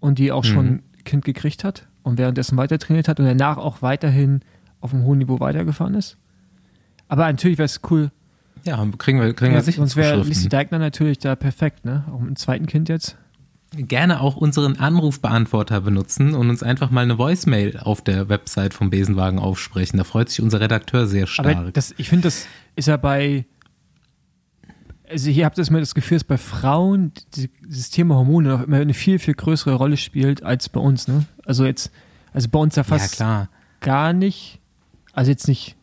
[0.00, 0.82] und die auch schon Mhm.
[0.98, 4.40] ein Kind gekriegt hat und währenddessen weiter trainiert hat und danach auch weiterhin
[4.80, 6.16] auf einem hohen Niveau weitergefahren ist.
[7.08, 8.10] Aber natürlich wäre es cool.
[8.64, 10.48] Ja, kriegen wir, kriegen wir sicher sonst wäre Zuschriften.
[10.50, 12.04] Deigner natürlich da perfekt, ne?
[12.12, 13.16] Auch mit dem zweiten Kind jetzt.
[13.72, 18.88] Gerne auch unseren Anrufbeantworter benutzen und uns einfach mal eine Voicemail auf der Website vom
[18.90, 19.98] Besenwagen aufsprechen.
[19.98, 21.74] Da freut sich unser Redakteur sehr Aber stark.
[21.74, 22.46] das, ich finde, das
[22.76, 23.44] ist ja bei.
[25.10, 28.62] Also hier habt ihr mir das Gefühl, dass bei Frauen die- dieses Thema Hormone noch
[28.62, 31.24] immer eine viel, viel größere Rolle spielt als bei uns, ne?
[31.46, 31.90] Also jetzt,
[32.32, 33.48] also bei uns ja ja, fast klar.
[33.80, 34.60] gar nicht.
[35.12, 35.76] Also jetzt nicht,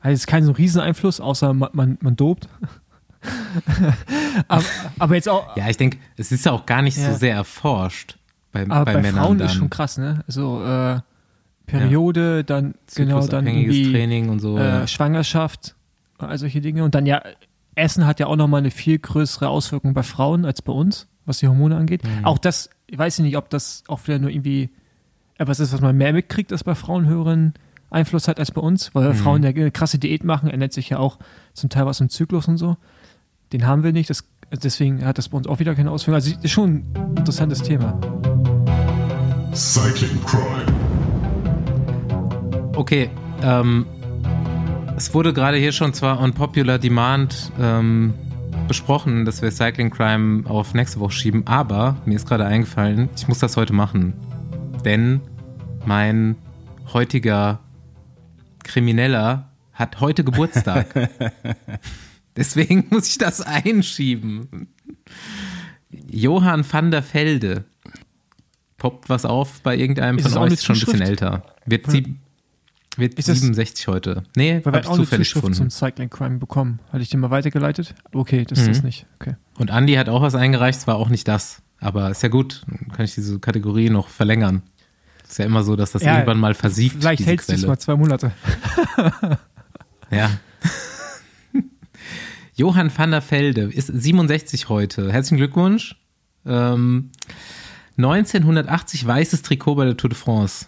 [0.00, 2.48] hat jetzt keinen so riesen Einfluss, außer man, man, man dopt.
[4.48, 4.64] aber,
[4.98, 7.12] aber jetzt auch, Ja, ich denke, es ist ja auch gar nicht Ja.
[7.12, 8.16] so sehr erforscht
[8.52, 9.46] bei, aber bei, bei, Männern Frauen dann.
[9.48, 10.22] ist schon krass, ne?
[10.26, 11.00] Also äh,
[11.66, 14.58] Periode, dann genau, dann irgendwie Training und so.
[14.58, 14.86] äh, ja.
[14.86, 15.76] Schwangerschaft,
[16.18, 16.82] all solche Dinge.
[16.82, 17.22] Und dann ja,
[17.74, 21.38] Essen hat ja auch nochmal eine viel größere Auswirkung bei Frauen als bei uns, was
[21.38, 22.02] die Hormone angeht.
[22.04, 22.24] Mhm.
[22.24, 24.70] Auch das, ich weiß nicht, ob das auch wieder nur irgendwie
[25.38, 27.54] etwas ist, was man mehr mitkriegt, als bei Frauenhörern
[27.90, 29.14] Einfluss hat als bei uns, weil Mhm.
[29.14, 31.18] Frauen ja eine krasse Diät machen, ändert sich ja auch
[31.54, 32.76] zum Teil was im Zyklus und so.
[33.52, 34.24] Den haben wir nicht, das,
[34.62, 36.14] deswegen hat das bei uns auch wieder keine Auswirkungen.
[36.16, 37.98] Also das ist schon ein interessantes Thema.
[39.52, 40.66] Cycling Crime.
[42.76, 43.10] Okay,
[43.42, 43.86] ähm,
[45.00, 48.12] es wurde gerade hier schon zwar on popular demand ähm,
[48.68, 53.26] besprochen, dass wir Cycling Crime auf nächste Woche schieben, aber mir ist gerade eingefallen, ich
[53.26, 54.12] muss das heute machen.
[54.84, 55.22] Denn
[55.86, 56.36] mein
[56.92, 57.60] heutiger
[58.62, 61.08] Krimineller hat heute Geburtstag.
[62.36, 64.68] Deswegen muss ich das einschieben.
[66.10, 67.64] Johann van der Velde.
[68.76, 71.42] Poppt was auf bei irgendeinem Ist von euch, ist schon ein bisschen älter.
[71.64, 72.16] Wird, sieb,
[72.96, 74.24] wird Ist das- 67 heute.
[74.36, 75.56] Nee, Weil wir auch eine zufällig Zuschrift gefunden.
[75.56, 76.80] zum Cycling Crime bekommen.
[76.92, 77.94] Hatte ich den mal weitergeleitet?
[78.12, 78.72] Okay, das ist Mhm.
[78.72, 79.06] das nicht.
[79.20, 79.36] Okay.
[79.58, 82.88] Und Andi hat auch was eingereicht, zwar auch nicht das, aber ist ja gut, dann
[82.92, 84.62] kann ich diese Kategorie noch verlängern.
[85.28, 87.78] Ist ja immer so, dass das Ja, irgendwann mal versiegt, Vielleicht hältst du es mal
[87.78, 88.32] zwei Monate.
[90.10, 90.28] Ja.
[92.56, 95.12] Johann van der Velde ist 67 heute.
[95.12, 95.96] Herzlichen Glückwunsch.
[96.44, 97.10] Ähm,
[97.96, 100.66] 1980 weißes Trikot bei der Tour de France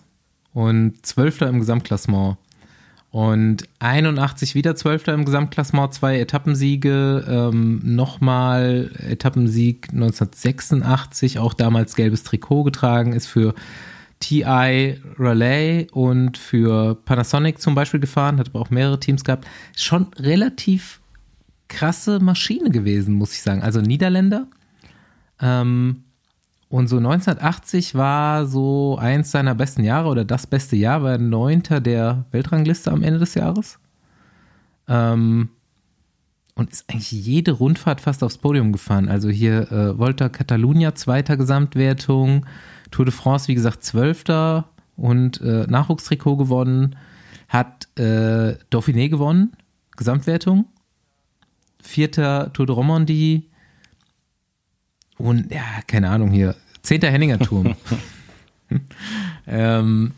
[0.53, 2.37] und Zwölfter im Gesamtklassement.
[3.11, 12.23] Und 81 wieder Zwölfter im Gesamtklassement, zwei Etappensiege, ähm, nochmal Etappensieg 1986, auch damals gelbes
[12.23, 13.55] Trikot getragen, ist für
[14.21, 19.47] TI Relay und für Panasonic zum Beispiel gefahren, hat aber auch mehrere Teams gehabt.
[19.77, 21.01] Schon relativ
[21.69, 23.63] krasse Maschine gewesen, muss ich sagen.
[23.63, 24.47] Also Niederländer.
[25.41, 26.05] Ähm,
[26.73, 31.83] und so 1980 war so eins seiner besten Jahre oder das beste Jahr, war neunter
[31.83, 33.79] der Weltrangliste am Ende des Jahres.
[34.89, 35.51] Ähm,
[36.55, 39.11] und ist eigentlich jede Rundfahrt fast aufs Podium gefahren.
[39.11, 42.47] Also hier äh, Volta Catalunya, zweiter Gesamtwertung,
[42.91, 44.71] Tour de France, wie gesagt, zwölfter.
[44.97, 46.97] Und äh, Nachwuchstrikot gewonnen,
[47.49, 49.53] hat äh, Dauphiné gewonnen,
[49.95, 50.65] Gesamtwertung,
[51.83, 53.51] vierter Tour de Romandie.
[55.19, 57.75] Und ja, keine Ahnung hier, zehnter Henninger Turm.
[59.47, 60.13] ähm,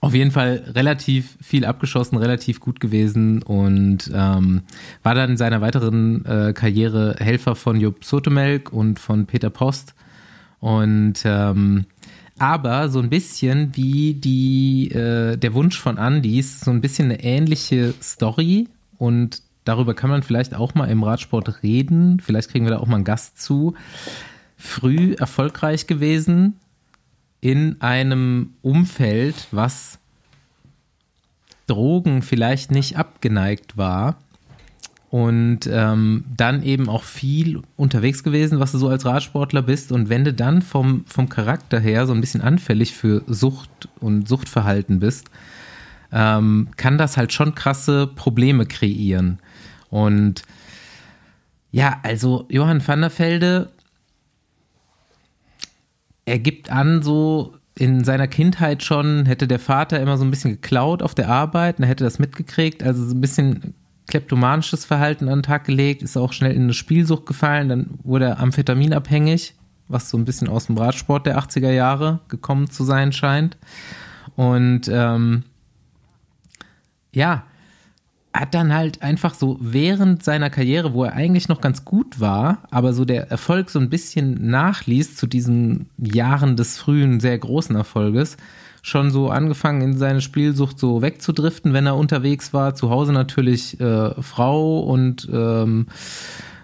[0.00, 4.60] auf jeden Fall relativ viel abgeschossen, relativ gut gewesen und ähm,
[5.02, 9.94] war dann in seiner weiteren äh, Karriere Helfer von Jupp Sotemelk und von Peter Post.
[10.60, 11.86] Und ähm,
[12.38, 17.22] aber so ein bisschen wie die äh, der Wunsch von Andis, so ein bisschen eine
[17.22, 22.20] ähnliche Story und darüber kann man vielleicht auch mal im Radsport reden.
[22.20, 23.74] Vielleicht kriegen wir da auch mal einen Gast zu.
[24.56, 26.58] Früh erfolgreich gewesen,
[27.40, 29.98] in einem Umfeld, was
[31.66, 34.16] Drogen vielleicht nicht abgeneigt war.
[35.14, 39.92] und ähm, dann eben auch viel unterwegs gewesen, was du so als Radsportler bist.
[39.92, 44.26] Und wenn du dann vom, vom Charakter her so ein bisschen anfällig für Sucht und
[44.26, 45.30] Suchtverhalten bist,
[46.10, 49.38] ähm, kann das halt schon krasse Probleme kreieren.
[49.88, 50.42] Und
[51.70, 53.70] ja, also Johann van der Velde,
[56.24, 60.52] er gibt an, so in seiner Kindheit schon hätte der Vater immer so ein bisschen
[60.52, 63.74] geklaut auf der Arbeit und er hätte das mitgekriegt, also so ein bisschen
[64.06, 68.26] kleptomanisches Verhalten an den Tag gelegt, ist auch schnell in eine Spielsucht gefallen, dann wurde
[68.26, 69.54] er amphetaminabhängig,
[69.88, 73.56] was so ein bisschen aus dem Radsport der 80er Jahre gekommen zu sein scheint.
[74.36, 75.44] Und ähm,
[77.12, 77.44] ja,
[78.34, 82.58] hat dann halt einfach so während seiner Karriere, wo er eigentlich noch ganz gut war,
[82.72, 87.76] aber so der Erfolg so ein bisschen nachließ zu diesen Jahren des frühen, sehr großen
[87.76, 88.36] Erfolges,
[88.82, 92.74] schon so angefangen, in seine Spielsucht so wegzudriften, wenn er unterwegs war.
[92.74, 95.86] Zu Hause natürlich äh, Frau und ähm,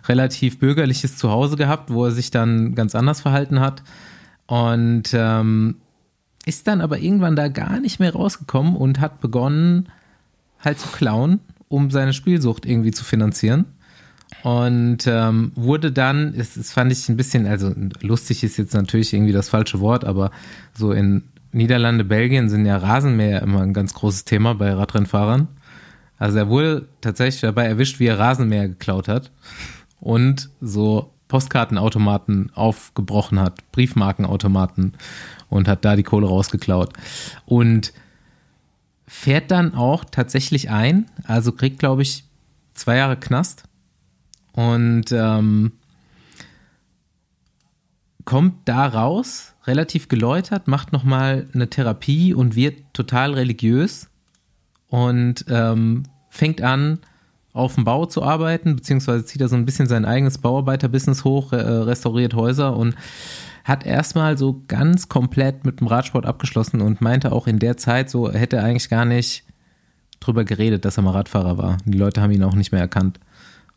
[0.08, 3.84] relativ bürgerliches Zuhause gehabt, wo er sich dann ganz anders verhalten hat.
[4.46, 5.76] Und ähm,
[6.44, 9.88] ist dann aber irgendwann da gar nicht mehr rausgekommen und hat begonnen,
[10.62, 11.40] halt zu klauen,
[11.70, 13.64] um seine Spielsucht irgendwie zu finanzieren.
[14.42, 19.12] Und ähm, wurde dann, das, das fand ich ein bisschen, also lustig ist jetzt natürlich
[19.12, 20.30] irgendwie das falsche Wort, aber
[20.74, 25.48] so in Niederlande, Belgien sind ja Rasenmäher immer ein ganz großes Thema bei Radrennfahrern.
[26.18, 29.30] Also er wurde tatsächlich dabei erwischt, wie er Rasenmäher geklaut hat
[30.00, 34.94] und so Postkartenautomaten aufgebrochen hat, Briefmarkenautomaten
[35.48, 36.92] und hat da die Kohle rausgeklaut.
[37.46, 37.92] Und
[39.12, 42.22] fährt dann auch tatsächlich ein, also kriegt, glaube ich,
[42.74, 43.64] zwei Jahre Knast
[44.52, 45.72] und ähm,
[48.24, 54.08] kommt da raus relativ geläutert, macht nochmal eine Therapie und wird total religiös
[54.86, 57.00] und ähm, fängt an,
[57.52, 61.52] auf dem Bau zu arbeiten, beziehungsweise zieht er so ein bisschen sein eigenes Bauarbeiterbusiness hoch,
[61.52, 62.94] äh, restauriert Häuser und
[63.64, 68.10] hat erstmal so ganz komplett mit dem Radsport abgeschlossen und meinte auch in der Zeit
[68.10, 69.44] so, hätte er eigentlich gar nicht
[70.20, 71.78] drüber geredet, dass er mal Radfahrer war.
[71.84, 73.20] Die Leute haben ihn auch nicht mehr erkannt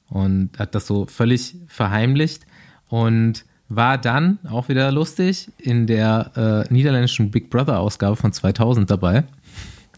[0.09, 2.45] und hat das so völlig verheimlicht
[2.89, 8.89] und war dann auch wieder lustig in der äh, niederländischen Big Brother Ausgabe von 2000
[8.89, 9.24] dabei.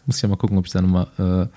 [0.06, 1.48] Muss ich ja mal gucken, ob ich da nochmal äh,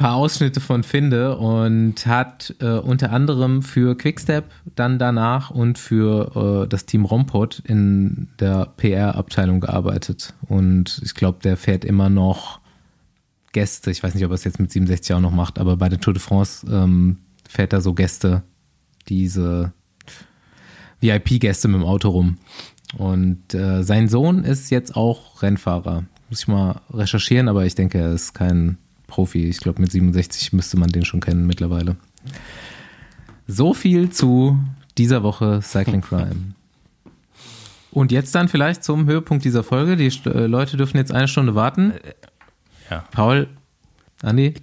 [0.00, 6.62] paar Ausschnitte von finde und hat äh, unter anderem für Quickstep dann danach und für
[6.64, 10.32] äh, das Team Rompot in der PR-Abteilung gearbeitet.
[10.48, 12.60] Und ich glaube, der fährt immer noch
[13.52, 13.90] Gäste.
[13.90, 16.00] Ich weiß nicht, ob er es jetzt mit 67 auch noch macht, aber bei der
[16.00, 18.42] Tour de France ähm, fährt er so Gäste,
[19.10, 19.74] diese
[21.02, 22.38] VIP-Gäste mit dem Auto rum.
[22.96, 26.04] Und äh, sein Sohn ist jetzt auch Rennfahrer.
[26.30, 28.78] Muss ich mal recherchieren, aber ich denke, er ist kein
[29.10, 29.46] Profi.
[29.48, 31.96] Ich glaube, mit 67 müsste man den schon kennen mittlerweile.
[33.46, 34.58] So viel zu
[34.96, 36.54] dieser Woche Cycling Crime.
[37.92, 39.96] Und jetzt dann vielleicht zum Höhepunkt dieser Folge.
[39.96, 41.94] Die äh, Leute dürfen jetzt eine Stunde warten.
[42.88, 43.04] Ja.
[43.10, 43.48] Paul,
[44.22, 44.54] Andi?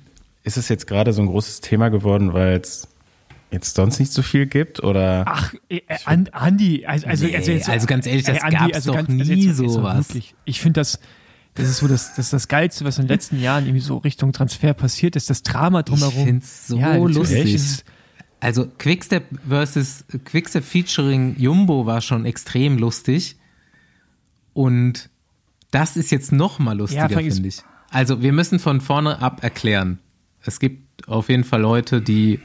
[0.44, 2.88] Ist es jetzt gerade so ein großes Thema geworden, weil es
[3.52, 4.82] jetzt sonst nicht so viel gibt?
[4.82, 5.26] Oder?
[5.28, 8.56] Ach, äh, And, Andi, also, also, Nee, also, jetzt, also ganz ehrlich, das Ey, Andi,
[8.58, 10.08] gab's also doch ganz- nie also jetzt- jetzt mal sowas.
[10.10, 10.36] wirklich.
[10.46, 11.00] Ich finde das,
[11.58, 13.98] das ist so das, das ist das Geilste, was in den letzten Jahren irgendwie so
[13.98, 16.20] Richtung Transfer passiert ist, das Drama drumherum.
[16.20, 17.16] Ich find's so natürlich.
[17.16, 17.84] lustig.
[18.40, 23.38] Also Quickstep versus Quickstep featuring Jumbo war schon extrem lustig.
[24.54, 25.10] Und
[25.72, 27.64] das ist jetzt noch mal lustiger, Ja, finde ich.
[27.90, 30.00] Also wir müssen von vorne ab erklären.
[30.42, 32.40] Es gibt auf jeden Fall Leute, die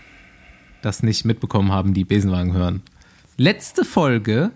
[0.83, 2.83] das nicht mitbekommen haben, die Besenwagen hören.
[3.37, 4.51] Letzte Folge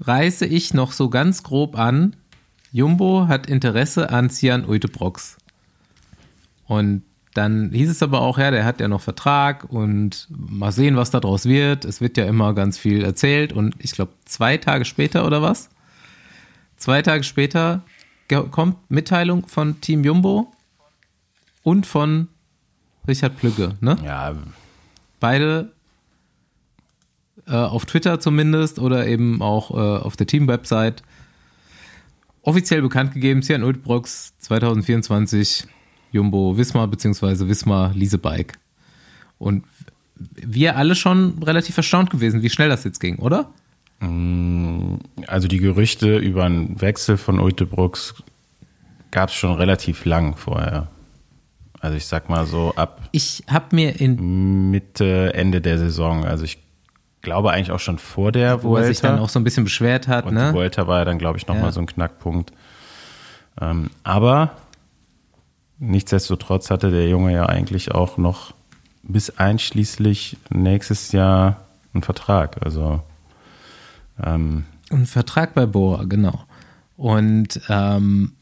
[0.00, 2.16] reiße ich noch so ganz grob an.
[2.72, 5.36] Jumbo hat Interesse an Cian Uitebrox.
[6.66, 7.02] Und
[7.34, 11.10] dann hieß es aber auch, ja, der hat ja noch Vertrag und mal sehen, was
[11.10, 11.84] da draus wird.
[11.84, 15.70] Es wird ja immer ganz viel erzählt und ich glaube, zwei Tage später oder was?
[16.76, 17.82] Zwei Tage später
[18.50, 20.52] kommt Mitteilung von Team Jumbo
[21.62, 22.28] und von
[23.06, 23.96] Richard Plügge, ne?
[24.04, 24.34] Ja,
[25.20, 25.72] Beide
[27.46, 31.02] äh, auf Twitter zumindest oder eben auch äh, auf der Team-Website
[32.42, 35.66] offiziell bekannt gegeben, Cian Ultbrox 2024
[36.10, 38.58] Jumbo Wismar beziehungsweise Wismar Leasebike.
[39.38, 39.64] Und
[40.34, 43.50] wir alle schon relativ erstaunt gewesen, wie schnell das jetzt ging, oder?
[45.28, 48.14] also die Gerüchte über einen Wechsel von Uitebrooks
[49.12, 50.88] gab es schon relativ lang vorher.
[51.78, 56.24] Also ich sag mal so ab Ich habe mir in, Mitte, Ende der Saison.
[56.24, 56.58] Also ich
[57.22, 59.24] glaube eigentlich auch schon vor der wo er sich dann Vuelta.
[59.24, 60.52] auch so ein bisschen beschwert hat, Und die ne?
[60.52, 61.72] Vuelta war ja dann, glaube ich, nochmal Ja.
[61.72, 62.52] so ein Knackpunkt.
[63.60, 64.50] Ähm, aber
[65.78, 68.54] nichtsdestotrotz hatte der Junge ja eigentlich auch noch
[69.02, 71.56] bis einschließlich nächstes Jahr
[71.92, 72.64] einen Vertrag.
[72.64, 73.00] Also
[74.22, 76.44] ähm, ein Vertrag bei Bora, genau.
[76.96, 78.32] Und ähm,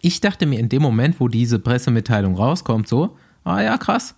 [0.00, 4.14] ich dachte mir in dem Moment, wo diese Pressemitteilung rauskommt, so, ah ja, krass,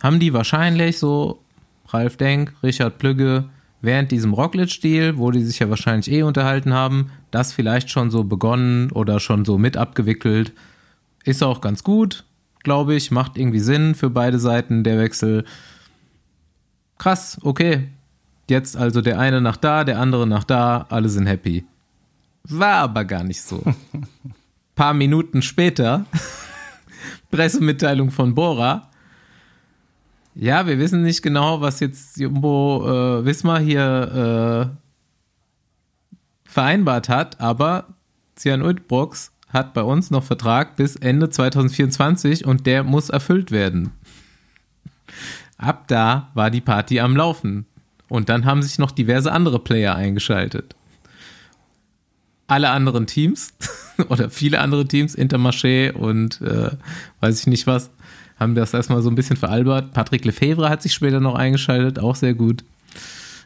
[0.00, 1.42] haben die wahrscheinlich so
[1.88, 3.48] Ralf Denk, Richard Plügge,
[3.80, 8.24] während diesem Roglic-Deal, wo die sich ja wahrscheinlich eh unterhalten haben, das vielleicht schon so
[8.24, 10.52] begonnen oder schon so mit abgewickelt.
[11.24, 12.24] Ist auch ganz gut,
[12.62, 15.44] glaube ich, macht irgendwie Sinn für beide Seiten der Wechsel.
[16.98, 17.88] Krass, okay.
[18.50, 21.64] Jetzt also der eine nach da, der andere nach da, alle sind happy.
[22.44, 23.62] War aber gar nicht so.
[24.74, 26.06] Paar Minuten später,
[27.30, 28.87] Pressemitteilung von Bora,
[30.34, 37.86] ja, wir wissen nicht genau, was jetzt Jumbo äh, Wismar hier äh, vereinbart hat, aber
[38.36, 43.92] Cian Udbrox hat bei uns noch Vertrag bis Ende 2024 und der muss erfüllt werden.
[45.56, 47.66] Ab da war die Party am Laufen.
[48.08, 50.74] Und dann haben sich noch diverse andere Player eingeschaltet.
[52.46, 53.52] Alle anderen Teams
[54.08, 56.70] oder viele andere Teams, Intermarché und äh,
[57.20, 57.90] weiß ich nicht was,
[58.38, 59.92] haben das erstmal so ein bisschen veralbert.
[59.92, 62.64] Patrick Lefevre hat sich später noch eingeschaltet, auch sehr gut.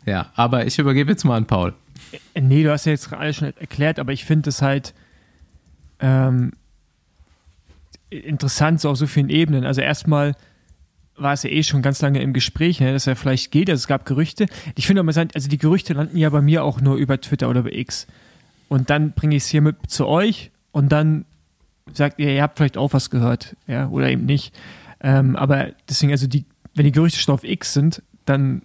[0.05, 1.75] Ja, aber ich übergebe jetzt mal an Paul.
[2.39, 4.93] Nee, du hast ja jetzt alles schon erklärt, aber ich finde es halt
[6.01, 6.53] ähm,
[8.11, 9.65] interessant, so auf so vielen Ebenen.
[9.65, 10.35] Also erstmal
[11.17, 13.71] war es ja eh schon ganz lange im Gespräch, ne, dass er vielleicht geht.
[13.71, 14.47] Also es gab Gerüchte.
[14.75, 17.61] Ich finde aber, also die Gerüchte landen ja bei mir auch nur über Twitter oder
[17.61, 18.07] über X.
[18.69, 21.25] Und dann bringe ich es hier mit zu euch und dann
[21.93, 24.55] sagt ihr, ihr habt vielleicht auch was gehört, ja, oder eben nicht.
[25.03, 26.45] Ähm, aber deswegen, also die,
[26.75, 28.63] wenn die Gerüchte schon auf X sind, dann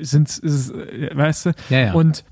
[0.00, 1.52] sind es, äh, weißt du?
[1.68, 1.92] Ja, ja.
[1.92, 2.24] Und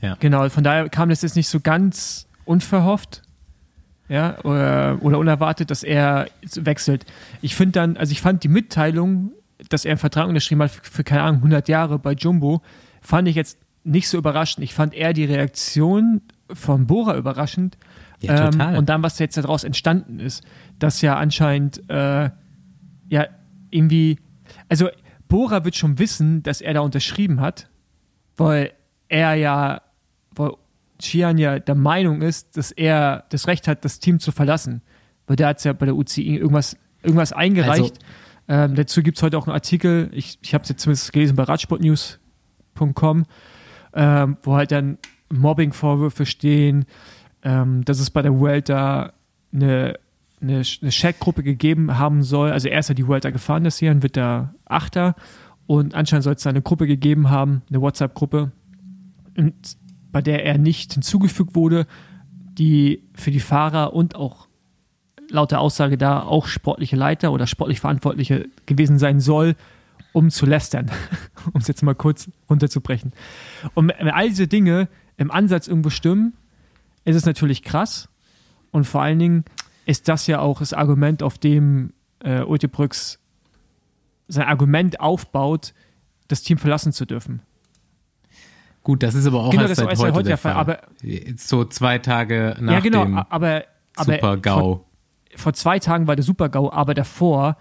[0.00, 0.16] ja.
[0.20, 3.22] genau, von daher kam das jetzt nicht so ganz unverhofft,
[4.08, 7.06] ja, oder, oder unerwartet, dass er wechselt.
[7.40, 9.32] Ich finde dann, also ich fand die Mitteilung,
[9.70, 12.60] dass er einen Vertrag unterschrieben hat für, für, keine Ahnung, 100 Jahre bei Jumbo,
[13.00, 14.64] fand ich jetzt nicht so überraschend.
[14.64, 16.20] Ich fand eher die Reaktion
[16.52, 17.78] von Bora überraschend,
[18.20, 18.72] ja, total.
[18.72, 20.44] Ähm, und dann, was jetzt daraus entstanden ist,
[20.82, 22.30] dass ja anscheinend äh,
[23.08, 23.26] ja
[23.70, 24.18] irgendwie,
[24.68, 24.88] also
[25.28, 27.70] Bora wird schon wissen, dass er da unterschrieben hat,
[28.36, 28.72] weil
[29.08, 29.82] er ja,
[30.34, 30.52] weil
[30.98, 34.82] Chian ja der Meinung ist, dass er das Recht hat, das Team zu verlassen.
[35.26, 37.98] Weil der hat ja bei der UCI irgendwas, irgendwas eingereicht.
[38.48, 41.12] Also, ähm, dazu gibt es heute auch einen Artikel, ich, ich habe es jetzt zumindest
[41.12, 43.24] gelesen bei radsportnews.com,
[43.94, 44.98] ähm, wo halt dann
[45.30, 46.86] Mobbing-Vorwürfe stehen,
[47.44, 49.12] ähm, dass es bei der Vuelta
[49.52, 49.94] eine,
[50.42, 52.50] eine, eine Chat-Gruppe gegeben haben soll.
[52.50, 55.14] Also er ist ja die Vuelta gefahren das Jahr und wird da Achter.
[55.66, 58.52] Und anscheinend soll es da eine Gruppe gegeben haben, eine WhatsApp-Gruppe,
[60.10, 61.86] bei der er nicht hinzugefügt wurde,
[62.34, 64.48] die für die Fahrer und auch
[65.30, 69.56] laut der Aussage da auch sportliche Leiter oder sportlich Verantwortliche gewesen sein soll,
[70.12, 70.90] um zu lästern,
[71.52, 73.12] um es jetzt mal kurz runterzubrechen.
[73.74, 76.34] Und wenn all diese Dinge im Ansatz irgendwo stimmen,
[77.04, 78.08] ist es natürlich krass.
[78.70, 79.44] Und vor allen Dingen
[79.86, 83.18] ist das ja auch das Argument, auf dem äh, Ultebrüx
[84.28, 85.74] sein Argument aufbaut,
[86.28, 87.42] das Team verlassen zu dürfen.
[88.82, 90.54] Gut, das ist aber auch genau, erst seit heute, heute der, der Fall.
[90.54, 90.78] Aber,
[91.36, 93.64] so zwei Tage nach ja, genau, dem aber,
[93.94, 94.60] aber Super-GAU.
[94.60, 94.86] Vor,
[95.36, 97.56] vor, zwei Tagen war der Super-GAU, aber davor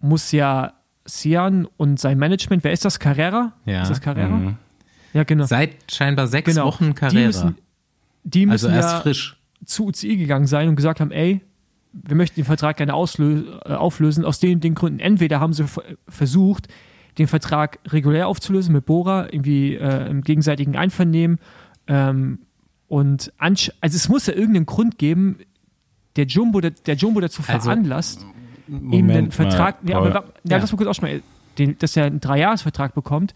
[0.00, 0.74] muss ja
[1.04, 3.00] Sian und sein Management, wer ist das?
[3.00, 3.52] Carrera?
[3.64, 3.82] Ja.
[3.82, 4.28] Ist das Carrera?
[4.28, 4.56] Mhm.
[5.12, 5.46] Ja, genau.
[5.46, 6.66] Seit scheinbar sechs genau.
[6.66, 7.18] Wochen Carrera.
[7.18, 7.58] Die müssen,
[8.24, 9.35] die müssen also erst ja frisch.
[9.64, 11.40] Zu UCI gegangen sein und gesagt haben, ey,
[11.92, 14.24] wir möchten den Vertrag gerne äh, auflösen.
[14.24, 15.64] Aus den, den Gründen, entweder haben sie
[16.08, 16.68] versucht,
[17.18, 21.38] den Vertrag regulär aufzulösen mit Bora, irgendwie äh, im gegenseitigen Einvernehmen.
[21.86, 22.40] Ähm,
[22.88, 25.38] und also es muss ja irgendeinen Grund geben,
[26.16, 28.24] der Jumbo, der, der Jumbo dazu Also, veranlasst,
[28.66, 31.22] Moment eben den Vertrag, mal, ja, aber, ja, lass mal kurz aussprechen,
[31.58, 33.34] den, dass er einen Dreijahresvertrag bekommt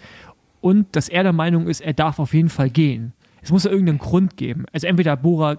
[0.60, 3.12] und dass er der Meinung ist, er darf auf jeden Fall gehen.
[3.42, 4.66] Es muss ja irgendeinen Grund geben.
[4.72, 5.58] Also entweder Bora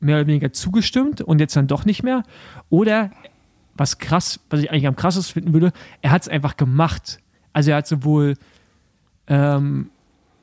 [0.00, 2.22] mehr oder weniger zugestimmt und jetzt dann doch nicht mehr,
[2.70, 3.10] oder
[3.74, 5.72] was krass, was ich eigentlich am krassesten finden würde,
[6.02, 7.20] er hat es einfach gemacht.
[7.52, 8.34] Also er hat sowohl,
[9.28, 9.90] ähm,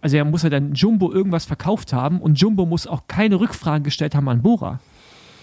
[0.01, 3.84] also er muss ja dann Jumbo irgendwas verkauft haben und Jumbo muss auch keine Rückfragen
[3.84, 4.80] gestellt haben an Bora.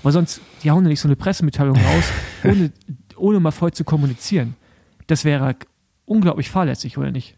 [0.03, 2.05] Weil sonst, die hauen ja nicht so eine Pressemitteilung raus,
[2.45, 2.73] ohne,
[3.17, 4.55] ohne mal voll zu kommunizieren.
[5.07, 5.57] Das wäre
[6.07, 7.37] unglaublich fahrlässig, oder nicht?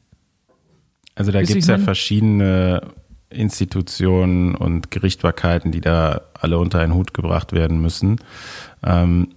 [1.14, 2.92] Also da gibt es ja verschiedene
[3.30, 8.20] Institutionen und Gerichtbarkeiten, die da alle unter einen Hut gebracht werden müssen.
[8.84, 9.28] Ähm,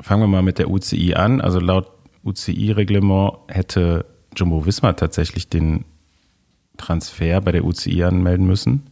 [0.00, 1.40] fangen wir mal mit der UCI an.
[1.40, 1.90] Also laut
[2.24, 5.84] UCI-Reglement hätte Jumbo Wismar tatsächlich den
[6.76, 8.88] Transfer bei der UCI anmelden müssen.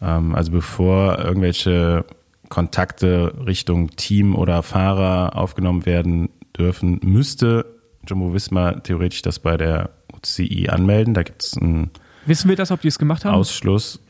[0.00, 2.04] Ähm, also bevor irgendwelche
[2.48, 7.66] Kontakte Richtung Team oder Fahrer aufgenommen werden, dürfen, müsste
[8.06, 11.14] Jumbo Visma theoretisch das bei der UCI anmelden.
[11.14, 11.90] Da gibt es einen
[12.26, 13.34] Wissen wir das, ob die es gemacht haben?
[13.34, 14.00] Ausschluss.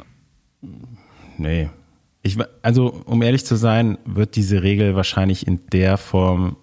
[1.39, 1.71] Nee.
[2.23, 6.57] Ich, also, um ehrlich zu sein, wird diese Regel wahrscheinlich in der Form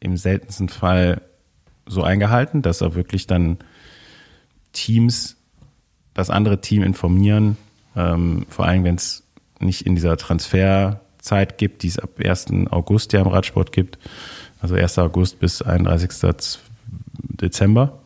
[0.00, 1.22] im seltensten Fall
[1.86, 3.58] so eingehalten, dass er wirklich dann
[4.72, 5.36] Teams,
[6.14, 7.56] das andere Team informieren,
[7.94, 9.22] ähm, vor allem wenn es
[9.60, 12.46] nicht in dieser Transferzeit gibt, die es ab 1.
[12.70, 13.98] August ja im Radsport gibt,
[14.60, 14.98] also 1.
[14.98, 16.58] August bis 31.
[17.16, 18.00] Dezember.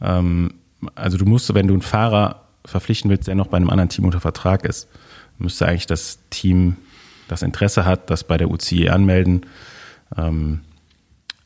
[0.00, 0.54] Ähm,
[0.94, 4.04] also du musst, wenn du einen Fahrer verpflichten willst, der noch bei einem anderen Team
[4.04, 4.88] unter Vertrag ist,
[5.44, 6.76] müsste eigentlich das Team,
[7.28, 9.46] das Interesse hat, das bei der UCI anmelden,
[10.16, 10.60] ähm,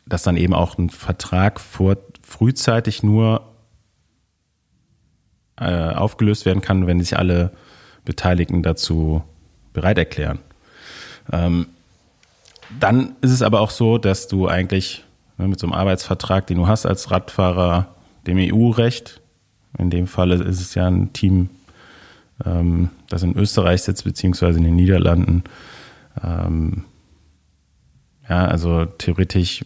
[0.07, 3.43] dass dann eben auch ein Vertrag vor, frühzeitig nur
[5.57, 7.53] äh, aufgelöst werden kann, wenn sich alle
[8.05, 9.23] Beteiligten dazu
[9.73, 10.39] bereit erklären.
[11.31, 11.67] Ähm,
[12.81, 15.05] dann ist es aber auch so, dass du eigentlich
[15.37, 17.95] ne, mit so einem Arbeitsvertrag, den du hast als Radfahrer,
[18.27, 19.21] dem EU-Recht
[19.77, 21.51] in dem Fall ist es ja ein Team,
[22.45, 25.45] ähm, das in Österreich sitzt, beziehungsweise in den Niederlanden.
[26.23, 26.85] Ähm,
[28.29, 29.65] ja, also theoretisch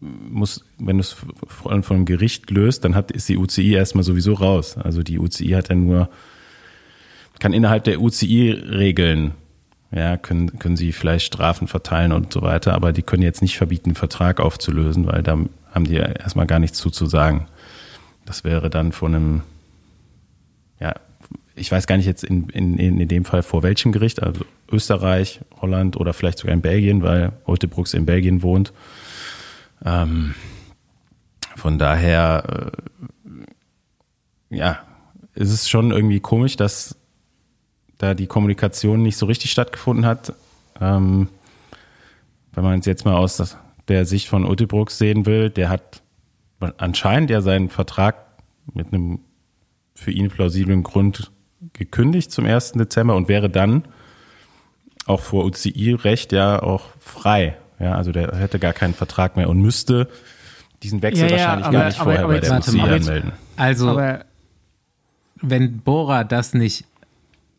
[0.00, 1.16] muss, wenn du es
[1.46, 4.76] von einem Gericht löst, dann hat, ist die UCI erstmal sowieso raus.
[4.76, 6.08] Also die UCI hat ja nur,
[7.38, 9.32] kann innerhalb der UCI regeln,
[9.92, 13.58] ja, können, können sie vielleicht Strafen verteilen und so weiter, aber die können jetzt nicht
[13.58, 15.38] verbieten, einen Vertrag aufzulösen, weil da
[15.72, 17.46] haben die ja erstmal gar nichts zuzusagen.
[18.24, 19.42] Das wäre dann von einem,
[21.54, 25.40] ich weiß gar nicht jetzt in, in, in dem Fall vor welchem Gericht, also Österreich,
[25.60, 27.32] Holland oder vielleicht sogar in Belgien, weil
[27.68, 28.72] Brooks in Belgien wohnt.
[29.84, 30.34] Ähm,
[31.56, 32.72] von daher,
[34.50, 34.80] äh, ja,
[35.34, 36.96] ist es schon irgendwie komisch, dass
[37.98, 40.34] da die Kommunikation nicht so richtig stattgefunden hat.
[40.80, 41.28] Ähm,
[42.52, 43.56] wenn man es jetzt mal aus
[43.88, 46.02] der Sicht von Brooks sehen will, der hat
[46.78, 48.16] anscheinend ja seinen Vertrag
[48.72, 49.20] mit einem
[49.94, 51.30] für ihn plausiblen Grund
[51.72, 52.72] gekündigt zum 1.
[52.72, 53.84] Dezember und wäre dann
[55.06, 57.56] auch vor UCI-Recht ja auch frei.
[57.78, 60.08] Ja, also der hätte gar keinen Vertrag mehr und müsste
[60.82, 63.32] diesen Wechsel ja, ja, wahrscheinlich aber, gar nicht aber, vorher aber bei der UCI anmelden.
[63.56, 64.00] Also,
[65.40, 66.84] wenn Bora das nicht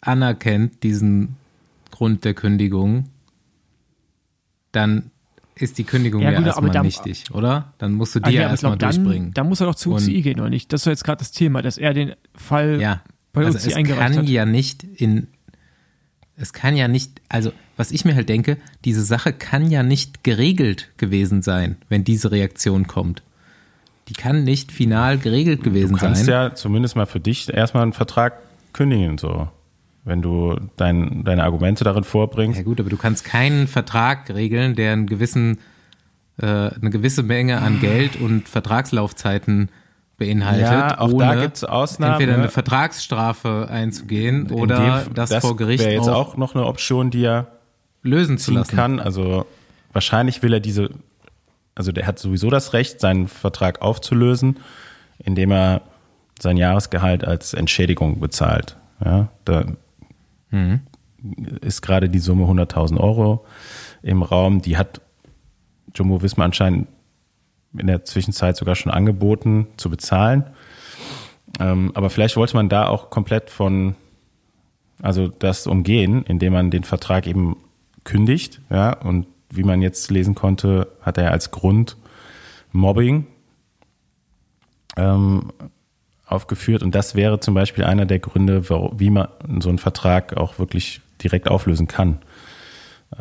[0.01, 1.36] anerkennt, diesen
[1.91, 3.10] Grund der Kündigung,
[4.72, 5.12] dann
[5.56, 7.74] ist die Kündigung ja, ja erstmal dann, nichtig, oder?
[7.78, 9.34] Dann musst du die ah, ja, ja erstmal durchbringen.
[9.34, 10.74] Dann muss er doch zu UCI gehen, oder nicht?
[10.74, 13.01] Das ist jetzt gerade das Thema, dass er den Fall ja,
[13.34, 14.29] bei also es kann hat.
[14.29, 15.27] ja nicht in,
[16.38, 20.23] es kann ja nicht, also was ich mir halt denke, diese Sache kann ja nicht
[20.23, 23.23] geregelt gewesen sein, wenn diese Reaktion kommt.
[24.09, 25.99] Die kann nicht final geregelt gewesen sein.
[25.99, 26.31] Du kannst sein.
[26.31, 28.34] ja zumindest mal für dich erstmal einen Vertrag
[28.71, 29.47] kündigen, so
[30.05, 32.57] wenn du dein, deine Argumente darin vorbringst.
[32.57, 35.59] Ja gut, aber du kannst keinen Vertrag regeln, der einen gewissen,
[36.38, 39.69] äh, eine gewisse Menge an Geld und Vertragslaufzeiten
[40.26, 45.55] beinhaltet, ja, auch da gibt's Ausnahmen, entweder eine Vertragsstrafe einzugehen oder dem, das, das vor
[45.55, 47.47] Gericht wäre jetzt auch, auch noch eine Option, die er
[48.01, 48.99] lösen zu lassen kann.
[48.99, 49.45] Also
[49.91, 50.89] wahrscheinlich will er diese,
[51.76, 54.59] also der hat sowieso das Recht, seinen Vertrag aufzulösen,
[55.19, 55.82] indem er
[56.39, 58.78] sein Jahresgehalt als Entschädigung bezahlt.
[59.03, 59.65] Ja, da
[60.51, 60.82] mhm.
[61.61, 63.45] ist gerade die Summe 100.000 Euro
[64.01, 64.61] im Raum.
[64.61, 65.01] Die hat
[65.95, 66.88] Jumbo Wismar anscheinend
[67.78, 70.45] in der Zwischenzeit sogar schon angeboten zu bezahlen.
[71.59, 73.95] Ähm, aber vielleicht wollte man da auch komplett von,
[75.01, 77.57] also das umgehen, indem man den Vertrag eben
[78.03, 78.61] kündigt.
[78.69, 81.97] Ja, und wie man jetzt lesen konnte, hat er als Grund
[82.71, 83.28] Mobbing
[84.97, 85.51] ähm,
[86.26, 86.82] aufgeführt.
[86.82, 89.28] Und das wäre zum Beispiel einer der Gründe, wie man
[89.59, 92.19] so einen Vertrag auch wirklich direkt auflösen kann.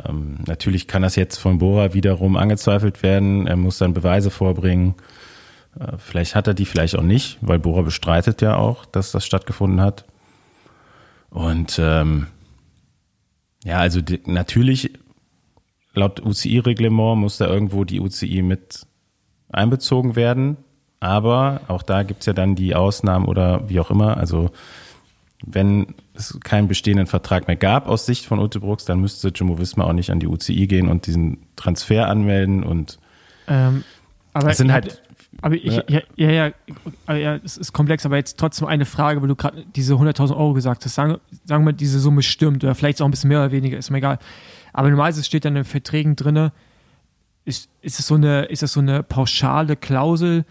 [0.04, 3.46] Ähm, natürlich kann das jetzt von Bora wiederum angezweifelt werden.
[3.46, 4.94] Er muss dann Beweise vorbringen.
[5.78, 9.26] Äh, vielleicht hat er die, vielleicht auch nicht, weil Bora bestreitet ja auch, dass das
[9.26, 10.04] stattgefunden hat.
[11.30, 12.26] Und ähm,
[13.64, 14.92] ja, also natürlich
[15.94, 18.86] laut UCI-Reglement muss da irgendwo die UCI mit
[19.50, 20.56] einbezogen werden.
[21.00, 24.16] Aber auch da gibt's ja dann die Ausnahmen oder wie auch immer.
[24.16, 24.50] Also
[25.44, 29.58] wenn es keinen bestehenden Vertrag mehr gab aus Sicht von Ute Brooks, dann müsste Jumbo
[29.58, 32.98] Visma auch nicht an die UCI gehen und diesen Transfer anmelden und
[33.48, 33.84] ähm,
[34.32, 35.02] aber es sind halt
[35.40, 36.52] aber ich, ja, ja, ja,
[37.08, 40.36] ja, ja, es ist komplex, aber jetzt trotzdem eine Frage, weil du gerade diese 100.000
[40.36, 40.94] Euro gesagt hast.
[40.94, 43.90] Sagen, sagen wir, diese Summe stimmt oder vielleicht auch ein bisschen mehr oder weniger, ist
[43.90, 44.18] mir egal.
[44.72, 46.50] Aber normalerweise steht dann in den Verträgen drin,
[47.44, 50.44] ist, ist, so eine, ist das so eine pauschale Klausel,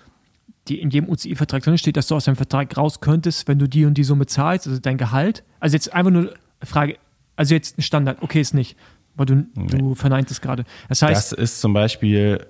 [0.67, 3.67] die in jedem UCI-Vertrag drin steht, dass du aus deinem Vertrag raus könntest, wenn du
[3.67, 5.43] die und die Summe zahlst, also dein Gehalt.
[5.59, 6.33] Also jetzt einfach nur
[6.63, 6.97] Frage,
[7.35, 8.77] also jetzt ein Standard, okay, ist nicht.
[9.15, 10.63] Aber du, du verneint es gerade.
[10.87, 12.45] Das heißt, Das ist zum Beispiel,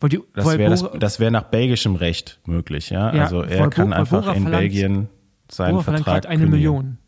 [0.00, 0.70] weil die, das weil wäre
[1.18, 3.14] wär nach belgischem Recht möglich, ja.
[3.14, 5.08] Ja, also er weil kann weil einfach in verlangt- Belgien
[5.50, 6.50] seinen verlangt Vertrag gerade eine kündigen.
[6.72, 6.98] Million.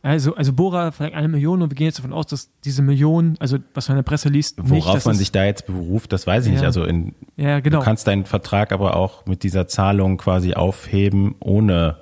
[0.00, 3.34] Also, also Bora verlangt eine Million und wir gehen jetzt davon aus, dass diese Million,
[3.40, 6.12] also was man in der Presse liest, nicht, Worauf dass man sich da jetzt beruft,
[6.12, 6.60] das weiß ich nicht.
[6.60, 6.68] Ja.
[6.68, 7.80] Also in, ja genau.
[7.80, 11.96] du kannst deinen Vertrag aber auch mit dieser Zahlung quasi aufheben, ohne,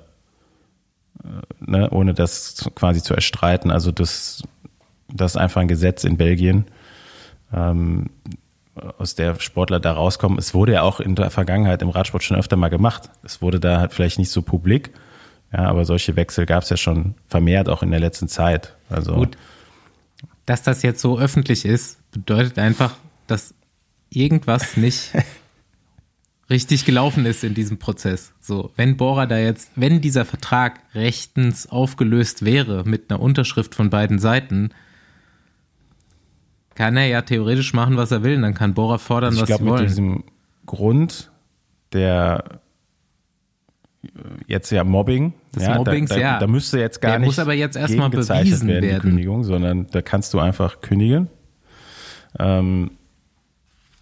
[1.23, 1.27] äh,
[1.59, 3.71] ne, ohne das quasi zu erstreiten.
[3.71, 4.43] Also das,
[5.11, 6.65] das ist einfach ein Gesetz in Belgien,
[7.51, 8.11] ähm,
[8.99, 10.37] aus der Sportler da rauskommen.
[10.37, 13.09] Es wurde ja auch in der Vergangenheit im Radsport schon öfter mal gemacht.
[13.23, 14.91] Es wurde da halt vielleicht nicht so publik,
[15.53, 18.75] ja, aber solche Wechsel gab es ja schon vermehrt auch in der letzten Zeit.
[18.89, 19.37] Also Gut.
[20.45, 22.95] Dass das jetzt so öffentlich ist, bedeutet einfach,
[23.27, 23.53] dass
[24.09, 25.11] irgendwas nicht
[26.49, 28.33] richtig gelaufen ist in diesem Prozess.
[28.39, 33.89] So, wenn Bora da jetzt, wenn dieser Vertrag rechtens aufgelöst wäre mit einer Unterschrift von
[33.89, 34.69] beiden Seiten,
[36.75, 38.35] kann er ja theoretisch machen, was er will.
[38.35, 39.87] Und dann kann Bora fordern, Also ich was glaube, sie mit wollen.
[39.87, 40.23] diesem
[40.65, 41.31] Grund
[41.93, 42.61] der
[44.47, 46.39] jetzt ja Mobbing, Des ja, Mobbings, da, da, ja.
[46.39, 49.01] da müsste jetzt gar Der nicht muss aber jetzt erstmal bewiesen werden, die werden.
[49.01, 51.29] Kündigung, sondern da kannst du einfach kündigen.
[52.39, 52.91] Ähm,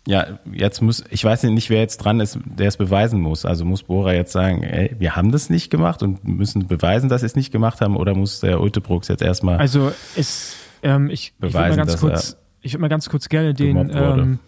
[0.07, 3.43] ja, jetzt muss, ich weiß nicht, wer jetzt dran ist, der es beweisen muss.
[3.43, 7.21] Also muss Bora jetzt sagen, ey, wir haben das nicht gemacht und müssen beweisen, dass
[7.21, 11.33] sie es nicht gemacht haben, oder muss der Ultebrooks jetzt erstmal Also es, ähm, ich,
[11.37, 14.39] ich würde mal Beweisen, ganz kurz, ich würde mal ganz kurz gerne den, ähm,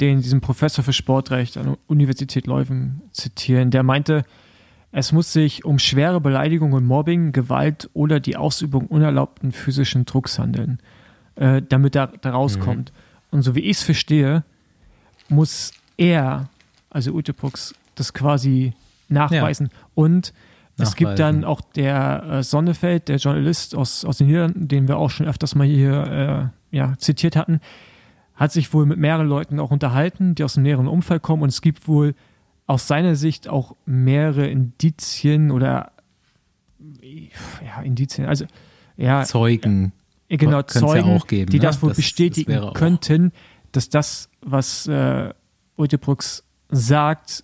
[0.00, 3.72] den diesen Professor für Sportrecht an der Universität Leuven zitieren.
[3.72, 4.24] Der meinte,
[4.92, 10.38] es muss sich um schwere Beleidigung und Mobbing, Gewalt oder die Ausübung unerlaubten physischen Drucks
[10.38, 10.80] handeln,
[11.36, 12.92] äh, damit da, da rauskommt.
[13.30, 14.42] Und so wie ich es verstehe,
[15.28, 16.48] muss er,
[16.90, 18.72] also Utebrooks, das quasi
[19.08, 19.70] nachweisen.
[19.94, 20.32] Und
[20.76, 24.96] es gibt dann auch der äh, Sonnefeld, der Journalist aus, aus den Niederlanden, den wir
[24.96, 27.60] auch schon öfters mal hier äh, ja, zitiert hatten,
[28.34, 31.42] hat sich wohl mit mehreren Leuten auch unterhalten, die aus dem näheren Umfeld kommen.
[31.42, 32.14] Und es gibt wohl
[32.70, 35.90] aus seiner Sicht auch mehrere Indizien oder
[37.02, 38.46] ja, Indizien, also
[38.96, 39.92] ja, Zeugen.
[40.28, 41.64] ja, genau, ja Zeugen, auch geben, die ne?
[41.64, 43.32] das wohl Das- das bestätigen auch- könnten,
[43.72, 45.34] dass das, was äh,
[45.76, 47.42] Ultebrooks sagt,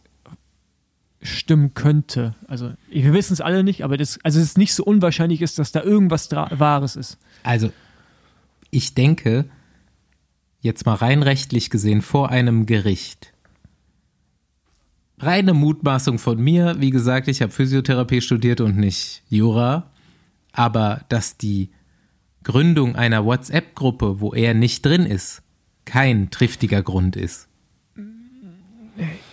[1.22, 2.36] stimmen könnte.
[2.46, 5.58] Also wir wissen es alle nicht, aber das, also es ist nicht so unwahrscheinlich ist,
[5.58, 7.18] dass da irgendwas Wahres ist.
[7.42, 7.72] Also,
[8.70, 9.46] ich denke,
[10.60, 13.32] jetzt mal rein rechtlich gesehen, vor einem Gericht.
[15.18, 19.90] Reine Mutmaßung von mir, wie gesagt, ich habe Physiotherapie studiert und nicht Jura,
[20.52, 21.70] aber dass die
[22.42, 25.42] Gründung einer WhatsApp-Gruppe, wo er nicht drin ist,
[25.84, 27.48] kein triftiger Grund ist.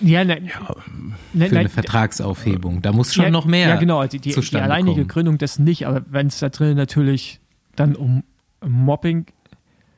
[0.01, 2.81] Ja, ne, ne, für ne, eine Vertragsaufhebung.
[2.81, 5.07] Da muss schon ja, noch mehr Ja, genau, die, die, die zustande alleinige kommen.
[5.07, 7.39] Gründung dessen nicht, aber wenn es da drin natürlich
[7.75, 8.23] dann um
[8.65, 9.25] Mobbing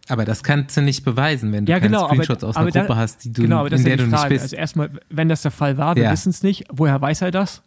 [0.08, 2.72] Aber das kannst du nicht beweisen, wenn du ja, keine genau, Screenshots aber, aus einer
[2.72, 4.34] Gruppe hast, die du, genau, aber das in ist der ja du die nicht Frage.
[4.36, 4.44] bist.
[4.44, 6.12] Also erstmal, wenn das der Fall war, wir Ja.
[6.12, 7.64] wissen es nicht, woher weiß er das?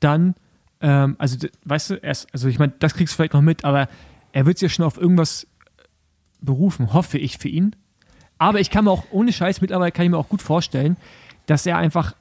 [0.00, 0.34] Dann,
[0.80, 3.88] ähm, also weißt du, erst, also ich meine, das kriegst du vielleicht noch mit, aber
[4.32, 5.46] er wird sich ja schon auf irgendwas
[6.40, 7.76] berufen, hoffe ich für ihn.
[8.38, 10.96] Aber ich kann mir auch ohne Scheiß mittlerweile kann ich mir auch gut vorstellen,
[11.46, 12.14] dass er einfach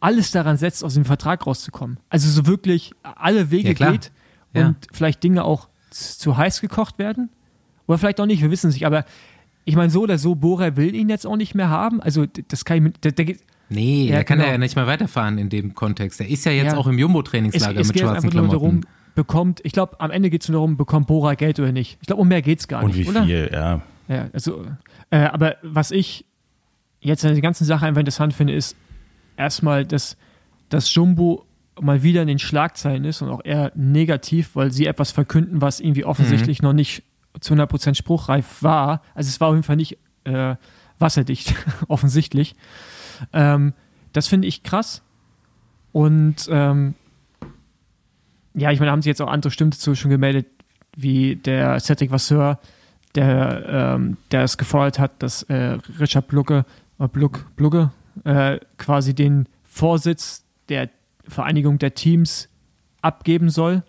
[0.00, 1.98] alles daran setzt, aus dem Vertrag rauszukommen.
[2.10, 4.12] Also so wirklich alle Wege Ja, geht
[4.52, 7.30] und vielleicht Dinge auch zu heiß gekocht werden.
[7.86, 9.04] Oder vielleicht auch nicht, wir wissen es nicht, aber
[9.64, 12.00] ich meine, so oder so, Bora will ihn jetzt auch nicht mehr haben.
[12.02, 13.04] Also, das kann ich mit.
[13.04, 14.48] Der, der, geht- Nee, Ja, da kann genau.
[14.48, 16.20] er ja nicht mehr weiterfahren in dem Kontext.
[16.20, 16.78] Er ist ja jetzt Ja.
[16.78, 18.52] auch im Jumbo-Trainingslager mit schwarzen Klamotten.
[18.52, 18.80] darum,
[19.14, 21.96] bekommt, ich glaube, am Ende geht es nur darum, bekommt Bora Geld oder nicht.
[22.02, 23.06] Ich glaube, um mehr geht es gar und nicht.
[23.06, 23.24] wie oder?
[23.24, 23.80] viel, ja.
[24.06, 24.66] Ja, also,
[25.10, 26.26] äh, aber was ich
[27.00, 28.76] jetzt an der ganzen Sache einfach interessant finde, ist
[29.38, 30.18] erstmal, dass,
[30.68, 31.46] dass Jumbo
[31.80, 35.80] mal wieder in den Schlagzeilen ist und auch eher negativ, weil sie etwas verkünden, was
[35.80, 37.02] irgendwie offensichtlich noch nicht
[37.40, 39.02] zu 100% spruchreif war.
[39.14, 40.56] Also es war auf jeden Fall nicht äh,
[40.98, 41.54] wasserdicht,
[41.88, 42.54] offensichtlich.
[43.32, 43.74] Ähm,
[44.12, 45.02] das finde ich krass.
[45.92, 46.94] Und ähm,
[48.54, 50.46] ja, ich meine, haben sich jetzt auch andere Stimmen dazu schon gemeldet,
[50.96, 52.58] wie der Cedric Vasseur,
[53.14, 56.64] der, ähm, der es gefordert hat, dass äh, Richard Blucke,
[56.98, 57.92] äh, Bluck, Blucke
[58.24, 60.90] äh, quasi den Vorsitz der
[61.26, 62.48] Vereinigung der Teams
[63.02, 63.82] abgeben soll,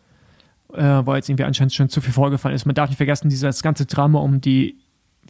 [0.77, 2.65] äh, weil jetzt irgendwie anscheinend schon zu viel vorgefallen ist.
[2.65, 4.77] Man darf nicht vergessen, dieses ganze Drama um die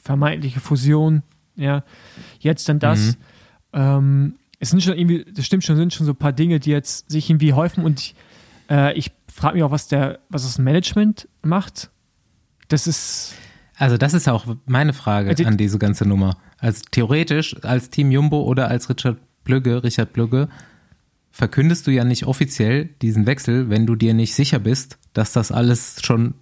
[0.02, 1.24] vermeintliche Fusion,
[1.56, 1.84] ja,
[2.40, 3.18] jetzt dann das.
[3.74, 6.72] Ähm, es sind schon irgendwie, das stimmt schon, sind schon so ein paar Dinge, die
[6.72, 8.16] jetzt sich irgendwie häufen und ich,
[8.70, 11.90] äh, ich frage mich auch, was der, was das Management macht.
[12.70, 13.36] Das ist,
[13.78, 16.38] Also das ist auch meine Frage Also- an diese ganze Nummer.
[16.58, 20.48] Also theoretisch als Team Jumbo oder als Richard Blügge, Richard Blügge,
[21.36, 25.52] verkündest du ja nicht offiziell diesen Wechsel, wenn du dir nicht sicher bist, dass das
[25.52, 26.34] alles schon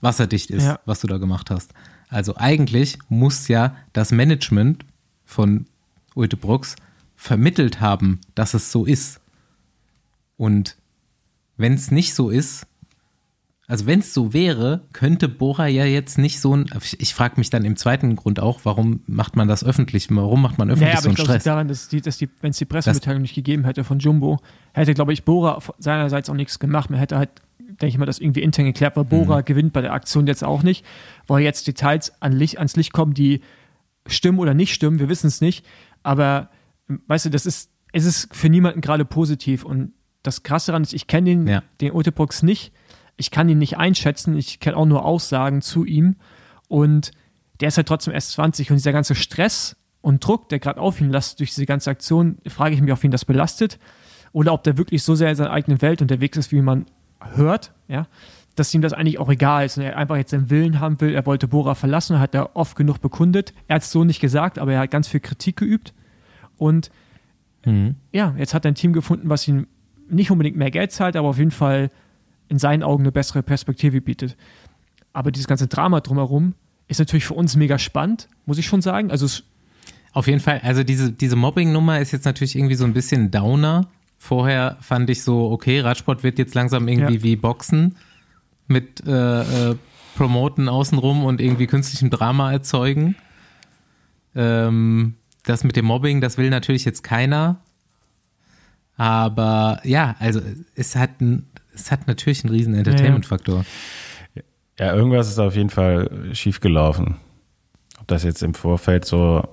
[0.00, 0.78] wasserdicht ist, Ja.
[0.84, 1.72] was du da gemacht hast.
[2.08, 4.84] Also eigentlich muss ja das Management
[5.24, 5.66] von
[6.14, 6.76] Ulte Brooks
[7.16, 9.20] vermittelt haben, dass es so ist.
[10.36, 10.76] Und
[11.56, 12.68] wenn es nicht so ist,
[13.70, 16.66] also wenn es so wäre, könnte Bora ja jetzt nicht so ein.
[16.98, 20.08] Ich frage mich dann im zweiten Grund auch, warum macht man das öffentlich?
[20.10, 21.44] Warum macht man öffentlich naja, so einen ich glaube Stress?
[21.44, 24.40] daran, dass die, dass die, wenn es die Pressemitteilung nicht gegeben hätte von Jumbo,
[24.72, 26.90] hätte, glaube ich, Bora seinerseits auch nichts gemacht.
[26.90, 29.44] Man hätte halt, denke ich mal, das irgendwie intern geklärt, weil Bora Mhm.
[29.44, 30.84] gewinnt bei der Aktion jetzt auch nicht,
[31.28, 33.40] weil jetzt Details an Licht, ans Licht kommen, die
[34.06, 35.64] stimmen oder nicht stimmen, wir wissen es nicht.
[36.02, 36.50] Aber
[37.06, 39.64] weißt du, das ist, es ist für niemanden gerade positiv.
[39.64, 39.92] Und
[40.22, 41.62] das Krasse daran ist, ich kenne den, Ja.
[41.80, 42.72] den Otepox nicht.
[43.20, 44.36] Ich kann ihn nicht einschätzen.
[44.36, 46.16] Ich kenne auch nur Aussagen zu ihm.
[46.68, 47.12] Und
[47.60, 48.70] der ist halt trotzdem erst 20.
[48.70, 52.38] Und dieser ganze Stress und Druck, der gerade auf ihn lastet durch diese ganze Aktion,
[52.48, 53.78] frage ich mich, ob ihn das belastet.
[54.32, 56.86] Oder ob der wirklich so sehr in seiner eigenen Welt unterwegs ist, wie man
[57.34, 58.06] hört, ja,
[58.56, 61.14] dass ihm das eigentlich auch egal ist und er einfach jetzt seinen Willen haben will.
[61.14, 63.52] Er wollte Bora verlassen, hat er oft genug bekundet.
[63.68, 65.92] Er hat es so nicht gesagt, aber er hat ganz viel Kritik geübt.
[66.56, 66.90] Und
[67.66, 67.96] Mhm.
[68.12, 69.66] ja, jetzt hat er ein Team gefunden, was ihm
[70.08, 71.90] nicht unbedingt mehr Geld zahlt, aber auf jeden Fall
[72.50, 74.36] in seinen Augen eine bessere Perspektive bietet.
[75.14, 76.54] Aber dieses ganze Drama drumherum
[76.88, 79.10] ist natürlich für uns mega spannend, muss ich schon sagen.
[79.10, 79.44] Also es,
[80.12, 83.88] Auf jeden Fall, also diese, diese Mobbing-Nummer ist jetzt natürlich irgendwie so ein bisschen Downer.
[84.18, 87.22] Vorher fand ich so, okay, Radsport wird jetzt langsam irgendwie Ja.
[87.22, 87.96] wie Boxen
[88.66, 89.76] mit äh, äh,
[90.16, 93.14] Promoten außenrum und irgendwie künstlichem Drama erzeugen.
[94.34, 97.60] Ähm, das mit dem Mobbing, das will natürlich jetzt keiner.
[98.96, 100.40] Aber ja, also
[100.74, 103.64] es hat, ein, es hat natürlich einen riesen Entertainment-Faktor.
[104.78, 107.16] Ja, irgendwas ist auf jeden Fall schiefgelaufen.
[108.00, 109.46] Ob das jetzt im Vorfeld so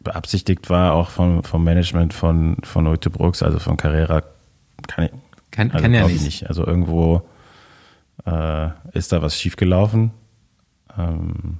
[0.00, 4.22] beabsichtigt war, auch vom, vom Management von, von Ute Brooks, also von Carrera,
[4.88, 5.10] kann ich,
[5.50, 6.48] Kann, also kann ja ich nicht.
[6.48, 7.22] Also irgendwo
[8.26, 10.10] äh, ist da was schiefgelaufen.
[10.98, 11.58] Ähm.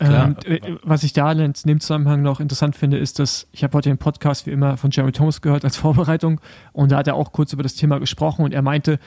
[0.00, 3.76] Ähm, äh, was ich da in dem Zusammenhang noch interessant finde, ist, dass ich habe
[3.76, 6.40] heute den Podcast wie immer von Jeremy Thomas gehört als Vorbereitung.
[6.72, 8.44] Und da hat er auch kurz über das Thema gesprochen.
[8.44, 8.98] Und er meinte,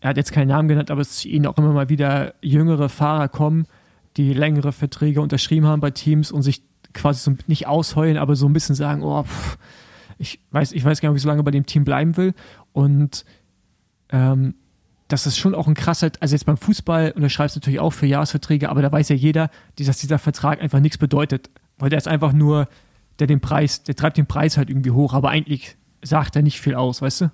[0.00, 2.88] er hat jetzt keinen Namen genannt, aber es zu ihnen auch immer mal wieder jüngere
[2.88, 3.66] Fahrer kommen,
[4.16, 8.46] die längere Verträge unterschrieben haben bei Teams und sich quasi so nicht ausheulen, aber so
[8.46, 9.58] ein bisschen sagen, oh, pff,
[10.18, 12.34] ich weiß, ich weiß gar nicht, ob ich so lange bei dem Team bleiben will.
[12.72, 13.24] Und
[14.10, 14.54] ähm,
[15.12, 18.06] das ist schon auch ein krasser, also jetzt beim Fußball unterschreibst du natürlich auch für
[18.06, 21.50] Jahresverträge, aber da weiß ja jeder, dass dieser Vertrag einfach nichts bedeutet.
[21.78, 22.68] Weil der ist einfach nur,
[23.18, 26.60] der den Preis, der treibt den Preis halt irgendwie hoch, aber eigentlich sagt er nicht
[26.60, 27.30] viel aus, weißt du?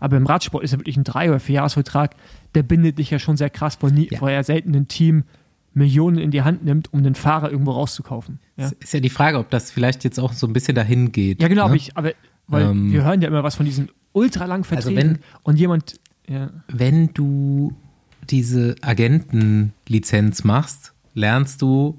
[0.00, 2.14] Aber im Radsport ist ja wirklich ein drei- oder vierjahresvertrag,
[2.54, 4.20] der bindet dich ja schon sehr krass, weil, nie, Ja.
[4.20, 5.24] weil er selten ein Team
[5.74, 8.40] Millionen in die Hand nimmt, um den Fahrer irgendwo rauszukaufen.
[8.56, 11.40] Ja, Ist ja die Frage, ob das vielleicht jetzt auch so ein bisschen dahin geht.
[11.40, 11.66] ja genau, ne?
[11.66, 12.12] aber, ich, aber
[12.48, 16.00] weil Ähm, wir hören ja immer was von diesen ultralangen Also Verträgen wenn- und jemand,
[16.28, 17.74] ja, wenn du
[18.28, 21.98] diese Agentenlizenz machst, lernst du,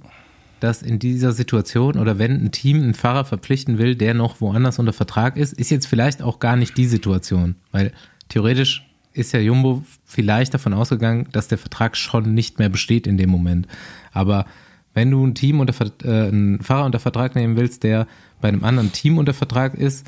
[0.60, 4.78] dass in dieser Situation oder wenn ein Team einen Fahrer verpflichten will, der noch woanders
[4.78, 7.94] unter Vertrag ist, ist jetzt vielleicht auch gar nicht die Situation, weil
[8.28, 13.18] theoretisch ist ja Jumbo vielleicht davon ausgegangen, dass der Vertrag schon nicht mehr besteht in
[13.18, 13.68] dem Moment.
[14.12, 14.46] Aber
[14.94, 15.74] wenn du ein Team unter
[16.04, 18.08] äh, einen Fahrer unter Vertrag nehmen willst, der
[18.42, 20.06] bei einem anderen Team unter Vertrag ist,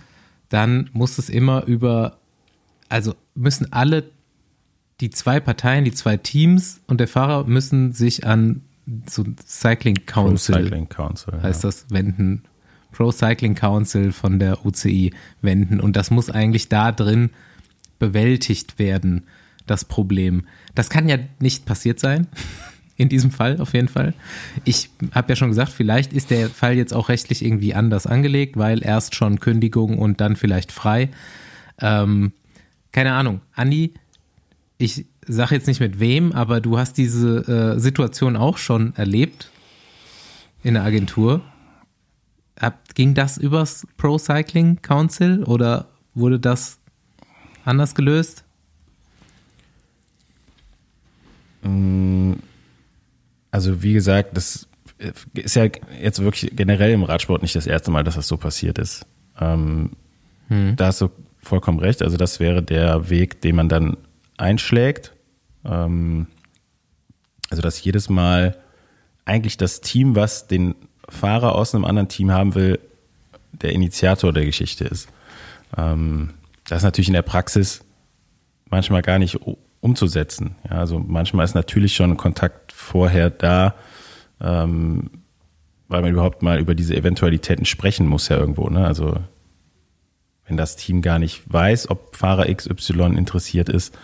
[0.50, 2.18] dann muss es immer über,
[2.92, 4.12] also müssen alle
[5.00, 8.62] die zwei Parteien, die zwei Teams und der Fahrer müssen sich an
[9.10, 11.42] so Cycling Pro Council, Cycling Council.
[11.42, 12.44] heißt das, wenden.
[12.92, 15.80] Pro Cycling Council von der UCI wenden.
[15.80, 17.30] Und das muss eigentlich da drin
[18.00, 19.24] bewältigt werden,
[19.66, 20.46] das Problem.
[20.76, 22.28] Das kann ja nicht passiert sein.
[22.98, 24.14] In diesem Fall auf jeden Fall.
[24.64, 28.58] Ich habe ja schon gesagt, vielleicht ist der Fall jetzt auch rechtlich irgendwie anders angelegt,
[28.58, 31.10] weil erst schon Kündigung und dann vielleicht frei.
[31.80, 32.34] Ähm,
[32.92, 33.42] keine Ahnung.
[33.54, 33.94] Andi,
[34.78, 39.50] ich sage jetzt nicht mit wem, aber du hast diese äh, Situation auch schon erlebt
[40.64, 41.42] in der Agentur.
[42.60, 46.80] Hab, ging das übers Pro Cycling Council oder wurde das
[47.66, 48.44] anders gelöst?
[53.52, 54.68] Also wie gesagt, das
[55.34, 55.68] ist ja
[56.02, 59.06] jetzt wirklich generell im Radsport nicht das erste Mal, dass das so passiert ist.
[59.40, 59.92] Ähm,
[60.76, 61.10] Da hast du
[61.42, 62.02] vollkommen recht.
[62.02, 63.98] Also das wäre der Weg, den man dann
[64.38, 65.14] einschlägt.
[65.66, 66.28] Ähm,
[67.50, 68.58] also dass jedes Mal
[69.26, 70.76] eigentlich das Team, was den
[71.08, 72.80] Fahrer aus einem anderen Team haben will,
[73.52, 75.10] der Initiator der Geschichte ist.
[75.78, 76.34] Ähm,
[76.66, 77.84] das ist natürlich in der Praxis
[78.70, 79.40] manchmal gar nicht
[79.82, 80.56] umzusetzen.
[80.70, 83.76] Ja, also manchmal ist natürlich schon ein Kontakt vorher da,
[84.40, 85.10] ähm,
[85.88, 88.70] weil man überhaupt mal über diese Eventualitäten sprechen muss ja irgendwo.
[88.70, 88.86] Ne?
[88.86, 89.18] Also
[90.52, 93.98] wenn das Team gar nicht weiß, ob Fahrer XY interessiert ist,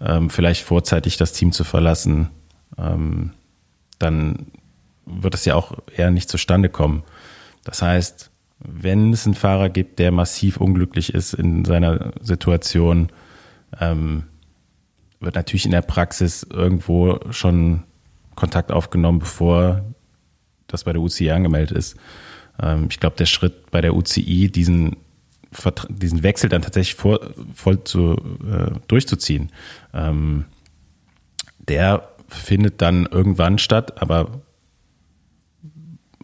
[0.00, 2.30] ähm, vielleicht vorzeitig das Team zu verlassen,
[2.76, 3.30] ähm,
[4.00, 4.46] dann
[5.06, 7.04] wird es ja auch eher nicht zustande kommen.
[7.62, 13.10] Das heißt, wenn es einen Fahrer gibt, der massiv unglücklich ist in seiner Situation,
[13.80, 14.24] ähm,
[15.20, 17.84] wird natürlich in der Praxis irgendwo schon
[18.34, 19.84] Kontakt aufgenommen, bevor
[20.66, 21.96] das bei der UCI angemeldet ist.
[22.60, 24.96] Ähm, ich glaube, der Schritt bei der UCI, diesen,
[25.88, 27.20] diesen Wechsel dann tatsächlich vor,
[27.54, 28.16] voll zu,
[28.46, 29.50] äh, durchzuziehen,
[29.92, 30.46] ähm,
[31.58, 34.42] der findet dann irgendwann statt, aber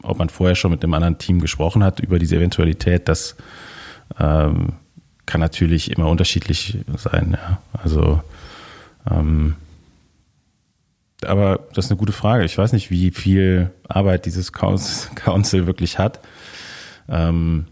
[0.03, 3.37] ob man vorher schon mit einem anderen Team gesprochen hat über diese Eventualität, das
[4.19, 4.75] ähm,
[5.27, 7.37] kann natürlich immer unterschiedlich sein.
[7.41, 7.61] Ja.
[7.73, 8.23] Also,
[9.11, 9.57] ähm,
[11.25, 12.45] aber das ist eine gute Frage.
[12.45, 16.21] Ich weiß nicht, wie viel Arbeit dieses Council wirklich hat.
[17.09, 17.67] Ähm,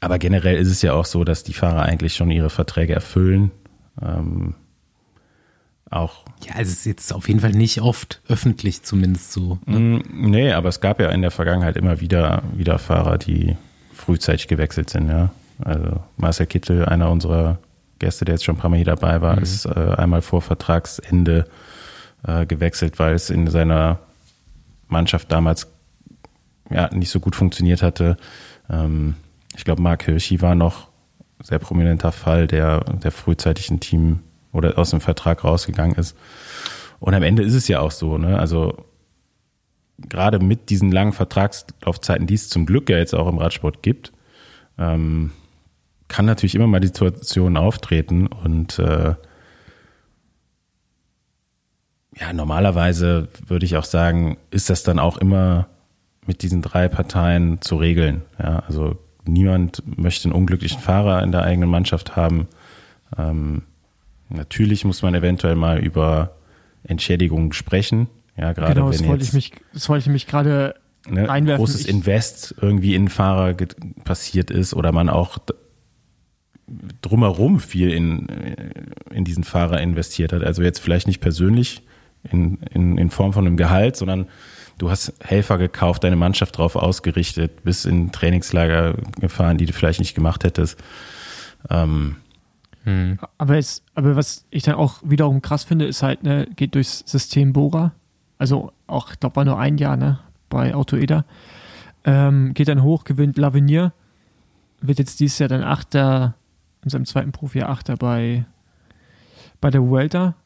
[0.00, 3.50] aber generell ist es ja auch so, dass die Fahrer eigentlich schon ihre Verträge erfüllen.
[4.00, 4.54] Ähm,
[5.90, 6.24] auch.
[6.46, 9.58] Ja, also es ist jetzt auf jeden Fall nicht oft öffentlich zumindest so.
[9.66, 9.78] Ne?
[9.78, 13.56] Mm, nee, aber es gab ja in der Vergangenheit immer wieder, wieder Fahrer, die
[13.92, 15.30] frühzeitig gewechselt sind, ja.
[15.62, 17.58] Also Marcel Kittel, einer unserer
[17.98, 19.42] Gäste, der jetzt schon ein paar Mal hier dabei war, mhm.
[19.42, 21.46] ist äh, einmal vor Vertragsende
[22.26, 23.98] äh, gewechselt, weil es in seiner
[24.88, 25.68] Mannschaft damals
[26.70, 28.16] ja nicht so gut funktioniert hatte.
[28.70, 29.16] Ähm,
[29.56, 30.88] ich glaube, Mark Hirschi war noch
[31.42, 34.20] sehr prominenter Fall, der, der frühzeitig ein Team
[34.52, 36.16] oder aus dem Vertrag rausgegangen ist.
[36.98, 38.38] Und am Ende ist es ja auch so, ne?
[38.38, 38.84] Also
[39.98, 44.12] gerade mit diesen langen Vertragslaufzeiten, die es zum Glück ja jetzt auch im Radsport gibt,
[44.78, 45.32] ähm,
[46.08, 49.14] kann natürlich immer mal die Situation auftreten und äh,
[52.16, 55.68] ja, normalerweise würde ich auch sagen, ist das dann auch immer
[56.26, 58.22] mit diesen drei Parteien zu regeln.
[58.38, 58.98] Ja, also
[59.32, 62.48] niemand möchte einen unglücklichen Fahrer in der eigenen Mannschaft haben.
[63.18, 63.62] Ähm,
[64.30, 66.36] Natürlich muss man eventuell mal über
[66.84, 68.08] Entschädigungen sprechen.
[68.36, 70.76] Ja, gerade genau, wenn das wollte ich mich, das wollte ich mich gerade
[71.08, 71.58] ne, einwerfen.
[71.58, 73.54] großes ich, Invest irgendwie in Fahrer
[74.04, 75.38] passiert ist oder man auch
[77.02, 78.28] drumherum viel in,
[79.10, 80.44] in diesen Fahrer investiert hat.
[80.44, 81.82] Also jetzt vielleicht nicht persönlich
[82.30, 84.28] in, in, in Form von einem Gehalt, sondern
[84.80, 90.00] du hast Helfer gekauft, deine Mannschaft drauf ausgerichtet, bis in Trainingslager gefahren, die du vielleicht
[90.00, 90.82] nicht gemacht hättest.
[91.68, 92.16] Ähm,
[92.84, 93.18] hm.
[93.36, 97.04] Aber, es, aber was ich dann auch wiederum krass finde, ist halt, ne, geht durchs
[97.06, 97.92] System Bora.
[98.38, 101.26] Also auch, ich glaube, war nur ein Jahr, ne, bei AutoEda.
[102.04, 103.92] Ähm, geht dann hoch, gewinnt Lavinier.
[104.80, 106.34] Wird jetzt dieses Jahr dann Achter,
[106.82, 108.46] in seinem zweiten Profi Achter bei,
[109.60, 110.36] bei der Vuelta.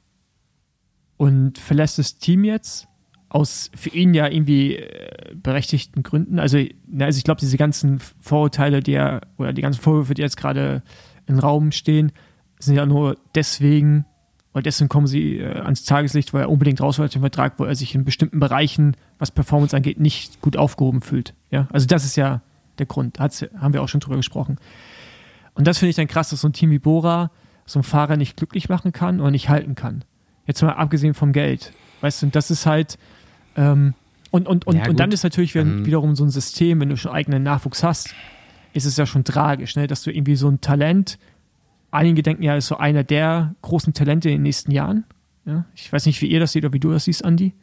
[1.17, 2.89] Und verlässt das Team jetzt
[3.35, 6.39] aus für ihn ja irgendwie äh, berechtigten Gründen.
[6.39, 10.23] Also, ne, also ich glaube, diese ganzen Vorurteile, die er, oder die ganzen Vorwürfe, die
[10.23, 10.83] jetzt gerade
[11.27, 12.13] im Raum stehen,
[12.61, 14.05] sind ja nur deswegen,
[14.53, 17.59] weil deswegen kommen sie äh, ans Tageslicht, weil er unbedingt raus will aus dem Vertrag,
[17.59, 21.35] wo er sich in bestimmten Bereichen, was Performance angeht, nicht gut aufgehoben fühlt.
[21.51, 22.41] Ja, also das ist ja
[22.79, 23.19] der Grund.
[23.19, 24.59] Hat's, haben wir auch schon drüber gesprochen.
[25.55, 27.33] Und das finde ich dann krass, dass so ein Team wie Bora
[27.67, 30.05] so einen Fahrer nicht glücklich machen kann oder nicht halten kann.
[30.47, 31.73] Jetzt mal abgesehen vom Geld.
[32.01, 32.99] Weißt du, und das ist halt,
[33.57, 33.95] ähm,
[34.31, 36.89] und, und, und, ja, und dann ist natürlich wenn, ähm, wiederum so ein System, wenn
[36.89, 38.15] du schon eigenen Nachwuchs hast,
[38.73, 39.87] ist es ja schon tragisch, ne?
[39.87, 41.19] dass du irgendwie so ein Talent,
[41.93, 45.05] einige denken ja, ist so einer der großen Talente in den nächsten Jahren.
[45.47, 45.67] Ja?
[45.77, 47.55] Ich weiß nicht, wie ihr das seht oder wie du das siehst, Andi.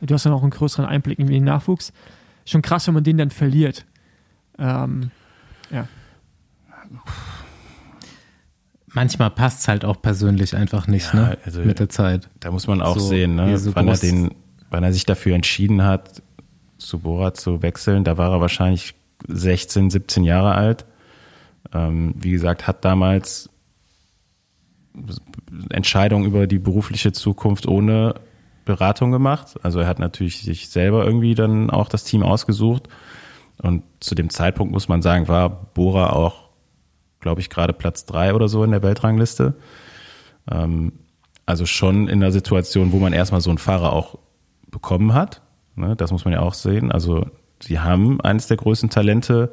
[0.00, 1.92] Du hast ja noch einen größeren Einblick in den Nachwuchs.
[2.44, 3.84] Schon krass, wenn man den dann verliert.
[4.58, 5.10] Ähm,
[5.70, 5.86] ja.
[8.88, 11.38] Manchmal passt es halt auch persönlich einfach nicht, ja, ne?
[11.44, 12.28] Also mit der Zeit.
[12.40, 13.58] Da muss man auch so, sehen, ne?
[13.58, 14.30] So wann, er den,
[14.70, 16.22] wann er sich dafür entschieden hat,
[16.78, 18.94] zu Bora zu wechseln, da war er wahrscheinlich
[19.26, 20.86] 16, 17 Jahre alt.
[21.72, 23.50] Ähm, wie gesagt, hat damals
[25.70, 28.14] Entscheidungen über die berufliche Zukunft ohne
[28.64, 29.58] Beratung gemacht.
[29.62, 32.88] Also er hat natürlich sich selber irgendwie dann auch das Team ausgesucht.
[33.60, 36.50] Und zu dem Zeitpunkt muss man sagen, war Bora auch,
[37.20, 39.54] glaube ich, gerade Platz drei oder so in der Weltrangliste.
[40.50, 40.92] Ähm,
[41.46, 44.18] also schon in der Situation, wo man erstmal so einen Fahrer auch
[44.70, 45.42] bekommen hat.
[45.76, 46.90] Ne, das muss man ja auch sehen.
[46.90, 47.26] Also
[47.60, 49.52] sie haben eines der größten Talente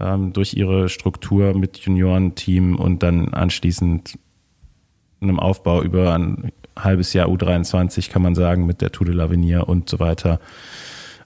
[0.00, 4.18] ähm, durch ihre Struktur mit Juniorenteam und dann anschließend
[5.20, 9.60] einem Aufbau über ein halbes Jahr U23, kann man sagen, mit der Tour de l'Avenir
[9.60, 10.40] und so weiter,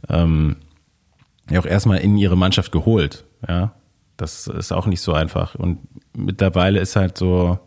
[0.08, 0.56] ähm,
[1.48, 3.24] ja auch erstmal in ihre Mannschaft geholt.
[3.46, 3.72] Ja,
[4.16, 5.54] das ist auch nicht so einfach.
[5.54, 5.78] Und
[6.14, 7.58] mittlerweile ist halt so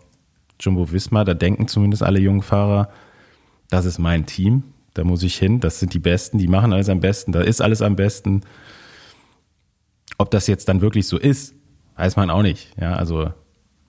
[0.59, 2.89] Jumbo Visma, da denken zumindest alle jungen Fahrer,
[3.69, 4.63] das ist mein Team,
[4.99, 7.61] da muss ich hin, das sind die Besten, die machen alles am besten, da ist
[7.61, 8.41] alles am besten.
[10.17, 11.55] Ob das jetzt dann wirklich so ist,
[11.95, 12.73] weiß man auch nicht.
[12.77, 13.31] Ja, also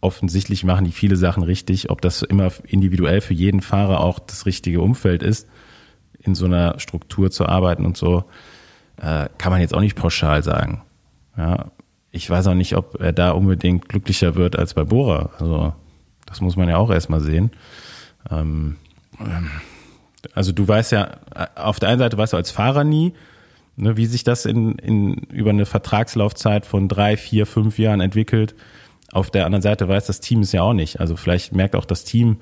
[0.01, 1.91] offensichtlich machen die viele Sachen richtig.
[1.91, 5.49] Ob das immer individuell für jeden Fahrer auch das richtige Umfeld ist,
[6.21, 8.23] in so einer Struktur zu arbeiten und so,
[9.03, 10.83] äh, kann man jetzt auch nicht pauschal sagen.
[11.37, 11.73] Ja,
[12.13, 15.31] ich weiß auch nicht, ob er da unbedingt glücklicher wird als bei Bora.
[15.41, 15.75] Also,
[16.27, 17.51] das muss man ja auch erstmal sehen.
[18.31, 18.77] Ähm,
[20.35, 21.19] also du weißt ja,
[21.55, 23.15] auf der einen Seite weißt du als Fahrer nie,
[23.77, 28.55] ne, wie sich das in, in, über eine Vertragslaufzeit von drei, vier, fünf Jahren entwickelt.
[29.13, 31.01] Auf der anderen Seite weiß das Team es ja auch nicht.
[31.01, 32.39] Also vielleicht merkt auch das Team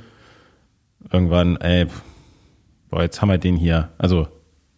[1.10, 1.86] irgendwann, ey,
[2.90, 3.90] boah, jetzt haben wir den hier.
[3.98, 4.28] Also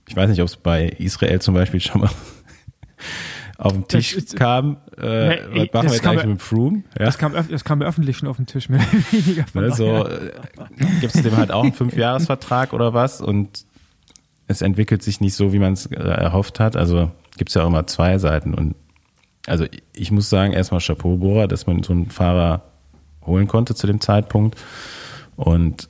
[0.09, 2.11] ich weiß nicht, ob es bei Israel zum Beispiel schon mal
[3.59, 4.79] auf den Tisch das, kam.
[4.97, 6.83] Äh, was machen wir jetzt eigentlich mit Froome?
[6.99, 7.07] Ja?
[7.07, 9.45] Das, kam, das kam öffentlich schon auf den Tisch, mehr oder weniger.
[9.55, 10.09] Ne, so,
[11.01, 13.21] Gibt es dem halt auch einen Fünfjahresvertrag oder was?
[13.21, 13.65] Und
[14.47, 16.77] es entwickelt sich nicht so, wie man es äh, erhofft hat.
[16.77, 18.55] Also gibt es ja auch immer zwei Seiten.
[18.55, 18.75] Und
[19.47, 22.63] also ich muss sagen, erstmal Chapeau Bora, dass man so einen Fahrer
[23.25, 24.61] holen konnte zu dem Zeitpunkt.
[25.37, 25.89] Und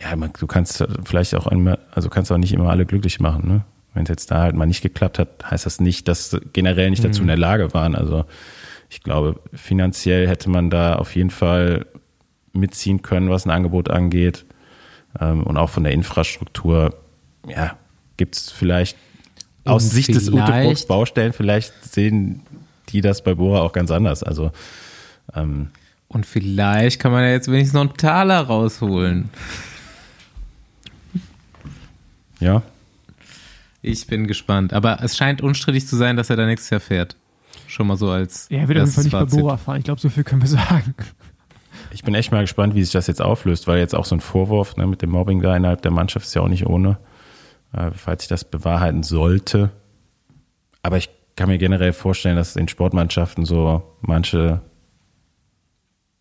[0.00, 3.48] ja, man, du kannst vielleicht auch immer, also kannst auch nicht immer alle glücklich machen,
[3.48, 3.64] ne?
[3.94, 7.02] Wenn es jetzt da halt mal nicht geklappt hat, heißt das nicht, dass generell nicht
[7.02, 7.42] dazu in der mhm.
[7.42, 7.96] Lage waren.
[7.96, 8.26] Also
[8.90, 11.86] ich glaube, finanziell hätte man da auf jeden Fall
[12.52, 14.44] mitziehen können, was ein Angebot angeht.
[15.20, 16.94] Ähm, und auch von der Infrastruktur,
[17.46, 17.76] ja,
[18.16, 18.96] gibt es vielleicht
[19.64, 22.42] aus und Sicht des Utebrooks Baustellen, vielleicht sehen
[22.88, 24.22] die das bei Bora auch ganz anders.
[24.22, 24.50] Also
[25.34, 25.70] ähm,
[26.08, 29.28] und vielleicht kann man ja jetzt wenigstens noch einen Taler rausholen.
[32.40, 32.62] Ja,
[33.82, 34.72] ich bin gespannt.
[34.72, 37.16] Aber es scheint unstrittig zu sein, dass er da nächstes Jahr fährt.
[37.66, 38.48] Schon mal so als.
[38.50, 39.36] Ja, er wird auf jeden Fall nicht Fazit.
[39.36, 39.78] bei Bora fahren.
[39.78, 40.94] Ich glaube, so viel können wir sagen.
[41.90, 44.20] Ich bin echt mal gespannt, wie sich das jetzt auflöst, weil jetzt auch so ein
[44.20, 46.98] Vorwurf ne, mit dem Mobbing da innerhalb der Mannschaft ist ja auch nicht ohne,
[47.72, 49.70] äh, falls sich das bewahrheiten sollte.
[50.82, 54.60] Aber ich kann mir generell vorstellen, dass in Sportmannschaften so manche,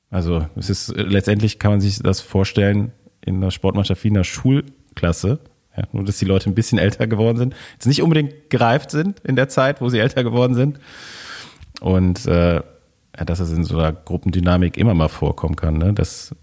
[0.10, 2.91] also es ist letztendlich kann man sich das vorstellen
[3.26, 5.39] in einer Sportmannschaft wie in einer Schulklasse,
[5.76, 7.56] ja, nur, dass die Leute ein bisschen älter geworden sind.
[7.73, 10.80] Jetzt nicht unbedingt gereift sind in der Zeit, wo sie älter geworden sind.
[11.81, 12.61] Und äh,
[13.18, 15.94] ja, dass es in so einer Gruppendynamik immer mal vorkommen kann, ne?
[15.94, 16.35] dass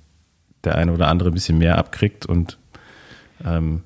[0.64, 2.58] der eine oder andere ein bisschen mehr abkriegt und
[3.44, 3.82] ähm,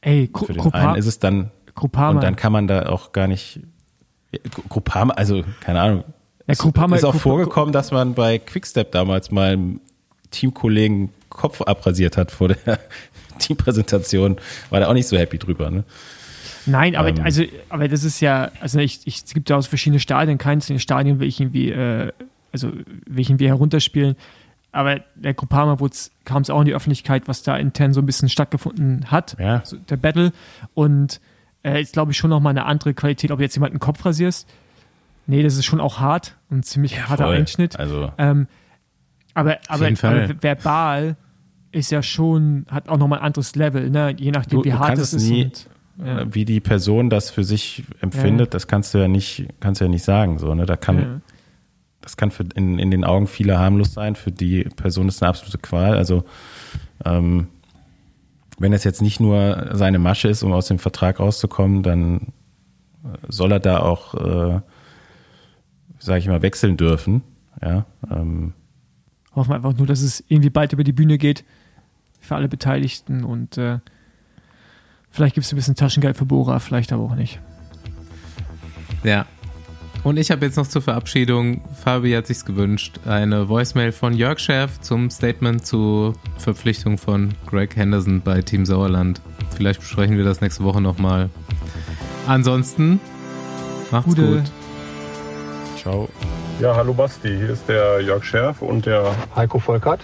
[0.00, 2.10] Ey, Gru für den Grupa einen ist es dann Gruppama.
[2.10, 3.60] und dann kann man da auch gar nicht
[4.68, 6.04] Gruppama, also keine Ahnung.
[6.46, 9.80] Ja, Gruppama, ist auch Grupp vorgekommen, dass man bei Quickstep damals mal einem
[10.30, 12.78] Teamkollegen Kopf abrasiert hat vor der
[13.38, 14.36] Teampräsentation
[14.68, 15.70] war da auch nicht so happy drüber.
[15.70, 15.84] Ne?
[16.66, 19.66] Nein, aber, ähm, also, aber das ist ja, also ich, ich, es gibt ja auch
[19.66, 22.12] verschiedene Stadien, keins in den Stadien will ich irgendwie, äh,
[22.52, 24.16] also will ich irgendwie herunterspielen.
[24.72, 25.76] Aber der Groupama
[26.24, 29.62] kam es auch in die Öffentlichkeit, was da intern so ein bisschen stattgefunden hat, ja.
[29.64, 30.32] so der Battle.
[30.74, 31.20] Und
[31.64, 34.04] äh, ist, glaube ich, schon nochmal eine andere Qualität, ob du jetzt jemanden den Kopf
[34.04, 34.48] rasierst.
[35.26, 37.78] Nee, das ist schon auch hart und ziemlich ja, harter Einschnitt.
[37.78, 38.46] Also, ähm,
[39.34, 41.16] aber, aber, aber verbal
[41.72, 44.14] ist ja schon, hat auch nochmal ein anderes Level, ne?
[44.18, 45.28] je nachdem, du, wie hart es ist.
[45.28, 45.68] Nie, und,
[46.04, 46.20] ja.
[46.20, 48.50] Äh, wie die Person das für sich empfindet, ja.
[48.50, 50.38] das kannst du ja nicht, kannst du ja nicht sagen.
[50.38, 50.66] So, ne?
[50.66, 51.20] Da kann, ja.
[52.00, 55.28] Das kann für in, in den Augen vieler harmlos sein, für die Person ist eine
[55.28, 55.96] absolute Qual.
[55.96, 56.24] Also
[57.04, 57.48] ähm,
[58.58, 62.32] wenn es jetzt nicht nur seine Masche ist, um aus dem Vertrag rauszukommen, dann
[63.04, 64.60] äh, soll er da auch, äh,
[65.98, 67.22] sage ich mal, wechseln dürfen.
[67.62, 68.54] Ja, ähm,
[69.34, 71.44] Hoffen wir einfach nur, dass es irgendwie bald über die Bühne geht
[72.20, 73.78] für alle Beteiligten und äh,
[75.10, 77.40] vielleicht gibt es ein bisschen Taschengeld für Bora, vielleicht aber auch nicht.
[79.04, 79.26] Ja.
[80.02, 84.38] Und ich habe jetzt noch zur Verabschiedung, Fabi hat sich's gewünscht, eine Voicemail von Jörg
[84.38, 89.20] Schärf zum Statement zur Verpflichtung von Greg Henderson bei Team Sauerland.
[89.54, 91.28] Vielleicht besprechen wir das nächste Woche nochmal.
[92.26, 92.98] Ansonsten,
[93.90, 94.26] macht's Gute.
[94.26, 94.52] gut.
[95.76, 96.08] Ciao.
[96.60, 100.00] Ja, hallo Basti, hier ist der Jörg Schärf und der Heiko Volkert.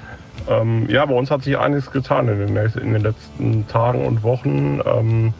[0.47, 4.23] Ähm, ja, bei uns hat sich einiges getan in den, in den letzten Tagen und
[4.23, 4.81] Wochen.
[4.85, 5.33] Ähm,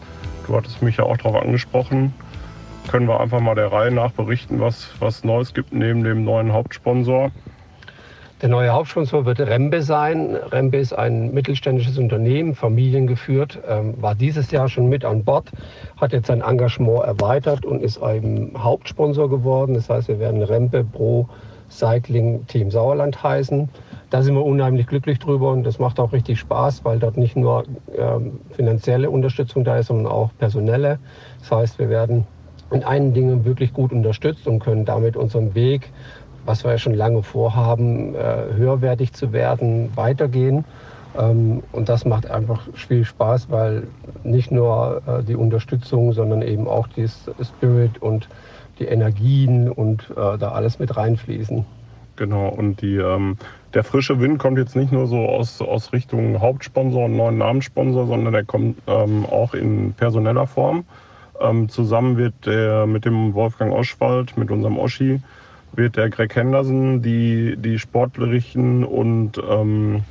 [0.47, 2.11] du hattest mich ja auch darauf angesprochen.
[2.89, 6.53] Können wir einfach mal der Reihe nach berichten, was, was Neues gibt neben dem neuen
[6.53, 7.31] Hauptsponsor.
[8.41, 10.35] Der neue Hauptsponsor wird Rembe sein.
[10.35, 15.51] Rembe ist ein mittelständisches Unternehmen, familiengeführt, ähm, war dieses Jahr schon mit an Bord,
[15.99, 19.73] hat jetzt sein Engagement erweitert und ist ein Hauptsponsor geworden.
[19.73, 21.27] Das heißt, wir werden Rembe Pro
[21.69, 23.67] Cycling Team Sauerland heißen.
[24.11, 27.35] Da sind wir unheimlich glücklich drüber und das macht auch richtig Spaß, weil dort nicht
[27.35, 27.65] nur
[27.97, 30.99] ähm, finanzielle Unterstützung da ist, sondern auch personelle.
[31.39, 32.25] Das heißt, wir werden
[32.71, 35.91] in einigen Dingen wirklich gut unterstützt und können damit unseren Weg,
[36.45, 40.65] was wir ja schon lange vorhaben, äh, höherwertig zu werden, weitergehen.
[41.17, 43.87] Ähm, und das macht einfach viel Spaß, weil
[44.23, 48.27] nicht nur äh, die Unterstützung, sondern eben auch die Spirit und
[48.79, 51.65] die Energien und äh, da alles mit reinfließen.
[52.15, 53.37] Genau, und die, ähm,
[53.73, 58.07] der frische Wind kommt jetzt nicht nur so aus, aus Richtung Hauptsponsor und neuen Namenssponsor,
[58.07, 60.83] sondern der kommt ähm, auch in personeller Form.
[61.39, 65.21] Ähm, zusammen wird der mit dem Wolfgang Oschwald, mit unserem Oschi,
[65.73, 70.03] wird der Greg Henderson die, die sportlichen und ähm,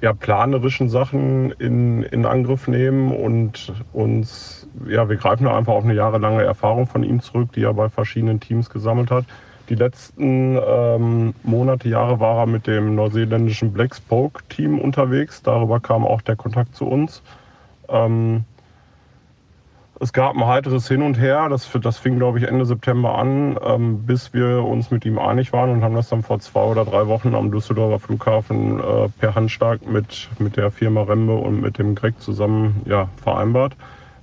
[0.00, 5.94] ja, planerischen Sachen in, in Angriff nehmen und uns, ja, wir greifen einfach auf eine
[5.94, 9.24] jahrelange Erfahrung von ihm zurück, die er bei verschiedenen Teams gesammelt hat.
[9.70, 15.42] Die letzten ähm, Monate, Jahre war er mit dem neuseeländischen Black Spoke Team unterwegs.
[15.42, 17.22] Darüber kam auch der Kontakt zu uns.
[17.88, 18.44] Ähm,
[20.00, 23.58] es gab ein heiteres Hin und Her, das, das fing, glaube ich, Ende September an,
[23.64, 26.84] ähm, bis wir uns mit ihm einig waren und haben das dann vor zwei oder
[26.84, 31.78] drei Wochen am Düsseldorfer Flughafen äh, per Handschlag mit, mit der Firma Rembe und mit
[31.78, 33.76] dem Greg zusammen ja, vereinbart.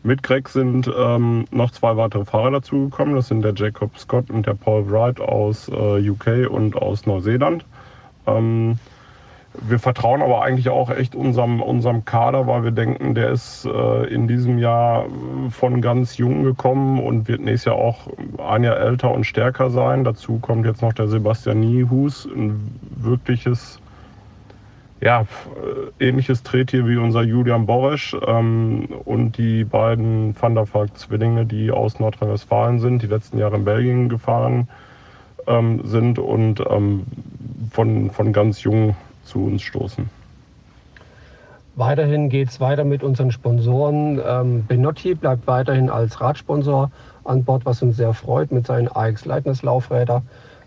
[0.04, 3.16] Mit Greg sind ähm, noch zwei weitere Fahrer dazugekommen.
[3.16, 7.66] Das sind der Jacob Scott und der Paul Wright aus äh, UK und aus Neuseeland.
[8.26, 8.80] Ähm,
[9.54, 14.06] wir vertrauen aber eigentlich auch echt unserem, unserem Kader, weil wir denken, der ist äh,
[14.06, 15.06] in diesem Jahr
[15.50, 18.08] von ganz jung gekommen und wird nächstes Jahr auch
[18.38, 20.06] ein Jahr älter und stärker sein.
[20.06, 23.82] Dazu kommt jetzt noch der Sebastian Niehus, ein wirkliches,
[25.02, 25.22] ja,
[26.00, 31.72] äh, ähnliches Trettier wie unser Julian Boresch ähm, und die beiden Van der Valk-Zwillinge, die
[31.72, 34.70] aus Nordrhein-Westfalen sind, die letzten Jahre in Belgien gefahren
[35.46, 37.04] ähm, sind und ähm,
[37.72, 40.10] von, von ganz jung zu uns stoßen.
[41.76, 44.20] Weiterhin geht es weiter mit unseren Sponsoren.
[44.26, 46.92] Ähm, Benotti bleibt weiterhin als Radsponsor
[47.24, 50.22] an Bord, was uns sehr freut mit seinen AX Lightness Laufräder.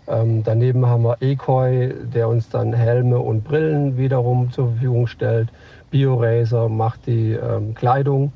[0.07, 5.49] Ähm, daneben haben wir Ekoi, der uns dann Helme und Brillen wiederum zur Verfügung stellt.
[5.91, 8.31] BioRacer macht die ähm, Kleidung.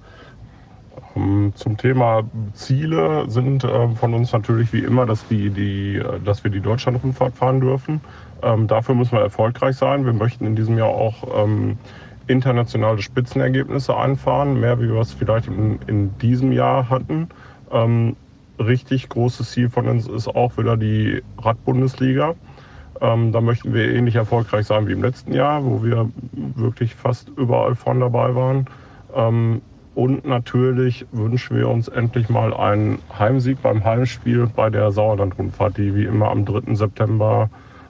[1.15, 2.23] Ähm, zum Thema
[2.53, 6.61] Ziele sind äh, von uns natürlich wie immer, dass, die, die, äh, dass wir die
[6.61, 8.01] Deutschlandrundfahrt fahren dürfen.
[8.41, 10.05] Ähm, dafür müssen wir erfolgreich sein.
[10.05, 11.77] Wir möchten in diesem Jahr auch ähm,
[12.27, 17.29] internationale Spitzenergebnisse einfahren, mehr wie wir es vielleicht in, in diesem Jahr hatten.
[17.71, 18.15] Ähm,
[18.59, 22.35] richtig großes Ziel von uns ist auch wieder die Radbundesliga.
[23.01, 27.29] Ähm, da möchten wir ähnlich erfolgreich sein wie im letzten Jahr, wo wir wirklich fast
[27.37, 28.67] überall von dabei waren.
[29.15, 29.61] Ähm,
[29.95, 35.95] und natürlich wünschen wir uns endlich mal einen Heimsieg beim Heimspiel bei der Sauerland-Rundfahrt, die
[35.95, 36.75] wie immer am 3.
[36.75, 37.49] September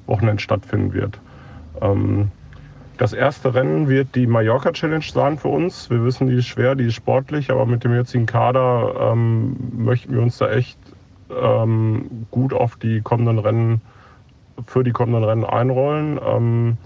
[0.09, 1.19] Wochenende stattfinden wird.
[1.81, 2.31] Ähm,
[2.97, 5.89] das erste Rennen wird die Mallorca Challenge sein für uns.
[5.89, 10.13] Wir wissen, die ist schwer, die ist sportlich, aber mit dem jetzigen Kader ähm, möchten
[10.13, 10.77] wir uns da echt
[11.29, 13.81] ähm, gut auf die kommenden Rennen,
[14.67, 16.77] für die kommenden Rennen einrollen.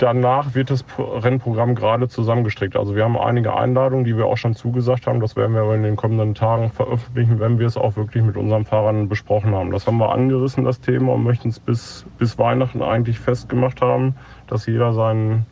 [0.00, 2.74] Danach wird das Rennprogramm gerade zusammengestrickt.
[2.74, 5.20] Also wir haben einige Einladungen, die wir auch schon zugesagt haben.
[5.20, 8.64] Das werden wir in den kommenden Tagen veröffentlichen, wenn wir es auch wirklich mit unseren
[8.64, 9.70] Fahrern besprochen haben.
[9.70, 14.14] Das haben wir angerissen, das Thema, und möchten es bis, bis Weihnachten eigentlich festgemacht haben,
[14.46, 15.44] dass jeder seinen,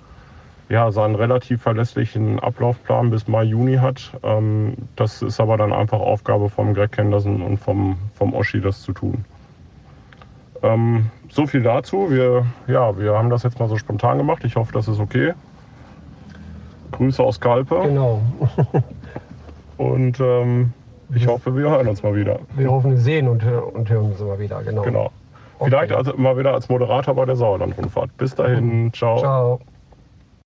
[0.70, 4.12] ja, seinen relativ verlässlichen Ablaufplan bis Mai, Juni hat.
[4.22, 8.80] Ähm, das ist aber dann einfach Aufgabe vom Greg Henderson und vom, vom Oschi, das
[8.80, 9.26] zu tun.
[10.62, 12.10] Ähm, so viel dazu.
[12.10, 14.44] Wir, ja, wir haben das jetzt mal so spontan gemacht.
[14.44, 15.32] Ich hoffe, das ist okay.
[16.92, 17.80] Grüße aus Kalpe.
[17.84, 18.20] Genau.
[19.76, 20.72] und ähm,
[21.14, 22.38] ich hoffe, wir hören uns mal wieder.
[22.56, 24.62] Wir hoffen, wir sehen und, und hören uns mal wieder.
[24.62, 24.82] Genau.
[24.82, 25.10] Genau.
[25.62, 28.16] Vielleicht also mal wieder als Moderator bei der Sauerland-Rundfahrt.
[28.16, 28.92] Bis dahin.
[28.92, 29.18] Ciao.
[29.18, 29.60] Ciao.